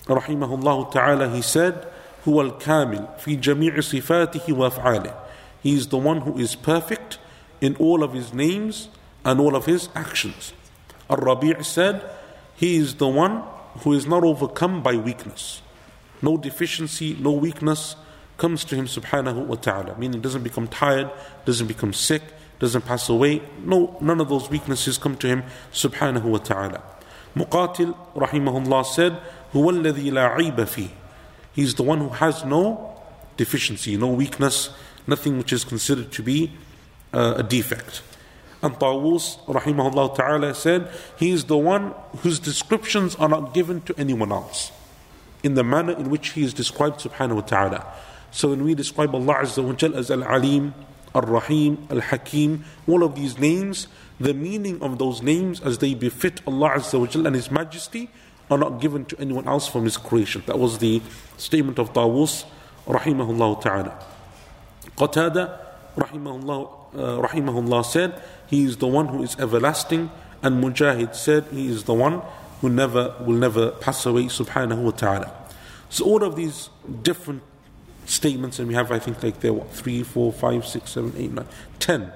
rahimahullah 0.06 0.92
ta'ala 0.92 1.30
he 1.36 1.42
said, 1.42 1.88
هو 2.28 2.42
الكامل 2.42 3.20
في 3.20 3.36
جميع 3.40 3.80
صفاته 3.80 4.46
وأفعاله. 4.48 5.14
He 5.62 5.76
is 5.76 5.88
the 5.88 5.98
one 5.98 6.22
who 6.22 6.38
is 6.38 6.56
perfect 6.56 7.18
in 7.62 7.76
all 7.78 8.04
of 8.04 8.14
his 8.14 8.34
names 8.34 8.90
and 9.24 9.40
all 9.40 9.56
of 9.56 9.66
his 9.66 9.90
actions. 9.96 10.54
Al-Rabi' 11.10 11.64
said, 11.64 12.02
He 12.56 12.78
is 12.78 12.96
the 12.96 13.08
one 13.08 13.44
who 13.80 13.94
is 13.94 14.06
not 14.06 14.24
overcome 14.24 14.82
by 14.82 14.96
weakness. 14.96 15.62
No 16.22 16.38
deficiency, 16.38 17.16
no 17.20 17.32
weakness 17.32 17.96
comes 18.38 18.64
to 18.66 18.76
him 18.76 18.86
subhanahu 18.86 19.46
wa 19.46 19.56
ta'ala. 19.56 19.98
Meaning 19.98 20.22
doesn't 20.22 20.44
become 20.44 20.68
tired, 20.68 21.10
doesn't 21.46 21.68
become 21.68 21.94
sick, 21.94 22.22
doesn't 22.60 22.86
pass 22.86 23.10
away. 23.10 23.42
No, 23.64 23.98
none 24.02 24.20
of 24.20 24.30
those 24.30 24.50
weaknesses 24.50 24.98
come 24.98 25.18
to 25.18 25.28
him 25.28 25.44
subhanahu 25.72 26.24
wa 26.24 26.38
ta'ala. 26.38 26.82
Muqatil 27.36 27.96
rahimahullah 28.16 28.86
said, 28.86 29.20
هو 29.54 29.70
الذي 29.72 30.12
لا 30.12 30.36
عيب 30.36 30.66
فيه. 30.68 30.90
He's 31.54 31.76
the 31.76 31.84
one 31.84 32.00
who 32.00 32.10
has 32.10 32.44
no 32.44 33.02
deficiency, 33.38 33.98
no 33.98 34.08
weakness, 34.08 34.70
nothing 35.08 35.38
which 35.38 35.54
is 35.54 35.64
considered 35.64 36.12
to 36.12 36.24
be 36.24 36.52
uh, 37.14 37.36
a 37.38 37.44
defect. 37.44 38.02
And 38.63 38.75
Tawus, 38.75 39.43
rahimahullah 39.47 40.17
ta'ala, 40.17 40.55
said, 40.55 40.91
He 41.19 41.31
is 41.31 41.45
the 41.45 41.57
one 41.57 41.95
whose 42.19 42.39
descriptions 42.39 43.17
are 43.17 43.29
not 43.29 43.55
given 43.55 43.81
to 43.83 43.95
anyone 43.97 44.33
else 44.33 44.71
in 45.43 45.55
the 45.55 45.65
manner 45.65 45.93
in 45.93 46.11
which 46.11 46.31
He 46.31 46.45
is 46.45 46.53
described, 46.53 47.01
subhanahu 47.01 47.37
wa 47.37 47.41
ta'ala. 47.41 47.87
So 48.31 48.51
when 48.51 48.65
we 48.65 48.75
describe 48.75 49.15
Allah 49.15 49.37
Azza 49.43 49.65
wa 49.65 49.73
Jal 49.73 49.97
as 49.97 50.11
Al 50.11 50.25
Alim, 50.25 50.75
Al 51.15 51.23
Rahim, 51.23 51.87
Al 51.91 52.01
Hakim, 52.01 52.65
all 52.87 53.03
of 53.03 53.15
these 53.15 53.39
names, 53.39 53.89
the 54.21 54.35
meaning 54.35 54.81
of 54.83 54.99
those 54.99 55.23
names 55.23 55.61
as 55.61 55.79
they 55.79 55.95
befit 55.95 56.41
Allah 56.47 56.73
Azza 56.77 57.01
wa 57.01 57.07
Jal 57.07 57.27
and 57.27 57.35
His 57.35 57.51
Majesty 57.51 58.11
are 58.51 58.59
not 58.59 58.81
given 58.81 59.05
to 59.07 59.19
anyone 59.19 59.49
else 59.49 59.67
from 59.67 59.85
His 59.85 59.97
creation. 59.97 60.43
That 60.47 60.59
was 60.59 60.79
the 60.79 61.01
statement 61.39 61.79
of 61.79 61.93
Tawus, 61.93 62.45
rahimahullah 62.87 63.63
ta'ala. 63.63 64.05
Qatada, 64.97 65.59
rahimahullah, 65.97 66.80
uh, 66.94 67.28
rahimahullah 67.28 67.86
said, 67.86 68.22
He 68.48 68.64
is 68.64 68.78
the 68.78 68.88
one 68.88 69.08
who 69.08 69.24
is 69.24 69.36
everlasting, 69.40 70.12
and 70.42 70.64
Mujahid 70.64 71.16
said, 71.16 71.46
He 71.52 71.68
is 71.68 71.84
the 71.84 71.94
one 71.94 72.22
who 72.62 72.70
never 72.70 73.16
will 73.20 73.36
never 73.36 73.72
pass 73.72 74.06
away, 74.06 74.26
subhanahu 74.26 74.84
wa 74.84 74.92
ta'ala. 74.92 75.32
So 75.90 76.06
all 76.06 76.24
of 76.24 76.36
these 76.36 76.70
different 77.04 77.44
statements, 78.06 78.60
and 78.60 78.68
we 78.68 78.74
have 78.74 78.92
I 78.92 79.00
think 79.00 79.22
like 79.24 79.40
there 79.40 79.54
what 79.54 79.72
three, 79.72 80.04
four, 80.04 80.32
five, 80.32 80.66
six, 80.66 80.92
seven, 80.92 81.14
eight, 81.18 81.32
nine, 81.32 81.48
ten 81.80 82.12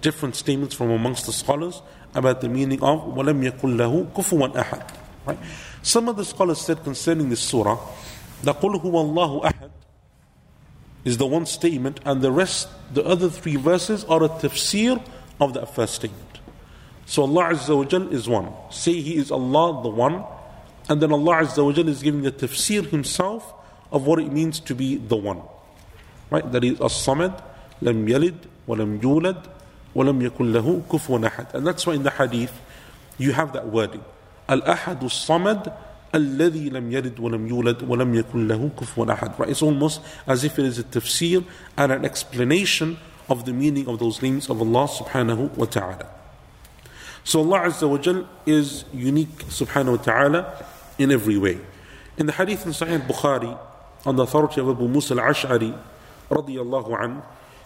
different 0.00 0.36
statements 0.36 0.74
from 0.74 0.90
amongst 0.90 1.24
the 1.24 1.32
scholars 1.32 1.80
about 2.14 2.42
the 2.42 2.48
meaning 2.48 2.82
of 2.82 3.00
وَلَمْ 3.14 3.40
يَكُنْ 3.50 3.76
لَهُ 3.76 4.12
كُفُوًا 4.12 4.54
أَحَدٍ 4.54 4.90
right? 5.24 5.38
Some 5.82 6.10
of 6.10 6.16
the 6.16 6.24
scholars 6.26 6.60
said 6.60 6.84
concerning 6.84 7.30
this 7.30 7.40
surah 7.40 7.78
that 8.42 8.60
قُلْ 8.60 8.80
هُوَ 8.82 8.92
اللَّهُ 8.92 9.44
أَحَدٍ 9.44 9.57
is 11.09 11.17
the 11.17 11.25
one 11.25 11.45
statement 11.45 11.99
and 12.05 12.21
the 12.21 12.31
rest, 12.31 12.69
the 12.93 13.03
other 13.03 13.29
three 13.29 13.55
verses 13.55 14.03
are 14.05 14.23
a 14.23 14.29
tafsir 14.29 15.03
of 15.41 15.53
that 15.55 15.73
first 15.73 15.95
statement. 15.95 16.39
So 17.07 17.23
Allah 17.23 17.45
Azza 17.45 17.75
wa 17.75 17.83
Jal 17.83 18.13
is 18.13 18.29
one. 18.29 18.53
Say 18.69 19.01
He 19.01 19.15
is 19.17 19.31
Allah, 19.31 19.81
the 19.81 19.89
one, 19.89 20.23
and 20.87 21.01
then 21.01 21.11
Allah 21.11 21.37
Azza 21.37 21.65
wa 21.65 21.71
Jal 21.71 21.87
is 21.89 22.03
giving 22.03 22.21
the 22.21 22.31
tafsir 22.31 22.87
Himself 22.87 23.53
of 23.91 24.05
what 24.05 24.19
it 24.19 24.31
means 24.31 24.59
to 24.59 24.75
be 24.75 24.97
the 24.97 25.15
one. 25.15 25.41
Right? 26.29 26.49
That 26.51 26.63
is 26.63 26.79
As-Samad, 26.79 27.41
lam 27.81 28.05
yalid, 28.05 28.35
wa 28.67 28.75
lam 28.75 28.99
yulad, 28.99 29.49
wa 29.95 30.03
lam 30.03 30.21
yakun 30.21 30.53
lahu 30.53 30.83
kufuwan 30.83 31.27
ahad. 31.27 31.55
And 31.55 31.65
that's 31.65 31.87
why 31.87 31.95
in 31.95 32.03
the 32.03 32.11
hadith 32.11 32.53
you 33.17 33.31
have 33.31 33.53
that 33.53 33.67
wording. 33.67 34.03
Al-Ahadu 34.47 35.09
Samad, 35.09 35.75
الذي 36.15 36.69
لم 36.69 36.91
يلد 36.91 37.19
ولم 37.19 37.47
يولد 37.47 37.83
ولم 37.83 38.15
يكن 38.15 38.47
له 38.47 38.69
كفوا 38.79 39.13
أحد 39.13 39.31
right? 39.37 39.49
It's 39.49 39.61
almost 39.61 40.01
as 40.25 40.43
if 40.43 40.57
it 40.57 40.65
is 40.65 40.79
a 40.79 40.83
tafsir 40.83 41.43
and 41.77 41.91
an 41.91 42.05
explanation 42.05 42.97
of 43.29 43.45
the 43.45 43.53
meaning 43.53 43.87
of 43.87 43.99
those 43.99 44.21
names 44.21 44.49
of 44.49 44.59
Allah 44.59 44.87
subhanahu 44.87 45.55
wa 45.55 45.65
ta'ala. 45.65 46.09
So 47.23 47.41
Allah 47.41 47.69
Azza 47.69 47.87
wa 47.87 47.97
Jal 47.97 48.27
is 48.45 48.85
unique 48.91 49.45
subhanahu 49.45 49.97
wa 49.97 50.03
ta'ala 50.03 50.65
in 50.97 51.11
every 51.11 51.37
way. 51.37 51.59
In 52.17 52.25
the 52.25 52.31
hadith 52.31 52.65
in 52.65 52.71
Sahih 52.71 53.05
Bukhari, 53.05 53.57
on 54.05 54.15
the 54.15 54.23
authority 54.23 54.61
of 54.61 54.69
Abu 54.69 54.87
Musa 54.87 55.13
al-Ash'ari 55.13 55.77
radiyallahu 56.29 56.99
anhu, 56.99 57.21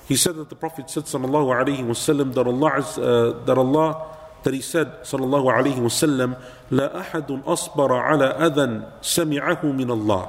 he 0.05 0.17
said 0.17 0.35
that 0.35 0.49
the 0.49 0.55
Prophet 0.55 0.89
said 0.89 1.03
sallallahu 1.03 1.55
alayhi 1.55 1.85
wa 1.85 1.93
sallam 1.93 2.33
that 2.33 2.45
Allah, 2.45 2.69
uh, 2.75 3.45
that 3.45 3.57
Allah 3.57 4.17
that 4.42 4.54
he 4.54 4.60
said 4.60 5.02
sallallahu 5.02 5.52
alayhi 5.52 5.78
wasallam 5.78 6.36
لا 6.70 7.00
أحد 7.00 7.42
أصبر 7.46 7.92
على 7.92 8.24
أذى 8.24 8.82
سمعه 9.02 9.64
من 9.64 9.90
الله 9.90 10.28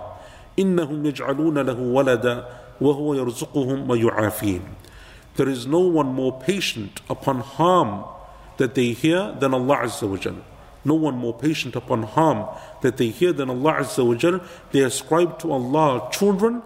إنهم 0.60 1.06
يجعلون 1.06 1.58
له 1.58 1.80
ولدا 1.80 2.46
وهو 2.82 3.14
يرزقهم 3.14 3.90
ويعافيهم 3.90 4.62
There 5.36 5.50
is 5.50 5.68
no 5.68 5.80
one 5.80 6.08
more 6.08 6.38
patient 6.40 7.00
upon 7.10 7.40
harm 7.40 8.04
that 8.58 8.76
they 8.76 8.92
hear 8.92 9.32
than 9.40 9.54
Allah 9.54 9.78
Azza 9.84 10.10
wa 10.10 10.18
Jal. 10.18 10.36
No 10.84 10.96
one 10.96 11.16
more 11.16 11.34
patient 11.34 11.78
upon 11.78 12.04
harm 12.04 12.46
that 12.82 12.98
they 12.98 13.08
hear 13.08 13.32
than 13.32 13.50
Allah 13.50 13.76
Azza 13.80 14.06
wa 14.06 14.16
Jal. 14.16 14.42
They 14.72 14.82
ascribe 14.82 15.40
to 15.40 15.54
Allah 15.54 16.10
children 16.12 16.62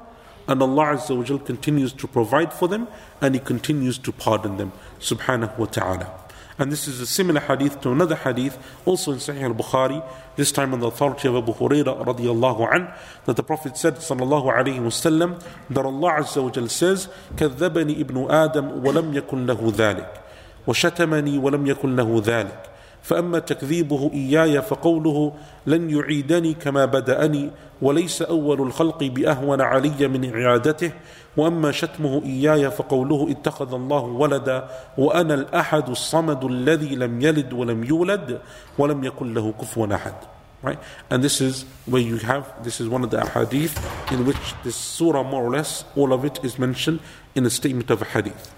and 0.47 0.61
Allah 0.61 0.95
Azza 0.95 1.15
wa 1.15 1.23
Jal 1.23 1.37
continues 1.37 1.93
to 1.93 2.07
provide 2.07 2.51
for 2.51 2.67
them 2.67 2.87
and 3.21 3.35
He 3.35 3.39
continues 3.39 3.99
to 3.99 4.11
pardon 4.11 4.57
them. 4.57 4.71
Subhanahu 4.99 5.55
wa 5.57 5.65
ta'ala. 5.67 6.11
And 6.57 6.71
this 6.71 6.87
is 6.87 7.01
a 7.01 7.05
similar 7.05 7.39
hadith 7.39 7.81
to 7.81 7.91
another 7.91 8.15
hadith, 8.15 8.57
also 8.85 9.11
in 9.11 9.17
Sahih 9.17 9.43
al-Bukhari, 9.43 10.03
this 10.35 10.51
time 10.51 10.73
on 10.73 10.79
the 10.79 10.87
authority 10.87 11.27
of 11.27 11.35
Abu 11.35 11.53
Hurairah 11.53 12.05
radiallahu 12.05 12.73
an, 12.73 12.93
that 13.25 13.35
the 13.35 13.43
Prophet 13.43 13.75
said, 13.75 13.95
sallallahu 13.95 14.53
alayhi 14.53 14.79
wasallam, 14.79 15.41
that 15.69 15.85
Allah 15.85 16.19
Azza 16.19 16.43
wa 16.43 16.49
Jal 16.49 16.69
says, 16.69 17.07
كذبني 17.37 18.01
ابن 18.01 18.27
آدم 18.29 18.85
ولم 18.85 19.13
يكن 19.13 19.45
له 19.45 19.73
ذلك 19.75 20.21
وشتمني 20.67 21.37
ولم 21.37 21.67
يكن 21.67 21.95
له 21.95 22.21
ذلك 22.25 22.69
فأما 23.03 23.39
تكذيبه 23.39 24.11
إياي 24.13 24.61
فقوله 24.61 25.33
لن 25.67 25.89
يعيدني 25.89 26.53
كما 26.53 26.85
بدأني 26.85 27.51
وليس 27.81 28.21
أول 28.21 28.61
الخلق 28.61 29.03
بأهون 29.03 29.61
علي 29.61 30.07
من 30.07 30.43
إعادته 30.43 30.91
وأما 31.38 31.72
شتمه 31.72 32.22
إياي 32.24 32.70
فقوله 32.70 33.30
اتخذ 33.30 33.74
الله 33.74 34.00
ولدا 34.02 34.68
وأنا 34.98 35.34
الأحد 35.34 35.88
الصمد 35.88 36.44
الذي 36.44 36.96
لم 36.96 37.22
يلد 37.22 37.52
ولم 37.52 37.84
يولد 37.84 38.40
ولم 38.78 39.04
يكن 39.04 39.34
له 39.34 39.52
كفوا 39.60 39.94
أحد 39.94 40.14
Right? 40.60 40.78
And 41.08 41.22
this 41.22 41.40
is 41.40 41.62
where 41.86 42.02
you 42.02 42.16
have, 42.16 42.64
this 42.64 42.80
is 42.80 42.88
one 42.88 43.04
of 43.04 43.10
the 43.10 43.24
hadith 43.24 43.78
in 44.10 44.26
which 44.26 44.54
this 44.64 44.74
surah, 44.74 45.22
more 45.22 45.44
or 45.44 45.50
less, 45.50 45.84
all 45.94 46.12
of 46.12 46.24
it 46.24 46.40
is 46.44 46.58
mentioned 46.58 46.98
in 47.36 47.46
a 47.46 47.50
statement 47.50 47.90
of 47.90 48.02
a 48.02 48.04
hadith. 48.04 48.52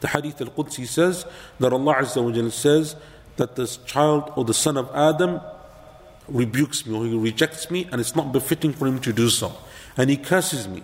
The 0.00 0.08
hadith 0.08 0.40
al-Qudsi 0.40 0.88
says 0.88 1.26
that 1.60 1.72
Allah 1.72 1.94
Azza 1.94 2.24
wa 2.24 2.32
Jalla 2.32 2.50
says 2.50 2.96
that 3.36 3.54
this 3.54 3.76
child 3.76 4.32
or 4.34 4.44
the 4.44 4.52
son 4.52 4.76
of 4.76 4.90
Adam 4.92 5.40
rebukes 6.26 6.84
me 6.84 6.96
or 6.96 7.04
he 7.06 7.16
rejects 7.16 7.70
me 7.70 7.88
and 7.92 8.00
it's 8.00 8.16
not 8.16 8.32
befitting 8.32 8.72
for 8.72 8.88
him 8.88 8.98
to 9.00 9.12
do 9.12 9.28
so. 9.28 9.56
And 9.96 10.10
he 10.10 10.16
curses 10.16 10.66
me 10.66 10.82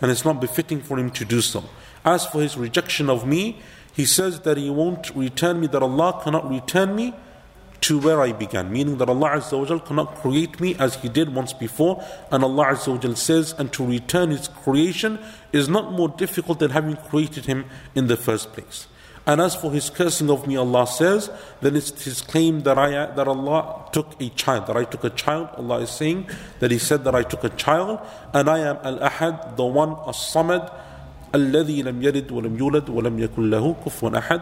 and 0.00 0.10
it's 0.10 0.24
not 0.24 0.40
befitting 0.40 0.80
for 0.80 0.98
him 0.98 1.10
to 1.10 1.24
do 1.24 1.40
so. 1.40 1.64
As 2.04 2.26
for 2.26 2.40
his 2.40 2.56
rejection 2.56 3.10
of 3.10 3.26
me, 3.26 3.60
he 3.92 4.04
says 4.04 4.40
that 4.40 4.56
he 4.56 4.70
won't 4.70 5.14
return 5.14 5.60
me, 5.60 5.66
that 5.68 5.82
Allah 5.82 6.20
cannot 6.22 6.48
return 6.48 6.94
me 6.94 7.14
to 7.80 7.98
where 7.98 8.20
I 8.20 8.32
began, 8.32 8.72
meaning 8.72 8.98
that 8.98 9.08
Allah 9.08 9.30
Azza 9.30 9.84
cannot 9.84 10.16
create 10.16 10.60
me 10.60 10.74
as 10.78 10.96
He 10.96 11.08
did 11.08 11.34
once 11.34 11.52
before. 11.52 12.04
And 12.30 12.42
Allah 12.42 12.66
Azza 12.66 13.16
says, 13.16 13.54
and 13.56 13.72
to 13.72 13.86
return 13.86 14.30
His 14.30 14.48
creation 14.48 15.18
is 15.52 15.68
not 15.68 15.92
more 15.92 16.08
difficult 16.08 16.58
than 16.58 16.70
having 16.70 16.96
created 16.96 17.46
Him 17.46 17.66
in 17.94 18.08
the 18.08 18.16
first 18.16 18.52
place. 18.52 18.88
And 19.27 19.39
as 19.39 19.55
for 19.55 19.71
his 19.71 19.89
cursing 19.89 20.29
of 20.29 20.47
me, 20.47 20.57
Allah 20.57 20.85
says, 20.85 21.29
then 21.61 21.77
it's 21.77 22.03
his 22.03 22.21
claim 22.21 22.61
that 22.61 22.77
I 22.77 22.89
that 23.05 23.27
Allah 23.27 23.87
took 23.93 24.21
a 24.21 24.29
child, 24.29 24.67
that 24.67 24.75
I 24.75 24.83
took 24.83 25.05
a 25.05 25.09
child. 25.11 25.49
Allah 25.55 25.79
is 25.79 25.91
saying 25.91 26.27
that 26.59 26.71
He 26.71 26.77
said 26.77 27.05
that 27.05 27.15
I 27.15 27.23
took 27.23 27.45
a 27.45 27.49
child, 27.49 28.01
and 28.33 28.49
I 28.49 28.59
am 28.59 28.77
Al 28.83 28.99
Ahad, 28.99 29.55
the 29.55 29.63
one 29.63 29.95
As-Samad, 30.07 30.69
الذي 31.33 31.81
لم 31.83 32.03
يلد 32.03 32.31
ولم 32.31 32.57
يولد 32.59 32.89
ولم 32.89 33.19
يكن 33.19 33.49
له 33.49 33.75
كفوا 33.85 34.17
أحد 34.17 34.41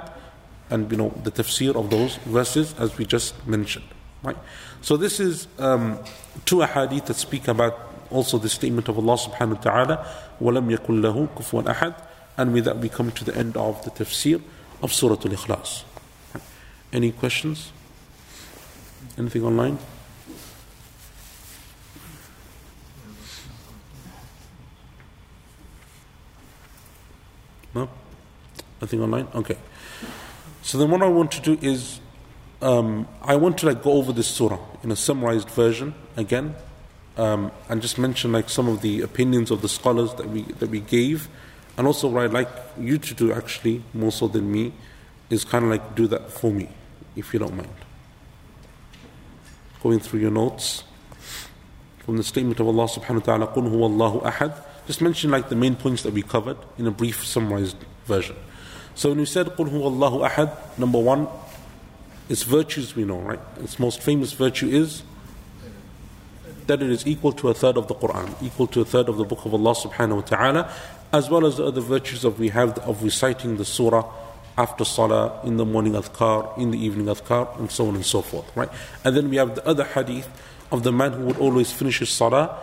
and 0.72 0.92
you 0.92 0.98
know 0.98 1.14
the 1.24 1.32
tafsir 1.32 1.76
of 1.76 1.90
those 1.90 2.16
verses 2.26 2.76
as 2.80 2.98
we 2.98 3.06
just 3.06 3.36
mentioned 3.48 3.86
right 4.24 4.38
so 4.82 4.98
this 4.98 5.20
is 5.20 5.48
um, 5.60 6.00
two 6.46 6.58
ahadith 6.58 7.06
that 7.06 7.16
speak 7.16 7.48
about 7.48 7.78
also 8.10 8.38
the 8.38 8.50
statement 8.50 8.90
of 8.90 8.98
Allah 8.98 9.18
subhanahu 9.18 9.56
wa 9.56 9.62
ta'ala 9.62 10.08
ولم 10.42 10.72
يكن 10.72 11.02
له 11.02 11.28
كفوا 11.38 11.72
أحد 11.72 11.94
and 12.38 12.54
with 12.54 12.66
that 12.66 12.78
we 12.78 12.90
come 12.90 13.12
to 13.12 13.24
the 13.24 13.36
end 13.38 13.56
of 13.56 13.82
the 13.86 13.92
tafsir 13.92 14.42
of 14.83 14.93
Surah 14.93 15.15
Al-Ikhlas. 15.15 15.85
Any 16.93 17.13
questions? 17.13 17.73
Anything 19.19 19.45
online? 19.45 19.79
No? 27.75 27.89
Nothing 28.81 29.03
online? 29.03 29.29
Okay. 29.35 29.57
So 30.63 30.79
then 30.79 30.91
what 30.91 31.03
I 31.03 31.09
want 31.09 31.33
to 31.33 31.41
do 31.41 31.59
is 31.61 32.01
um, 32.63 33.07
I 33.23 33.37
want 33.37 33.59
to 33.59 33.67
like 33.67 33.83
go 33.83 33.93
over 33.93 34.13
this 34.13 34.27
surah 34.27 34.59
in 34.83 34.91
a 34.91 34.97
summarized 34.97 35.51
version 35.51 35.95
again 36.17 36.55
um, 37.17 37.53
and 37.69 37.83
just 37.83 37.99
mention 37.99 38.33
like 38.33 38.49
some 38.49 38.69
of 38.69 38.81
the 38.81 39.03
opinions 39.03 39.51
of 39.51 39.63
the 39.63 39.69
scholars 39.69 40.15
that 40.15 40.29
we 40.29 40.43
that 40.43 40.71
we 40.71 40.81
gave 40.81 41.29
and 41.78 41.88
also 41.88 42.08
what 42.08 42.24
I'd 42.24 42.34
like 42.34 42.50
you 42.80 42.98
to 42.98 43.14
do 43.14 43.32
actually 43.32 43.84
more 43.94 44.12
so 44.12 44.28
than 44.28 44.52
me 44.52 44.74
is 45.30 45.46
kind 45.46 45.64
of 45.66 45.72
like 45.72 45.96
do 45.96 46.08
that 46.08 46.32
for 46.32 46.52
me 46.52 46.70
if 47.16 47.34
you 47.34 47.40
don't 47.40 47.56
mind 47.56 47.74
going 49.82 50.00
through 50.00 50.20
your 50.20 50.32
notes 50.32 50.84
from 52.00 52.18
the 52.18 52.24
statement 52.24 52.60
of 52.60 52.68
Allah 52.68 52.86
subhanahu 52.86 53.26
wa 53.28 53.38
ta'ala 53.38 53.48
قُلْ 53.48 53.70
هُوَ 53.70 53.90
اللَّهُ 53.90 54.24
أَحَدٌ 54.24 54.64
just 54.88 55.02
mention 55.02 55.32
like 55.32 55.50
the 55.50 55.56
main 55.56 55.76
points 55.76 56.04
that 56.04 56.14
we 56.14 56.22
covered 56.22 56.58
in 56.78 56.88
a 56.88 56.92
brief 56.92 57.26
summarized 57.26 57.78
version 58.06 58.36
so 58.96 59.10
when 59.10 59.20
we 59.20 59.26
said 59.26 59.48
قُلْ 59.48 59.70
هُوَ 59.70 59.92
اللَّهُ 59.92 60.30
أَحَدٌ 60.30 60.78
number 60.78 61.00
one 61.00 61.28
its 62.30 62.44
virtues 62.44 62.96
we 62.96 63.04
know 63.04 63.20
right 63.20 63.40
its 63.60 63.80
most 63.80 64.02
famous 64.02 64.34
virtue 64.34 64.68
is 64.68 65.04
that 66.68 66.82
it 66.82 66.90
is 66.90 67.06
equal 67.08 67.32
to 67.34 67.50
a 67.50 67.54
third 67.54 67.78
of 67.78 67.88
the 67.88 67.96
Quran 67.96 68.34
equal 68.42 68.68
to 68.68 68.82
a 68.82 68.86
third 68.86 69.10
of 69.10 69.18
the 69.18 69.26
book 69.26 69.46
of 69.46 69.54
Allah 69.54 69.74
subhanahu 69.74 70.16
wa 70.16 70.22
ta'ala 70.22 70.74
as 71.17 71.31
well 71.31 71.47
as 71.47 71.57
the 71.57 71.65
other 71.65 71.81
virtues 71.81 72.25
of 72.25 72.39
we 72.39 72.51
have 72.51 72.79
of 72.81 73.03
reciting 73.03 73.57
the 73.57 73.65
surah 73.65 74.05
after 74.59 74.85
salah, 74.85 75.41
in 75.45 75.57
the 75.57 75.65
morning 75.65 75.95
adhkar, 75.95 76.57
in 76.59 76.71
the 76.71 76.79
evening 76.79 77.07
adhkar, 77.07 77.59
and 77.59 77.71
so 77.71 77.89
on 77.89 77.95
and 77.95 78.05
so 78.05 78.21
forth, 78.21 78.55
right? 78.55 78.69
And 79.03 79.17
then 79.17 79.31
we 79.31 79.37
have 79.37 79.55
the 79.55 79.67
other 79.67 79.85
hadith 79.85 80.29
of 80.71 80.83
the 80.83 80.93
man 80.93 81.13
who 81.13 81.25
would 81.25 81.39
always 81.39 81.73
finish 81.73 82.01
his 82.01 82.11
salah, 82.11 82.59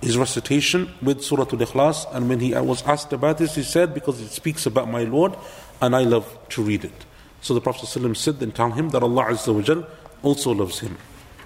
his 0.00 0.16
recitation 0.16 0.90
with 1.02 1.22
Surah 1.22 1.42
Al-Ikhlas, 1.42 2.06
and 2.14 2.28
when 2.28 2.40
he 2.40 2.54
was 2.54 2.82
asked 2.84 3.12
about 3.12 3.36
this, 3.36 3.54
he 3.54 3.62
said, 3.62 3.92
because 3.92 4.20
it 4.20 4.30
speaks 4.30 4.64
about 4.64 4.88
my 4.88 5.04
Lord, 5.04 5.36
and 5.82 5.94
I 5.94 6.02
love 6.04 6.26
to 6.50 6.62
read 6.62 6.84
it. 6.84 7.04
So 7.42 7.52
the 7.52 7.60
Prophet 7.60 7.86
said, 7.86 8.40
then 8.40 8.52
tell 8.52 8.70
him 8.70 8.90
that 8.90 9.02
Allah 9.02 9.24
Azza 9.26 9.54
wa 9.54 9.60
Jal 9.60 9.86
also 10.22 10.52
loves 10.52 10.80
him, 10.80 10.96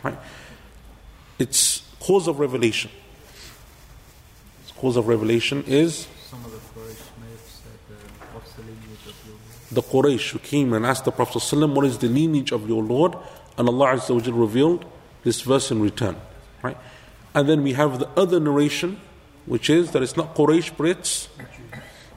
right? 0.04 0.18
Its 1.38 1.82
cause 1.98 2.28
of 2.28 2.38
revelation. 2.38 2.90
Its 4.62 4.72
cause 4.72 4.96
of 4.96 5.08
revelation 5.08 5.64
is 5.66 6.06
Some 6.34 6.44
of 6.46 6.50
the 6.50 6.58
Quraysh 6.58 6.98
may 7.22 7.30
have 7.30 7.46
said, 7.46 7.78
uh, 7.90 7.94
what's 8.34 8.52
the 8.54 8.62
lineage 8.62 9.06
of 9.06 9.14
your 9.24 9.36
Lord? 9.38 9.63
The 9.74 9.82
Quraysh 9.82 10.30
who 10.30 10.38
came 10.38 10.72
and 10.72 10.86
asked 10.86 11.04
the 11.04 11.12
Prophet 11.12 11.38
ﷺ, 11.38 11.74
What 11.74 11.84
is 11.84 11.98
the 11.98 12.08
lineage 12.08 12.52
of 12.52 12.68
your 12.68 12.82
Lord? 12.82 13.16
And 13.58 13.68
Allah 13.68 14.00
revealed 14.08 14.84
this 15.22 15.40
verse 15.42 15.70
in 15.70 15.80
return. 15.80 16.16
Right? 16.62 16.76
And 17.34 17.48
then 17.48 17.62
we 17.62 17.72
have 17.72 17.98
the 17.98 18.08
other 18.16 18.40
narration, 18.40 19.00
which 19.46 19.68
is 19.68 19.92
that 19.92 20.02
it's 20.02 20.16
not 20.16 20.34
Quraysh, 20.34 20.72
but 20.76 20.86
it's 20.86 21.28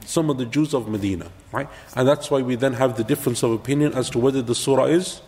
some 0.04 0.30
of 0.30 0.38
the 0.38 0.46
Jews 0.46 0.74
of 0.74 0.88
Medina. 0.88 1.30
Right? 1.52 1.68
And 1.94 2.08
that's 2.08 2.30
why 2.30 2.42
we 2.42 2.54
then 2.54 2.74
have 2.74 2.96
the 2.96 3.04
difference 3.04 3.42
of 3.42 3.52
opinion 3.52 3.94
as 3.94 4.10
to 4.10 4.18
whether 4.18 4.42
the 4.42 4.54
surah 4.54 4.84
is 4.84 5.20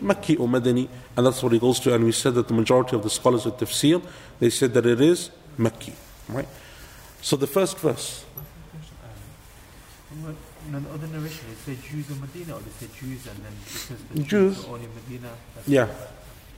Makki 0.00 0.38
or 0.38 0.46
Madani, 0.46 0.88
and 1.16 1.26
that's 1.26 1.42
what 1.42 1.52
it 1.52 1.60
goes 1.60 1.80
to. 1.80 1.94
And 1.94 2.04
we 2.04 2.12
said 2.12 2.34
that 2.34 2.48
the 2.48 2.54
majority 2.54 2.96
of 2.96 3.02
the 3.02 3.10
scholars 3.10 3.46
of 3.46 3.56
tafsir, 3.56 4.02
they 4.38 4.50
said 4.50 4.74
that 4.74 4.86
it 4.86 5.00
is 5.00 5.30
Makki. 5.58 5.94
Right? 6.28 6.48
So 7.20 7.36
the 7.36 7.46
first 7.46 7.78
verse. 7.78 8.24
Well, 10.70 10.80
You 10.80 10.86
the 10.88 10.94
other 10.94 11.06
narration, 11.08 11.46
it 11.50 11.58
said 11.64 11.82
Jews 11.82 12.10
in 12.10 12.20
Medina, 12.20 12.54
or 12.56 12.60
they 12.60 12.70
said 12.70 12.90
Jews 12.94 13.26
and 13.26 13.38
then 13.44 13.52
because 13.64 14.02
the 14.04 14.22
Jews. 14.22 14.56
Jews 14.56 14.66
were 14.66 14.74
only 14.74 14.84
in 14.86 14.94
Medina. 14.94 15.28
that's- 15.54 15.68
Yeah, 15.68 15.88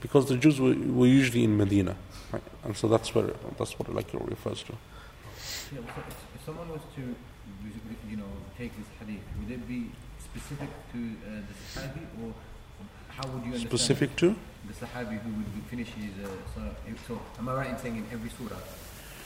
because 0.01 0.27
the 0.27 0.37
Jews 0.37 0.61
were, 0.61 0.75
were 0.75 1.07
usually 1.07 1.45
in 1.45 1.57
Medina, 1.57 1.97
right? 2.33 2.43
And 2.65 2.77
so 2.77 2.89
that's 2.89 3.15
where 3.15 3.27
that's 3.59 3.79
what 3.79 3.93
like 3.95 4.13
it 4.15 4.21
refers 4.23 4.63
to. 4.65 4.73
Yeah, 4.73 5.79
so 5.95 6.01
if, 6.09 6.15
if 6.35 6.45
someone 6.45 6.69
was 6.69 6.81
to, 6.97 7.03
you 8.11 8.17
know, 8.17 8.31
take 8.59 8.73
this 8.77 8.87
hadith, 8.99 9.23
would 9.39 9.51
it 9.51 9.69
be 9.69 9.91
specific 10.25 10.69
to 10.93 10.99
uh, 10.99 11.31
the 11.49 11.55
Sahabi 11.81 12.03
or 12.23 12.35
how 13.09 13.29
would 13.29 13.43
you 13.45 13.53
understand 13.55 13.69
Specific 13.71 14.17
to 14.17 14.35
the 14.67 14.75
Sahabi 14.75 15.19
who 15.21 15.31
would 15.31 15.65
finish 15.71 15.89
his 15.89 16.13
uh, 16.25 16.29
salah? 16.55 16.75
If- 16.89 17.07
So, 17.07 17.21
am 17.39 17.49
I 17.49 17.55
right 17.55 17.71
in 17.71 17.79
saying 17.79 17.97
in 17.97 18.07
every 18.13 18.31
surah, 18.31 18.59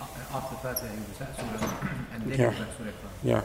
after 0.01 0.57
Fatiha 0.57 0.89
he 0.93 0.99
would 1.01 1.09
recite 1.09 1.37
surah 1.37 1.69
and 2.13 2.23
then 2.25 2.29
Yeah. 2.31 2.37
he 2.37 2.45
would 2.45 2.69
recite 2.69 2.77
surah 2.77 3.11
yeah. 3.23 3.43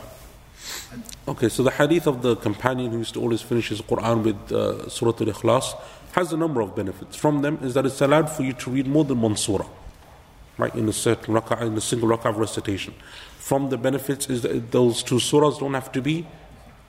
Okay, 1.28 1.50
so 1.50 1.64
the 1.64 1.72
hadith 1.72 2.08
of 2.08 2.22
the 2.22 2.36
companion 2.36 2.92
who 2.92 2.98
used 3.00 3.14
to 3.14 3.22
always 3.22 3.42
finish 3.42 3.70
his 3.70 3.82
Quran 3.82 4.24
with 4.24 4.52
uh, 4.52 4.90
Surah 4.90 5.12
Al-Ikhlas 5.12 5.80
has 6.14 6.34
a 6.34 6.38
number 6.38 6.62
of 6.62 6.76
benefits. 6.76 7.16
From 7.16 7.42
them 7.42 7.60
is 7.62 7.76
that 7.76 7.86
it's 7.86 8.02
allowed 8.02 8.30
for 8.30 8.44
you 8.44 8.54
to 8.54 8.70
read 8.72 8.88
more 8.88 9.04
than 9.04 9.22
one 9.22 9.38
surah, 9.38 9.68
right, 10.58 10.74
in 10.74 10.90
a 10.90 10.94
certain 10.94 11.36
rak'ah, 11.36 11.62
in 11.62 11.78
a 11.78 11.82
single 11.82 12.10
rak'ah 12.10 12.30
of 12.30 12.38
recitation. 12.38 12.94
From 13.38 13.70
the 13.70 13.78
benefits 13.78 14.30
is 14.30 14.42
that 14.42 14.72
those 14.72 15.04
two 15.04 15.16
surahs 15.16 15.60
don't 15.60 15.76
have 15.76 15.92
to 15.92 16.02
be 16.02 16.26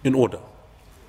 in 0.04 0.14
order, 0.14 0.38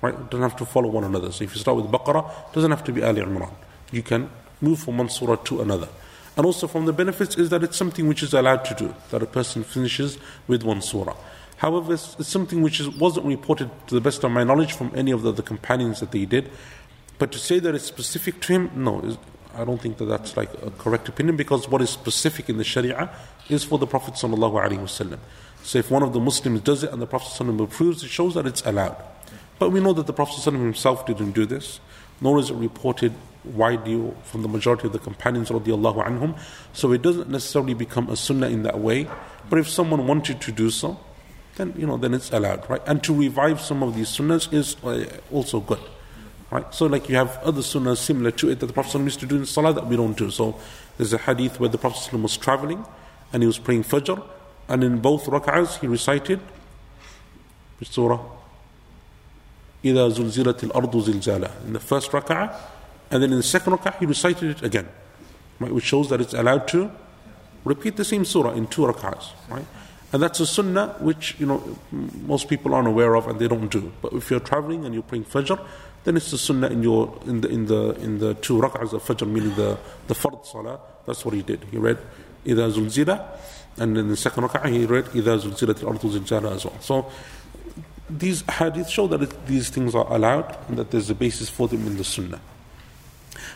right? 0.02 0.14
It 0.14 0.30
doesn't 0.30 0.42
have 0.42 0.56
to 0.58 0.66
follow 0.66 0.88
one 0.88 1.04
another. 1.04 1.32
So 1.32 1.44
if 1.44 1.54
you 1.54 1.60
start 1.60 1.78
with 1.78 1.86
Baqarah, 1.86 2.28
it 2.48 2.52
doesn't 2.52 2.70
have 2.70 2.84
to 2.84 2.92
be 2.92 3.02
Ali 3.02 3.22
Imran. 3.22 3.52
You 3.90 4.02
can 4.02 4.30
move 4.60 4.80
from 4.80 4.98
one 4.98 5.08
surah 5.08 5.36
to 5.36 5.62
another. 5.62 5.88
And 6.36 6.46
also 6.46 6.66
from 6.66 6.86
the 6.86 6.92
benefits 6.92 7.36
is 7.36 7.50
that 7.50 7.62
it's 7.62 7.76
something 7.76 8.08
which 8.08 8.22
is 8.22 8.32
allowed 8.32 8.64
to 8.66 8.74
do, 8.74 8.94
that 9.10 9.22
a 9.22 9.26
person 9.26 9.64
finishes 9.64 10.18
with 10.46 10.62
one 10.62 10.80
surah. 10.80 11.16
However, 11.62 11.94
it's, 11.94 12.26
something 12.26 12.60
which 12.60 12.80
is, 12.80 12.88
wasn't 12.88 13.24
reported 13.24 13.70
to 13.86 13.94
the 13.94 14.00
best 14.00 14.24
of 14.24 14.32
my 14.32 14.42
knowledge 14.42 14.72
from 14.72 14.90
any 14.96 15.12
of 15.12 15.22
the, 15.22 15.44
companions 15.44 16.00
that 16.00 16.10
they 16.10 16.24
did. 16.24 16.50
But 17.20 17.30
to 17.30 17.38
say 17.38 17.60
that 17.60 17.72
it's 17.72 17.84
specific 17.84 18.40
to 18.40 18.52
him, 18.52 18.70
no, 18.74 19.16
I 19.54 19.64
don't 19.64 19.80
think 19.80 19.98
that 19.98 20.06
that's 20.06 20.36
like 20.36 20.52
a 20.60 20.72
correct 20.72 21.08
opinion 21.08 21.36
because 21.36 21.68
what 21.68 21.80
is 21.80 21.90
specific 21.90 22.48
in 22.48 22.56
the 22.56 22.64
Sharia 22.64 23.10
is 23.48 23.62
for 23.62 23.78
the 23.78 23.86
Prophet 23.86 24.14
sallallahu 24.14 24.60
alaihi 24.60 24.80
wasallam. 24.80 25.20
So 25.62 25.78
if 25.78 25.88
one 25.88 26.02
of 26.02 26.12
the 26.12 26.18
Muslims 26.18 26.62
does 26.62 26.82
it 26.82 26.90
and 26.90 27.00
the 27.00 27.06
Prophet 27.06 27.28
wasallam 27.28 27.62
approves, 27.62 28.02
it 28.02 28.08
shows 28.08 28.34
that 28.34 28.44
it's 28.44 28.62
allowed. 28.66 28.96
But 29.60 29.70
we 29.70 29.78
know 29.78 29.92
that 29.92 30.08
the 30.08 30.12
Prophet 30.12 30.40
wasallam 30.40 30.62
himself 30.62 31.06
didn't 31.06 31.30
do 31.30 31.46
this, 31.46 31.78
nor 32.20 32.40
is 32.40 32.50
it 32.50 32.54
reported 32.54 33.12
widely 33.44 34.12
from 34.24 34.42
the 34.42 34.48
majority 34.48 34.88
of 34.88 34.92
the 34.92 34.98
companions 34.98 35.48
radiallahu 35.50 36.04
anhum. 36.04 36.36
So 36.72 36.90
it 36.90 37.02
doesn't 37.02 37.30
necessarily 37.30 37.74
become 37.74 38.10
a 38.10 38.16
sunnah 38.16 38.48
in 38.48 38.64
that 38.64 38.80
way. 38.80 39.08
But 39.48 39.60
if 39.60 39.68
someone 39.68 40.08
wanted 40.08 40.40
to 40.40 40.50
do 40.50 40.68
so, 40.68 40.98
then 41.55 41.73
you 41.77 41.85
know 41.87 41.97
then 41.97 42.13
it's 42.13 42.31
allowed, 42.31 42.69
right? 42.69 42.81
And 42.85 43.03
to 43.03 43.13
revive 43.13 43.61
some 43.61 43.83
of 43.83 43.95
these 43.95 44.09
sunnahs 44.09 44.51
is 44.53 44.75
uh, 44.83 45.05
also 45.31 45.59
good. 45.59 45.79
Right? 46.49 46.73
So, 46.73 46.85
like 46.85 47.09
you 47.09 47.15
have 47.15 47.37
other 47.43 47.61
sunnahs 47.61 47.97
similar 47.97 48.31
to 48.31 48.49
it 48.49 48.61
that 48.61 48.67
the 48.67 48.73
Prophet 48.73 48.97
ﷺ 48.97 49.03
used 49.03 49.19
to 49.19 49.25
do 49.25 49.35
in 49.35 49.45
Salah 49.45 49.73
that 49.73 49.85
we 49.85 49.97
don't 49.97 50.17
do. 50.17 50.31
So, 50.31 50.57
there's 50.97 51.11
a 51.11 51.17
hadith 51.17 51.59
where 51.59 51.67
the 51.67 51.77
Prophet 51.77 52.09
ﷺ 52.09 52.21
was 52.21 52.37
traveling 52.37 52.85
and 53.33 53.43
he 53.43 53.47
was 53.47 53.59
praying 53.59 53.83
Fajr, 53.83 54.23
and 54.69 54.83
in 54.83 54.99
both 54.99 55.25
rak'ahs 55.25 55.79
he 55.81 55.87
recited 55.87 56.39
which 57.79 57.89
surah? 57.89 58.19
إِذَا 59.83 60.11
زُلْزِلَتِ 60.11 60.71
الْأَرْضُ 60.71 60.91
زِلْزَالًا 60.91 61.65
In 61.65 61.73
the 61.73 61.79
first 61.79 62.11
rak'ah, 62.11 62.55
and 63.11 63.21
then 63.21 63.31
in 63.31 63.37
the 63.37 63.43
second 63.43 63.73
rak'ah 63.73 63.99
he 63.99 64.05
recited 64.05 64.49
it 64.57 64.63
again, 64.63 64.87
right? 65.59 65.71
Which 65.71 65.83
shows 65.83 66.09
that 66.09 66.19
it's 66.19 66.33
allowed 66.33 66.67
to 66.69 66.91
repeat 67.63 67.97
the 67.97 68.05
same 68.05 68.25
surah 68.25 68.51
in 68.51 68.67
two 68.67 68.83
rak'ahs, 68.83 69.31
right? 69.49 69.65
And 70.13 70.23
that's 70.23 70.39
a 70.39 70.47
sunnah 70.47 70.95
which 70.99 71.35
you 71.39 71.45
know 71.45 71.61
m- 71.91 72.23
most 72.25 72.47
people 72.47 72.73
aren't 72.73 72.87
aware 72.87 73.15
of 73.15 73.27
and 73.27 73.39
they 73.39 73.47
don't 73.47 73.69
do. 73.69 73.91
But 74.01 74.13
if 74.13 74.31
you're 74.31 74.39
traveling 74.39 74.85
and 74.85 74.93
you're 74.93 75.03
praying 75.03 75.25
Fajr, 75.25 75.59
then 76.05 76.15
it's 76.15 76.31
the 76.31 76.37
sunnah 76.37 76.67
in 76.67 76.81
your 76.81 77.19
in 77.25 77.41
the 77.41 77.49
in 77.49 77.65
the 77.65 77.89
in 77.99 78.19
the 78.19 78.33
two 78.35 78.57
rak'ahs 78.57 78.93
of 78.93 79.03
Fajr, 79.03 79.27
meaning 79.27 79.53
the 79.55 79.77
the 80.07 80.13
fard 80.13 80.45
salah. 80.45 80.79
That's 81.05 81.25
what 81.25 81.33
he 81.33 81.41
did. 81.41 81.65
He 81.71 81.77
read 81.77 81.97
إِذَا 82.45 82.71
زُلْزِلَ 82.71 83.39
and 83.79 83.97
in 83.97 84.07
the 84.07 84.17
second 84.17 84.43
rak'ah 84.43 84.69
he 84.69 84.85
read 84.85 85.05
إِذَا 85.05 85.39
زُلْزِلَتِ 85.39 85.83
الْأَرْضُ 85.83 85.99
زِلْزَالًا 85.99 86.55
as 86.55 86.65
well. 86.65 86.77
So 86.79 87.11
these 88.09 88.43
hadiths 88.43 88.89
show 88.89 89.07
that 89.07 89.21
it, 89.21 89.47
these 89.47 89.69
things 89.69 89.93
are 89.93 90.11
allowed 90.11 90.57
and 90.69 90.77
that 90.77 90.91
there's 90.91 91.09
a 91.09 91.15
basis 91.15 91.49
for 91.49 91.67
them 91.67 91.85
in 91.85 91.97
the 91.97 92.03
sunnah. 92.03 92.39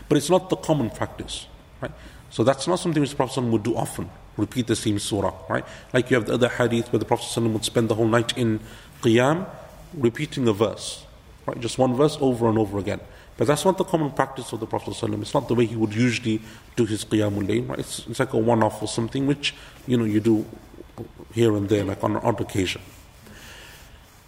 But 0.08 0.18
it's 0.18 0.30
not 0.30 0.50
the 0.50 0.56
common 0.56 0.90
practice, 0.90 1.46
right? 1.80 1.92
So 2.30 2.44
that's 2.44 2.66
not 2.66 2.78
something 2.78 3.00
which 3.00 3.10
the 3.10 3.16
Prophet 3.16 3.40
ﷺ 3.40 3.50
would 3.50 3.62
do 3.62 3.76
often, 3.76 4.10
repeat 4.36 4.66
the 4.66 4.76
same 4.76 4.98
surah, 4.98 5.34
right? 5.48 5.64
Like 5.92 6.10
you 6.10 6.16
have 6.16 6.26
the 6.26 6.34
other 6.34 6.48
hadith 6.48 6.92
where 6.92 6.98
the 6.98 7.04
Prophet 7.04 7.26
ﷺ 7.26 7.52
would 7.52 7.64
spend 7.64 7.88
the 7.88 7.94
whole 7.94 8.08
night 8.08 8.36
in 8.36 8.60
qiyam, 9.02 9.46
repeating 9.94 10.48
a 10.48 10.52
verse, 10.52 11.04
right? 11.46 11.60
Just 11.60 11.78
one 11.78 11.94
verse 11.94 12.16
over 12.20 12.48
and 12.48 12.58
over 12.58 12.78
again. 12.78 13.00
But 13.36 13.46
that's 13.46 13.64
not 13.64 13.78
the 13.78 13.84
common 13.84 14.10
practice 14.10 14.52
of 14.52 14.60
the 14.60 14.66
Prophet 14.66 14.94
ﷺ. 14.94 15.22
It's 15.22 15.34
not 15.34 15.48
the 15.48 15.54
way 15.54 15.66
he 15.66 15.76
would 15.76 15.94
usually 15.94 16.40
do 16.76 16.84
his 16.84 17.04
qiyamul 17.04 17.46
layl, 17.46 17.68
right? 17.68 17.78
It's, 17.78 18.06
it's 18.06 18.20
like 18.20 18.32
a 18.32 18.38
one-off 18.38 18.82
or 18.82 18.88
something 18.88 19.26
which, 19.26 19.54
you 19.86 19.96
know, 19.96 20.04
you 20.04 20.20
do 20.20 20.46
here 21.32 21.56
and 21.56 21.68
there, 21.68 21.84
like 21.84 22.02
on 22.04 22.16
an 22.16 22.22
odd 22.22 22.40
occasion. 22.40 22.82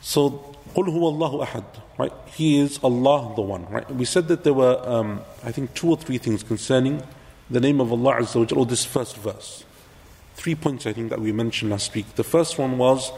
So, 0.00 0.54
قُلْ 0.74 0.86
هُوَ 0.86 1.18
اللَّهُ 1.18 1.46
أَحَدٌ 1.46 1.64
Right? 1.96 2.12
He 2.26 2.58
is 2.58 2.80
Allah 2.82 3.34
the 3.36 3.42
One. 3.42 3.66
Right? 3.70 3.88
We 3.94 4.04
said 4.04 4.28
that 4.28 4.42
there 4.44 4.52
were, 4.52 4.80
um, 4.84 5.20
I 5.44 5.52
think, 5.52 5.74
two 5.74 5.90
or 5.90 5.96
three 5.96 6.18
things 6.18 6.42
concerning 6.42 7.02
the 7.50 7.60
name 7.60 7.80
of 7.80 7.92
Allah 7.92 8.16
Azza 8.16 8.36
wa 8.36 8.46
Jalla, 8.46 8.56
or 8.58 8.66
this 8.66 8.84
first 8.84 9.16
verse. 9.16 9.64
Three 10.39 10.55
points, 10.55 10.85
I 10.87 10.93
think, 10.93 11.09
that 11.09 11.19
we 11.19 11.33
mentioned 11.33 11.69
last 11.69 11.93
week. 11.93 12.15
The 12.15 12.23
first 12.23 12.57
one 12.57 12.77
was 12.77 13.11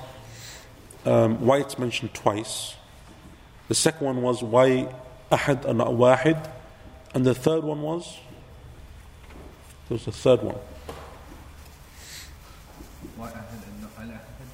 um, 1.06 1.46
why 1.46 1.58
it's 1.60 1.78
mentioned 1.78 2.16
twice. 2.16 2.74
The 3.68 3.76
second 3.76 4.08
one 4.08 4.22
was 4.24 4.42
why 4.42 4.92
Ahad 5.32 5.66
and 5.66 5.78
not 5.78 5.90
Wahid. 5.90 6.50
And 7.14 7.24
the 7.24 7.36
third 7.36 7.64
one 7.64 7.84
was, 7.84 8.18
there 9.88 9.96
was 9.96 10.08
a 10.08 10.12
third 10.12 10.42
one. 10.42 10.56
Why 13.18 13.28
Ahad 13.30 13.68
and 13.70 13.82
not 13.84 13.92
Al 14.00 14.08
Ahad? 14.08 14.48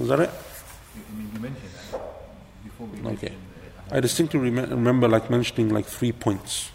Was 0.00 0.08
that 0.08 0.18
it? 0.20 0.30
I 0.30 1.16
mean, 1.16 1.30
you 1.32 1.38
mentioned 1.38 1.70
that 1.92 2.00
before 2.64 2.88
we 2.88 2.98
Okay. 2.98 3.06
mentioned 3.08 3.36
uh, 3.92 3.94
I 3.96 4.00
distinctly 4.00 4.40
rem- 4.40 4.70
remember 4.70 5.06
like 5.06 5.30
mentioning 5.30 5.68
like 5.72 5.86
three 5.86 6.10
points, 6.10 6.72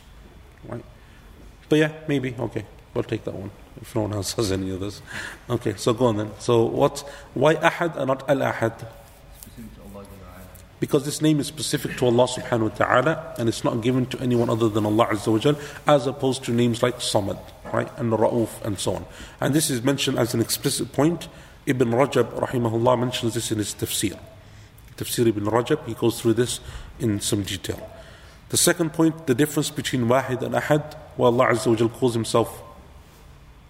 right? 0.63 0.85
But 1.67 1.79
yeah, 1.79 1.91
maybe 2.07 2.33
okay. 2.39 2.65
We'll 2.95 3.03
take 3.03 3.25
that 3.25 3.35
one 3.35 3.51
if 3.81 3.93
no 3.93 4.03
one 4.03 4.13
else 4.13 4.33
has 4.33 4.51
any 4.51 4.73
others. 4.73 5.01
Okay, 5.49 5.75
so 5.75 5.93
go 5.93 6.05
on 6.05 6.17
then. 6.17 6.31
So 6.39 6.63
what? 6.63 6.99
Why 7.33 7.55
Ahad 7.55 7.97
and 7.97 8.07
not 8.07 8.27
Al 8.29 8.37
Ahad? 8.37 8.87
Because 10.79 11.05
this 11.05 11.21
name 11.21 11.39
is 11.39 11.47
specific 11.47 11.97
to 11.97 12.05
Allah 12.05 12.27
Subhanahu 12.27 12.71
wa 12.71 12.85
Taala, 12.85 13.39
and 13.39 13.49
it's 13.49 13.63
not 13.63 13.81
given 13.81 14.05
to 14.07 14.19
anyone 14.19 14.49
other 14.49 14.69
than 14.69 14.85
Allah 14.85 15.07
Azza 15.07 15.31
wa 15.31 15.39
Jal, 15.39 15.55
as 15.87 16.07
opposed 16.07 16.43
to 16.45 16.51
names 16.51 16.83
like 16.83 16.99
Samad, 16.99 17.39
right, 17.73 17.89
and 17.97 18.11
Ra'uf, 18.11 18.61
and 18.63 18.77
so 18.77 18.95
on. 18.95 19.05
And 19.39 19.53
this 19.53 19.69
is 19.69 19.83
mentioned 19.83 20.19
as 20.19 20.33
an 20.33 20.41
explicit 20.41 20.91
point. 20.91 21.27
Ibn 21.65 21.89
Rajab, 21.89 22.39
rahimahullah, 22.39 22.99
mentions 22.99 23.33
this 23.33 23.51
in 23.51 23.57
his 23.57 23.73
tafsir. 23.73 24.19
Tafsir 24.97 25.27
ibn 25.27 25.45
Rajab, 25.45 25.85
he 25.85 25.93
goes 25.95 26.21
through 26.21 26.33
this 26.33 26.59
in 26.99 27.19
some 27.19 27.43
detail. 27.43 27.89
The 28.49 28.57
second 28.57 28.93
point, 28.93 29.27
the 29.27 29.33
difference 29.33 29.69
between 29.69 30.05
Wahid 30.05 30.41
and 30.41 30.53
Ahad, 30.53 30.93
where 31.15 31.27
Allah 31.27 31.47
Azza 31.47 31.67
wa 31.67 31.75
Jal 31.75 31.89
calls 31.89 32.13
himself 32.13 32.61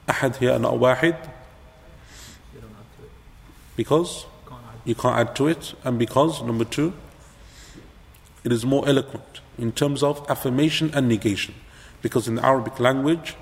Ahad 0.08 0.36
here 0.36 0.52
and 0.52 0.62
not 0.62 0.74
Wahid, 0.74 1.16
You 2.54 2.60
don't 2.60 2.70
have 2.70 2.96
to. 2.98 3.04
because 3.76 4.26
Can't 4.48 4.60
add. 4.60 4.80
you 4.84 4.94
can't 4.94 5.16
add 5.16 5.36
to 5.36 5.46
it, 5.48 5.74
and 5.84 5.98
because, 5.98 6.42
number 6.42 6.64
two, 6.64 6.92
it 8.44 8.52
is 8.52 8.64
more 8.64 8.88
eloquent 8.88 9.40
in 9.58 9.72
terms 9.72 10.02
of 10.02 10.24
affirmation 10.30 10.90
and 10.94 11.08
negation. 11.08 11.54
Because 12.02 12.26
in 12.26 12.36
the 12.36 12.44
Arabic 12.44 12.80
language, 12.80 13.36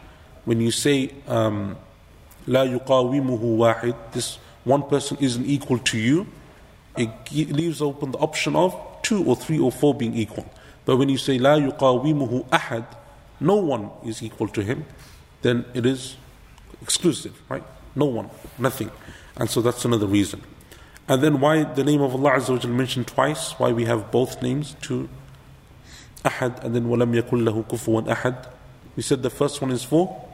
when 0.45 0.61
you 0.61 0.71
say, 0.71 1.13
um, 1.29 1.77
لا 2.47 2.65
يقاومه 2.65 3.41
واحد, 3.41 3.95
this 4.13 4.39
one 4.65 4.83
person 4.83 5.17
isn't 5.21 5.45
equal 5.47 5.79
to 5.79 5.97
you, 5.99 6.27
it 6.97 7.09
ge- 7.27 7.51
leaves 7.51 7.81
open 7.81 8.11
the 8.13 8.19
option 8.19 8.57
of 8.57 8.75
two 9.03 9.25
or 9.25 9.37
three 9.37 9.59
or 9.59 9.71
four 9.71 9.95
being 9.95 10.15
equal. 10.17 10.51
But 10.85 10.97
when 10.97 11.09
you 11.09 11.19
say 11.19 11.39
لا 11.39 11.57
يقاومه 11.79 12.49
أحد, 12.51 12.85
no 13.41 13.55
one 13.55 13.91
is 14.05 14.23
equal 14.23 14.49
to 14.49 14.63
him, 14.63 14.85
then 15.43 15.65
it 15.75 15.87
is 15.87 16.17
exclusive, 16.84 17.42
right? 17.50 17.64
No 17.96 18.06
one, 18.06 18.30
nothing. 18.60 18.92
And 19.38 19.50
so 19.50 19.62
that's 19.62 19.86
another 19.86 20.06
reason. 20.06 20.44
And 21.08 21.24
then 21.24 21.40
why 21.40 21.64
the 21.64 21.84
name 21.84 22.02
of 22.02 22.14
Allah 22.14 22.34
Azza 22.34 22.64
wa 22.64 22.70
mentioned 22.70 23.08
twice, 23.08 23.54
why 23.54 23.72
we 23.72 23.86
have 23.86 24.12
both 24.12 24.42
names 24.42 24.76
to 24.84 25.10
ahad, 26.24 26.64
and 26.64 26.76
then 26.76 26.86
walam 26.86 27.20
yakul 27.20 27.42
lahu 27.44 27.66
kufuwan 27.66 28.08
ahad. 28.08 28.48
We 28.96 29.04
said 29.04 29.24
the 29.24 29.30
first 29.30 29.62
one 29.62 29.72
is 29.72 29.84
for 29.84 30.30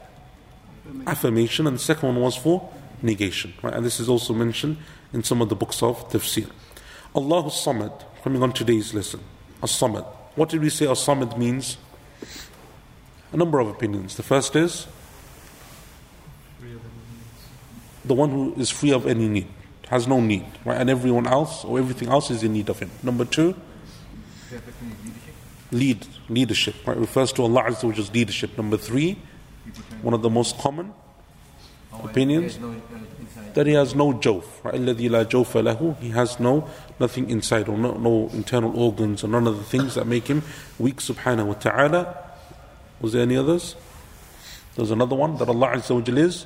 affirmation, 1.07 1.65
and 1.65 1.75
the 1.75 1.81
second 1.81 2.09
one 2.09 2.21
was 2.21 2.35
for 2.35 2.69
negation. 3.01 3.53
Right? 3.63 3.73
And 3.73 3.85
this 3.85 3.99
is 3.99 4.09
also 4.09 4.33
mentioned 4.33 4.77
in 5.13 5.23
some 5.23 5.41
of 5.41 5.49
the 5.49 5.55
books 5.55 5.81
of 5.81 6.09
tafsir. 6.09 6.49
Allahu 7.15 7.49
Samad, 7.49 8.03
coming 8.23 8.43
on 8.43 8.53
today's 8.53 8.93
lesson. 8.93 9.21
As-Samad. 9.63 10.05
What 10.35 10.49
did 10.49 10.61
we 10.61 10.69
say 10.69 10.87
As-Samad 10.87 11.37
means? 11.37 11.77
A 13.31 13.37
number 13.37 13.59
of 13.59 13.67
opinions. 13.67 14.15
The 14.15 14.23
first 14.23 14.55
is 14.55 14.87
Free 14.87 14.97
of 14.97 14.97
any 14.97 15.77
needs. 15.99 16.48
The 18.05 18.13
one 18.13 18.29
who 18.29 18.53
is 18.55 18.69
free 18.69 18.91
of 18.91 19.05
any 19.05 19.27
need, 19.27 19.47
has 19.89 20.07
no 20.07 20.19
need, 20.21 20.45
right? 20.65 20.79
And 20.79 20.89
everyone 20.89 21.27
else 21.27 21.65
or 21.65 21.79
everything 21.79 22.09
else 22.09 22.31
is 22.31 22.43
in 22.43 22.53
need 22.53 22.69
of 22.69 22.79
him. 22.79 22.89
Number 23.03 23.25
two, 23.25 23.55
lead, 25.71 26.07
leadership, 26.29 26.75
right? 26.87 26.97
Refers 26.97 27.31
to 27.33 27.43
Allah 27.43 27.63
Azza 27.63 27.87
which 27.87 27.99
is 27.99 28.11
leadership. 28.13 28.57
Number 28.57 28.77
three, 28.77 29.17
one 30.01 30.13
of 30.13 30.21
the 30.21 30.29
most 30.29 30.57
common 30.57 30.93
opinions 32.03 32.57
that 33.53 33.67
he 33.67 33.73
has 33.73 33.95
no 33.95 34.13
jawf, 34.13 34.45
right? 34.63 35.99
He 35.99 36.09
has 36.09 36.39
no 36.39 36.69
nothing 36.99 37.29
inside 37.29 37.67
or 37.67 37.77
no, 37.77 37.93
no 37.93 38.29
internal 38.33 38.77
organs 38.79 39.23
or 39.23 39.27
none 39.27 39.47
of 39.47 39.57
the 39.57 39.63
things 39.63 39.95
that 39.95 40.05
make 40.05 40.27
him 40.27 40.43
weak 40.77 40.97
subhanahu 40.97 41.47
wa 41.47 41.53
ta'ala. 41.53 42.15
Was 43.01 43.13
there 43.13 43.23
any 43.23 43.37
others? 43.37 43.75
There's 44.79 44.91
another 44.91 45.15
one 45.15 45.35
that 45.39 45.49
Allah 45.49 45.71
Azza 45.71 45.93
wa 45.93 46.17
is 46.17 46.45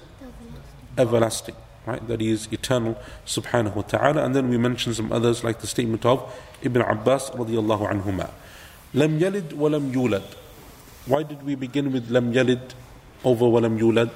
everlasting, 0.97 1.55
right? 1.85 2.05
That 2.07 2.19
He 2.19 2.31
is 2.31 2.47
eternal, 2.51 2.99
subhanahu 3.27 3.75
wa 3.75 3.83
ta'ala. 3.83 4.25
And 4.25 4.35
then 4.35 4.49
we 4.49 4.57
mention 4.57 4.91
some 4.95 5.11
others 5.11 5.43
like 5.43 5.59
the 5.61 5.67
statement 5.67 6.03
of 6.03 6.33
Ibn 6.63 6.81
Abbas 6.81 7.29
radiallahu 7.29 7.91
anhuma. 7.91 8.31
Lam 8.95 9.19
yalid 9.19 9.53
wa 9.53 9.67
lam 9.67 9.93
yulad. 9.93 10.23
Why 11.05 11.21
did 11.21 11.43
we 11.43 11.53
begin 11.53 11.91
with 11.91 12.09
lam 12.09 12.33
yalid 12.33 12.71
over 13.23 13.47
wa 13.47 13.59
lam 13.59 13.77
yulad? 13.77 14.09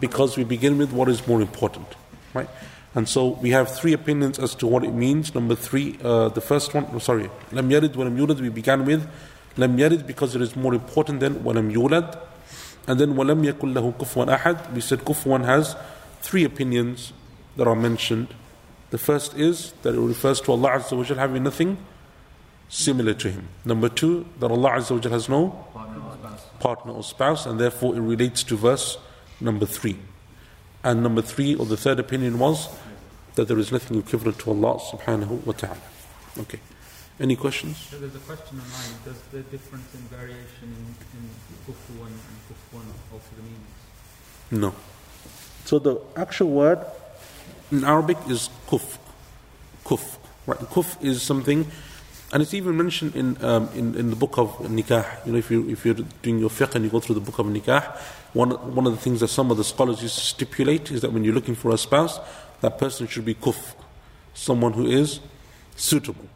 Because 0.00 0.38
we 0.38 0.44
begin 0.44 0.78
with 0.78 0.94
what 0.94 1.10
is 1.10 1.26
more 1.26 1.42
important, 1.42 1.88
right? 2.32 2.48
And 2.94 3.06
so 3.06 3.28
we 3.42 3.50
have 3.50 3.76
three 3.76 3.92
opinions 3.92 4.38
as 4.38 4.54
to 4.54 4.66
what 4.66 4.82
it 4.82 4.94
means. 4.94 5.34
Number 5.34 5.54
three, 5.54 5.98
uh, 6.02 6.30
the 6.30 6.40
first 6.40 6.72
one, 6.72 6.86
oh, 6.94 7.00
sorry, 7.00 7.28
lam 7.52 7.68
yalid 7.68 7.94
wa 7.96 8.04
lam 8.04 8.16
yulad, 8.16 8.40
we 8.40 8.48
began 8.48 8.86
with 8.86 9.06
lam 9.58 9.76
yalid 9.76 10.06
because 10.06 10.34
it 10.34 10.40
is 10.40 10.56
more 10.56 10.72
important 10.72 11.20
than 11.20 11.44
wa 11.44 11.52
lam 11.52 11.70
yulad. 11.70 12.18
And 12.86 13.00
then 13.00 13.16
lam 13.16 13.42
yakul 13.42 13.74
lahu 13.74 13.94
kufuwan 13.94 14.36
ahad, 14.36 14.72
we 14.72 14.80
said 14.80 15.00
kufuwan 15.00 15.44
has 15.44 15.76
three 16.20 16.44
opinions 16.44 17.12
that 17.56 17.66
are 17.66 17.74
mentioned. 17.74 18.28
The 18.90 18.98
first 18.98 19.34
is 19.34 19.72
that 19.82 19.94
it 19.94 20.00
refers 20.00 20.40
to 20.42 20.52
Allah 20.52 20.70
Azza 20.70 20.96
wa 20.96 21.02
Jal 21.02 21.16
having 21.16 21.42
nothing 21.42 21.78
similar 22.68 23.14
to 23.14 23.30
Him. 23.30 23.48
Number 23.64 23.88
two, 23.88 24.26
that 24.38 24.50
Allah 24.50 24.70
Azza 24.72 24.92
wa 24.92 24.98
Jal 24.98 25.12
has 25.12 25.28
no 25.28 25.66
partner 26.60 26.92
or 26.92 27.02
spouse, 27.02 27.46
and 27.46 27.60
therefore 27.60 27.96
it 27.96 28.00
relates 28.00 28.42
to 28.44 28.56
verse 28.56 28.98
number 29.40 29.66
three. 29.66 29.98
And 30.84 31.02
number 31.02 31.22
three, 31.22 31.54
or 31.54 31.66
the 31.66 31.76
third 31.76 31.98
opinion 31.98 32.38
was 32.38 32.68
that 33.34 33.48
there 33.48 33.58
is 33.58 33.72
nothing 33.72 33.98
equivalent 33.98 34.38
to 34.40 34.50
Allah 34.50 34.78
subhanahu 34.78 35.44
wa 35.44 35.52
ta'ala. 35.52 35.82
Okay. 36.38 36.60
Any 37.18 37.34
questions? 37.34 37.78
So 37.78 37.98
there's 37.98 38.14
a 38.14 38.18
question 38.18 38.60
online. 38.60 38.92
Does 39.04 39.20
the 39.32 39.40
difference 39.50 39.94
in 39.94 40.00
variation 40.00 40.64
in, 40.64 40.94
in 41.16 41.30
kufuwan 41.66 42.08
and 42.08 42.36
kufuwan 42.46 42.84
alter 43.10 43.34
the 43.36 43.42
meanings? 43.42 43.76
No. 44.50 44.74
So 45.64 45.78
the 45.78 45.98
actual 46.14 46.50
word 46.50 46.78
in 47.72 47.84
Arabic 47.84 48.18
is 48.28 48.50
kuf. 48.68 48.98
Kuf. 49.84 50.18
Right. 50.46 50.58
Kuf 50.58 51.02
is 51.02 51.22
something, 51.22 51.66
and 52.32 52.42
it's 52.42 52.52
even 52.52 52.76
mentioned 52.76 53.16
in, 53.16 53.42
um, 53.42 53.70
in 53.74 53.94
in 53.96 54.10
the 54.10 54.16
book 54.16 54.36
of 54.36 54.50
nikah. 54.58 55.24
You 55.24 55.32
know, 55.32 55.38
if 55.38 55.50
you 55.50 55.68
if 55.70 55.86
you're 55.86 55.94
doing 56.22 56.38
your 56.38 56.50
fiqh 56.50 56.74
and 56.74 56.84
you 56.84 56.90
go 56.90 57.00
through 57.00 57.14
the 57.14 57.20
book 57.20 57.38
of 57.38 57.46
nikah, 57.46 57.96
one 58.34 58.50
one 58.74 58.86
of 58.86 58.92
the 58.92 59.00
things 59.00 59.20
that 59.20 59.28
some 59.28 59.50
of 59.50 59.56
the 59.56 59.64
scholars 59.64 60.02
used 60.02 60.18
to 60.18 60.24
stipulate 60.24 60.90
is 60.92 61.00
that 61.00 61.12
when 61.12 61.24
you're 61.24 61.34
looking 61.34 61.54
for 61.54 61.72
a 61.72 61.78
spouse, 61.78 62.20
that 62.60 62.78
person 62.78 63.06
should 63.08 63.24
be 63.24 63.34
kuf, 63.34 63.74
someone 64.34 64.74
who 64.74 64.86
is 64.86 65.18
suitable. 65.76 66.26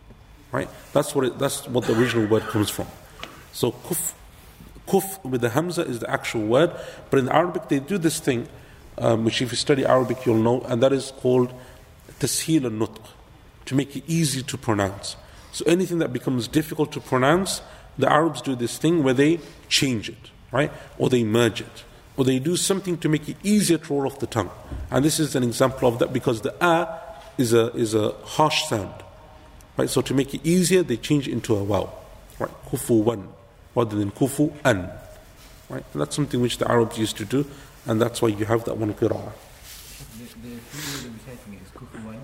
Right. 0.52 0.68
That's 0.92 1.14
what 1.14 1.24
it, 1.26 1.38
that's 1.38 1.68
what 1.68 1.84
the 1.84 1.98
original 1.98 2.26
word 2.26 2.42
comes 2.42 2.70
from. 2.70 2.86
So 3.52 3.72
kuf 3.72 4.14
kuf 4.86 5.24
with 5.24 5.42
the 5.42 5.50
hamza 5.50 5.82
is 5.82 6.00
the 6.00 6.10
actual 6.10 6.46
word, 6.46 6.72
but 7.10 7.18
in 7.18 7.28
Arabic 7.28 7.68
they 7.68 7.78
do 7.78 7.98
this 7.98 8.18
thing, 8.18 8.48
um, 8.98 9.24
which 9.24 9.40
if 9.40 9.52
you 9.52 9.56
study 9.56 9.86
Arabic 9.86 10.26
you'll 10.26 10.42
know, 10.42 10.62
and 10.62 10.82
that 10.82 10.92
is 10.92 11.12
called 11.18 11.52
tasheel 12.18 12.64
al 12.64 12.70
nutq, 12.70 12.98
to 13.66 13.74
make 13.74 13.96
it 13.96 14.04
easy 14.08 14.42
to 14.42 14.58
pronounce. 14.58 15.16
So 15.52 15.64
anything 15.66 15.98
that 15.98 16.12
becomes 16.12 16.48
difficult 16.48 16.92
to 16.92 17.00
pronounce, 17.00 17.62
the 17.98 18.10
Arabs 18.10 18.42
do 18.42 18.56
this 18.56 18.78
thing 18.78 19.02
where 19.02 19.14
they 19.14 19.40
change 19.68 20.08
it, 20.08 20.30
right, 20.50 20.72
or 20.98 21.08
they 21.08 21.22
merge 21.22 21.60
it, 21.60 21.84
or 22.16 22.24
they 22.24 22.38
do 22.38 22.56
something 22.56 22.98
to 22.98 23.08
make 23.08 23.28
it 23.28 23.36
easier 23.42 23.78
to 23.78 23.94
roll 23.94 24.06
off 24.06 24.18
the 24.18 24.26
tongue. 24.26 24.50
And 24.90 25.04
this 25.04 25.20
is 25.20 25.36
an 25.36 25.44
example 25.44 25.88
of 25.88 25.98
that 26.00 26.12
because 26.12 26.40
the 26.40 26.54
a 26.64 26.98
is 27.38 27.52
a 27.52 27.72
is 27.74 27.94
a 27.94 28.12
harsh 28.24 28.64
sound. 28.64 28.94
Right? 29.80 29.88
So 29.88 30.02
to 30.02 30.12
make 30.12 30.34
it 30.34 30.44
easier, 30.44 30.82
they 30.82 30.98
change 30.98 31.26
it 31.26 31.32
into 31.32 31.56
a 31.56 31.64
waw. 31.64 31.88
Right? 32.38 32.50
Kufu 32.66 33.02
one 33.02 33.32
rather 33.74 33.96
than 33.96 34.10
kufu 34.10 34.52
an. 34.62 34.90
Right? 35.70 35.82
And 35.94 36.02
that's 36.02 36.14
something 36.14 36.38
which 36.42 36.58
the 36.58 36.70
Arabs 36.70 36.98
used 36.98 37.16
to 37.16 37.24
do, 37.24 37.46
and 37.86 37.98
that's 37.98 38.20
why 38.20 38.28
you 38.28 38.44
have 38.44 38.64
that 38.66 38.76
one 38.76 38.92
qira'ah. 38.92 39.32
The, 39.32 40.24
the 40.24 40.60
three 40.68 40.84
ways 40.84 41.04
of 41.06 41.14
reciting 41.16 41.54
it 41.54 41.62
is 41.64 41.70
kufuwan, 41.72 42.20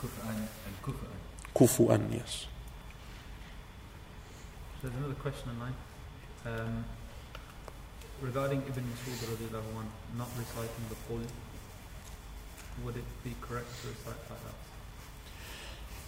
kuf'an, 0.00 0.36
and 0.36 0.74
kuf'an. 0.80 1.10
Kufu 1.56 1.90
an, 1.90 2.06
yes. 2.12 2.46
So 4.80 4.86
there's 4.86 4.94
another 4.94 5.14
question 5.14 5.50
online. 5.50 5.74
Um, 6.46 6.84
regarding 8.22 8.62
Ibn 8.62 8.84
Mas'ud 8.94 9.26
radiallahu 9.34 9.80
anh 9.80 9.90
not 10.16 10.28
reciting 10.38 10.86
the 10.88 10.94
Qul, 11.10 11.26
would 12.84 12.96
it 12.96 13.24
be 13.24 13.34
correct 13.40 13.66
to 13.82 13.88
recite 13.88 14.30
like 14.30 14.42
that? 14.46 14.54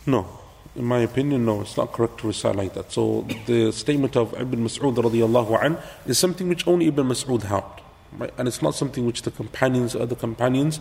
No. 0.06 0.47
In 0.76 0.84
my 0.84 1.00
opinion, 1.00 1.44
no, 1.44 1.62
it's 1.62 1.76
not 1.76 1.92
correct 1.92 2.20
to 2.20 2.28
recite 2.28 2.54
like 2.54 2.74
that. 2.74 2.92
So 2.92 3.26
the 3.46 3.72
statement 3.72 4.16
of 4.16 4.32
Ibn 4.34 4.64
Mas'ud 4.64 4.94
radiallahu 4.94 5.64
an 5.64 5.78
is 6.06 6.18
something 6.18 6.48
which 6.48 6.66
only 6.66 6.86
Ibn 6.86 7.06
Mas'ud 7.06 7.42
had. 7.42 7.64
Right? 8.12 8.32
And 8.38 8.46
it's 8.46 8.62
not 8.62 8.74
something 8.74 9.04
which 9.04 9.22
the 9.22 9.30
companions, 9.30 9.96
other 9.96 10.14
companions, 10.14 10.80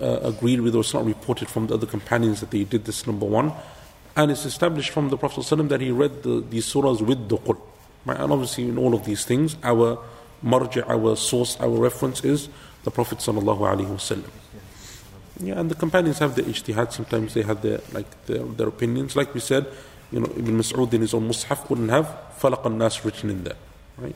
uh, 0.00 0.20
agreed 0.22 0.60
with, 0.60 0.74
or 0.74 0.80
it's 0.80 0.94
not 0.94 1.04
reported 1.04 1.48
from 1.48 1.68
the 1.68 1.74
other 1.74 1.86
companions 1.86 2.40
that 2.40 2.50
they 2.50 2.64
did 2.64 2.84
this, 2.84 3.06
number 3.06 3.26
one. 3.26 3.52
And 4.16 4.30
it's 4.30 4.44
established 4.44 4.90
from 4.90 5.08
the 5.08 5.16
Prophet 5.16 5.44
that 5.68 5.80
he 5.80 5.90
read 5.90 6.22
the, 6.22 6.44
these 6.48 6.66
surahs 6.72 7.00
with 7.00 7.28
the 7.28 7.38
Qul. 7.38 7.60
Right? 8.04 8.18
And 8.18 8.32
obviously, 8.32 8.68
in 8.68 8.78
all 8.78 8.94
of 8.94 9.04
these 9.04 9.24
things, 9.24 9.56
our 9.62 9.98
marja, 10.44 10.88
our 10.88 11.16
source, 11.16 11.56
our 11.60 11.70
reference 11.70 12.22
is 12.24 12.48
the 12.84 12.90
Prophet 12.90 13.18
sallallahu 13.18 13.60
alaihi 13.60 13.86
wasallam. 13.86 14.30
Yeah, 15.40 15.58
and 15.58 15.70
the 15.70 15.74
companions 15.74 16.18
have 16.20 16.34
the 16.36 16.42
ijtihad. 16.42 16.92
Sometimes 16.92 17.34
they 17.34 17.42
have 17.42 17.60
their 17.62 17.80
like 17.92 18.08
their, 18.26 18.44
their 18.44 18.68
opinions. 18.68 19.16
Like 19.16 19.34
we 19.34 19.40
said, 19.40 19.66
you 20.12 20.20
know, 20.20 20.26
Ibn 20.26 20.58
Mas'ud 20.58 20.92
in 20.92 21.00
his 21.00 21.12
own 21.14 21.28
mushaf 21.28 21.68
wouldn't 21.68 21.90
have 21.90 22.06
falaq 22.38 22.64
al-nas 22.64 23.04
written 23.04 23.30
in 23.30 23.42
there, 23.44 23.56
right? 23.98 24.14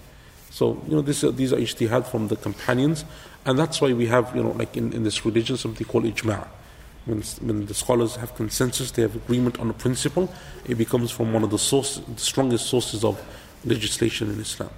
So 0.50 0.80
you 0.86 0.94
know, 0.94 1.02
this, 1.02 1.24
are- 1.24 1.32
these 1.32 1.52
are 1.52 1.56
ijtihad 1.56 2.06
from 2.06 2.28
the 2.28 2.36
companions, 2.36 3.04
and 3.44 3.58
that's 3.58 3.80
why 3.80 3.92
we 3.92 4.06
have 4.06 4.34
you 4.34 4.42
know, 4.44 4.52
like 4.52 4.76
in, 4.76 4.92
in 4.92 5.02
this 5.02 5.24
religion, 5.24 5.56
something 5.56 5.86
called 5.86 6.04
ijma'. 6.04 6.46
When, 7.06 7.22
when 7.40 7.66
the 7.66 7.74
scholars 7.74 8.16
have 8.16 8.34
consensus, 8.36 8.90
they 8.92 9.02
have 9.02 9.16
agreement 9.16 9.58
on 9.58 9.70
a 9.70 9.72
principle. 9.72 10.32
It 10.66 10.74
becomes 10.76 11.10
from 11.10 11.32
one 11.32 11.42
of 11.42 11.50
the 11.50 11.58
source, 11.58 11.96
the 12.06 12.20
strongest 12.20 12.66
sources 12.66 13.02
of 13.02 13.20
legislation 13.64 14.30
in 14.30 14.38
Islam. 14.40 14.68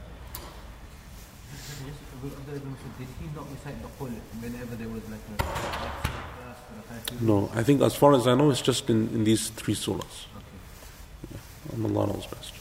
Did 2.23 3.09
he 3.19 3.27
not 3.35 3.47
recite 3.51 3.83
the 3.83 3.89
qul 3.99 4.11
whenever 4.41 4.77
there 4.77 4.89
was 4.89 5.03
like 5.11 5.21
a 5.33 5.43
class 5.43 6.07
or 6.71 6.79
a 6.79 6.83
class? 6.87 7.10
No, 7.21 7.51
I 7.55 7.63
think 7.63 7.83
as 7.83 7.95
far 7.95 8.15
as 8.15 8.27
I 8.27 8.35
know, 8.35 8.51
it's 8.51 8.63
just 8.63 8.89
in, 8.89 9.09
in 9.09 9.25
these 9.25 9.51
three 9.51 9.75
surahs. 9.75 10.27
Okay. 11.27 11.77
And 11.77 11.85
Allah 11.97 12.07
knows 12.07 12.27
best. 12.27 12.55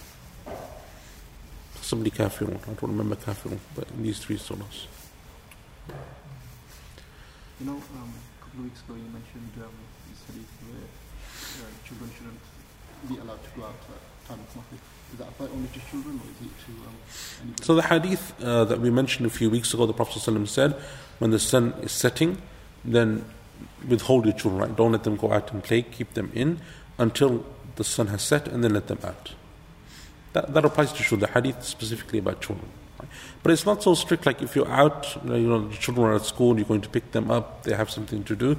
Possibly 1.76 2.12
kafirun. 2.12 2.56
I 2.56 2.74
don't 2.74 2.92
remember 2.92 3.16
kafirun, 3.16 3.60
but 3.76 3.90
in 3.92 4.04
these 4.04 4.20
three 4.20 4.38
surahs. 4.38 4.88
You 7.60 7.66
know, 7.68 7.72
um, 7.72 8.14
a 8.40 8.44
couple 8.44 8.60
of 8.60 8.64
weeks 8.66 8.82
ago 8.82 8.96
you 8.96 9.10
mentioned 9.12 9.52
um, 9.64 9.72
this 10.10 10.24
hadith 10.28 10.52
where 10.68 11.66
uh, 11.66 11.88
children 11.88 12.12
shouldn't 12.18 12.40
be 13.08 13.16
allowed 13.18 13.44
to 13.44 13.50
go 13.56 13.64
out 13.66 13.80
at 13.90 14.28
time 14.28 14.40
of 14.40 14.56
Maghrib. 14.56 14.82
Does 15.10 15.20
that 15.20 15.28
apply 15.30 15.48
only 15.48 15.68
to 15.70 15.80
children 15.90 16.20
or 16.20 16.30
is 16.30 16.48
it 16.48 16.54
to 16.66 16.72
um, 16.84 16.96
anybody? 17.42 17.64
So 17.64 17.76
the 17.76 17.82
hadith 17.82 18.44
uh, 18.44 18.66
that 18.66 18.80
we 18.80 18.90
mentioned 18.90 19.26
a 19.26 19.30
few 19.30 19.50
weeks 19.50 19.74
ago, 19.74 19.86
the 19.86 19.94
Prophet 19.94 20.22
ﷺ 20.22 20.48
said, 20.50 20.74
when 21.20 21.32
the 21.32 21.40
sun 21.40 21.74
is 21.82 21.92
setting, 21.92 22.42
then 22.84 23.26
withhold 23.88 24.26
your 24.26 24.34
children, 24.34 24.62
right? 24.62 24.76
Don't 24.76 24.92
let 24.92 25.04
them 25.04 25.16
go 25.16 25.32
out 25.32 25.52
and 25.52 25.64
play, 25.64 25.82
keep 25.82 26.14
them 26.14 26.32
in 26.34 26.60
until 26.98 27.46
the 27.76 27.84
sun 27.84 28.08
has 28.08 28.22
set 28.22 28.48
and 28.48 28.64
then 28.64 28.74
let 28.74 28.88
them 28.88 29.00
out. 29.04 29.34
That, 30.34 30.54
that 30.54 30.66
applies 30.66 30.92
to 30.94 31.04
children. 31.04 31.32
The 31.32 31.40
hadith 31.42 31.64
specifically 31.64 32.20
about 32.20 32.42
children. 32.42 32.70
right? 33.00 33.10
But 33.42 33.52
it's 33.52 33.66
not 33.66 33.82
so 33.82 33.96
strict 33.96 34.26
like 34.26 34.42
if 34.42 34.56
you're 34.56 34.70
out, 34.70 35.16
you 35.24 35.30
know, 35.30 35.36
you 35.36 35.48
know, 35.48 35.68
the 35.68 35.78
children 35.78 36.08
are 36.08 36.16
at 36.16 36.26
school, 36.26 36.52
and 36.52 36.60
you're 36.60 36.68
going 36.68 36.82
to 36.82 36.90
pick 36.90 37.12
them 37.12 37.32
up, 37.32 37.64
they 37.64 37.74
have 37.74 37.90
something 37.90 38.24
to 38.26 38.36
do. 38.36 38.58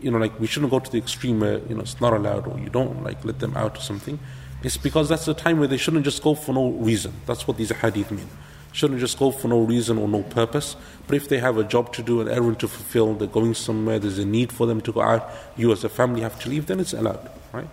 You 0.00 0.10
know, 0.10 0.18
like 0.18 0.38
we 0.40 0.46
shouldn't 0.46 0.70
go 0.70 0.78
to 0.78 0.90
the 0.90 0.98
extreme 0.98 1.40
where, 1.40 1.58
you 1.58 1.74
know, 1.74 1.82
it's 1.82 2.00
not 2.00 2.14
allowed 2.14 2.46
or 2.46 2.58
you 2.58 2.70
don't 2.70 3.02
like 3.04 3.22
let 3.24 3.38
them 3.38 3.54
out 3.56 3.76
or 3.76 3.80
something. 3.82 4.18
It's 4.62 4.76
because 4.76 5.08
that's 5.08 5.26
the 5.26 5.34
time 5.34 5.58
where 5.58 5.68
they 5.68 5.76
shouldn't 5.76 6.04
just 6.04 6.22
go 6.22 6.34
for 6.34 6.52
no 6.54 6.70
reason. 6.70 7.12
That's 7.26 7.46
what 7.46 7.56
these 7.56 7.70
hadith 7.70 8.10
mean. 8.10 8.28
Shouldn't 8.72 9.00
just 9.00 9.18
go 9.18 9.30
for 9.30 9.48
no 9.48 9.60
reason 9.60 9.98
or 9.98 10.06
no 10.08 10.22
purpose. 10.22 10.76
But 11.06 11.16
if 11.16 11.28
they 11.28 11.38
have 11.38 11.58
a 11.58 11.64
job 11.64 11.92
to 11.94 12.02
do, 12.02 12.20
an 12.20 12.28
errand 12.28 12.60
to 12.60 12.68
fulfill, 12.68 13.14
they're 13.14 13.26
going 13.26 13.54
somewhere, 13.54 13.98
there's 13.98 14.18
a 14.18 14.24
need 14.24 14.52
for 14.52 14.66
them 14.66 14.80
to 14.82 14.92
go 14.92 15.02
out, 15.02 15.28
you 15.56 15.72
as 15.72 15.82
a 15.82 15.88
family 15.88 16.20
have 16.20 16.38
to 16.40 16.48
leave, 16.48 16.66
then 16.66 16.78
it's 16.78 16.92
allowed, 16.92 17.28
right? 17.52 17.68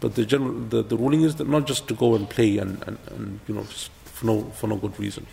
But 0.00 0.14
the 0.16 0.26
general, 0.26 0.52
the, 0.52 0.82
the 0.82 0.96
ruling 0.96 1.22
is 1.22 1.36
that 1.36 1.48
not 1.48 1.66
just 1.66 1.88
to 1.88 1.94
go 1.94 2.14
and 2.14 2.28
play 2.28 2.58
and, 2.58 2.82
and, 2.86 2.98
and 3.10 3.40
you 3.46 3.54
know, 3.54 3.62
for 3.62 4.26
no, 4.26 4.42
for 4.50 4.66
no 4.66 4.76
good 4.76 4.98
reason. 4.98 5.26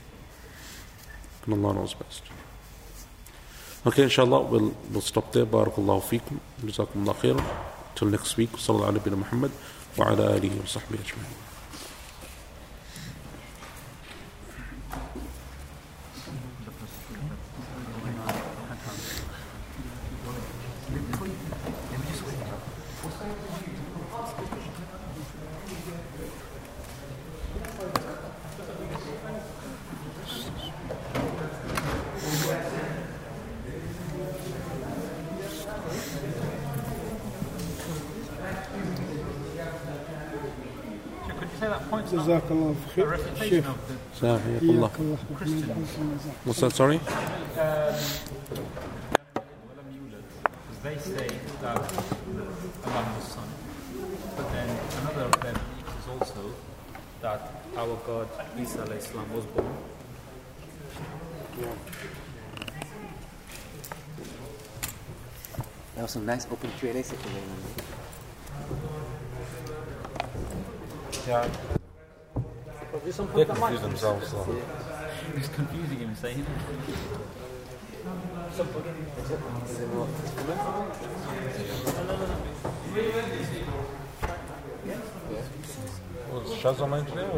And 1.45 1.53
Allah 1.65 1.73
knows 1.73 1.93
best. 1.95 2.23
Okay, 3.85 4.03
inshallah, 4.03 4.41
we'll, 4.41 4.75
we'll 4.91 5.01
stop 5.01 5.31
there. 5.31 5.45
Barakallahu 5.45 6.03
feekum. 6.03 6.39
Jazakumullah. 6.61 7.43
Till 7.95 8.09
next 8.09 8.35
week. 8.37 8.51
Sallallahu 8.51 8.97
alayhi 8.97 9.11
wa 9.11 9.17
Muhammad 9.17 9.51
wa 9.97 10.09
ala 10.09 10.37
alihi 10.37 10.57
wa 10.57 11.48
What's 46.43 46.59
that, 46.59 46.73
sorry? 46.73 46.97
Um, 46.97 47.93
they 50.81 50.97
say 50.97 51.27
that 51.61 51.77
Allah 52.85 53.13
was 53.15 53.27
Son. 53.27 53.47
But 54.35 54.51
then 54.51 54.69
another 55.01 55.25
of 55.25 55.39
is 55.99 56.07
also 56.09 56.53
that 57.21 57.63
our 57.77 57.95
God 58.07 58.27
Isa 58.59 58.83
Islam 58.95 59.33
was 59.33 59.45
born. 59.45 59.77
Yeah. 61.59 61.67
That 65.95 66.01
was 66.01 66.15
a 66.15 66.19
nice 66.21 66.47
open 66.51 66.71
presentation. 66.79 66.95
Eh, 66.95 67.03
session. 67.03 67.21
Yeah. 71.27 71.68
They 73.09 73.45
confuse 73.45 73.81
themselves. 73.81 74.29
So. 74.29 74.55
He's 75.35 75.47
confusing 75.47 75.97
him, 75.97 76.15
saying. 76.15 76.45
Was 86.31 86.49
Shazam 86.61 86.99
engineer? 86.99 87.29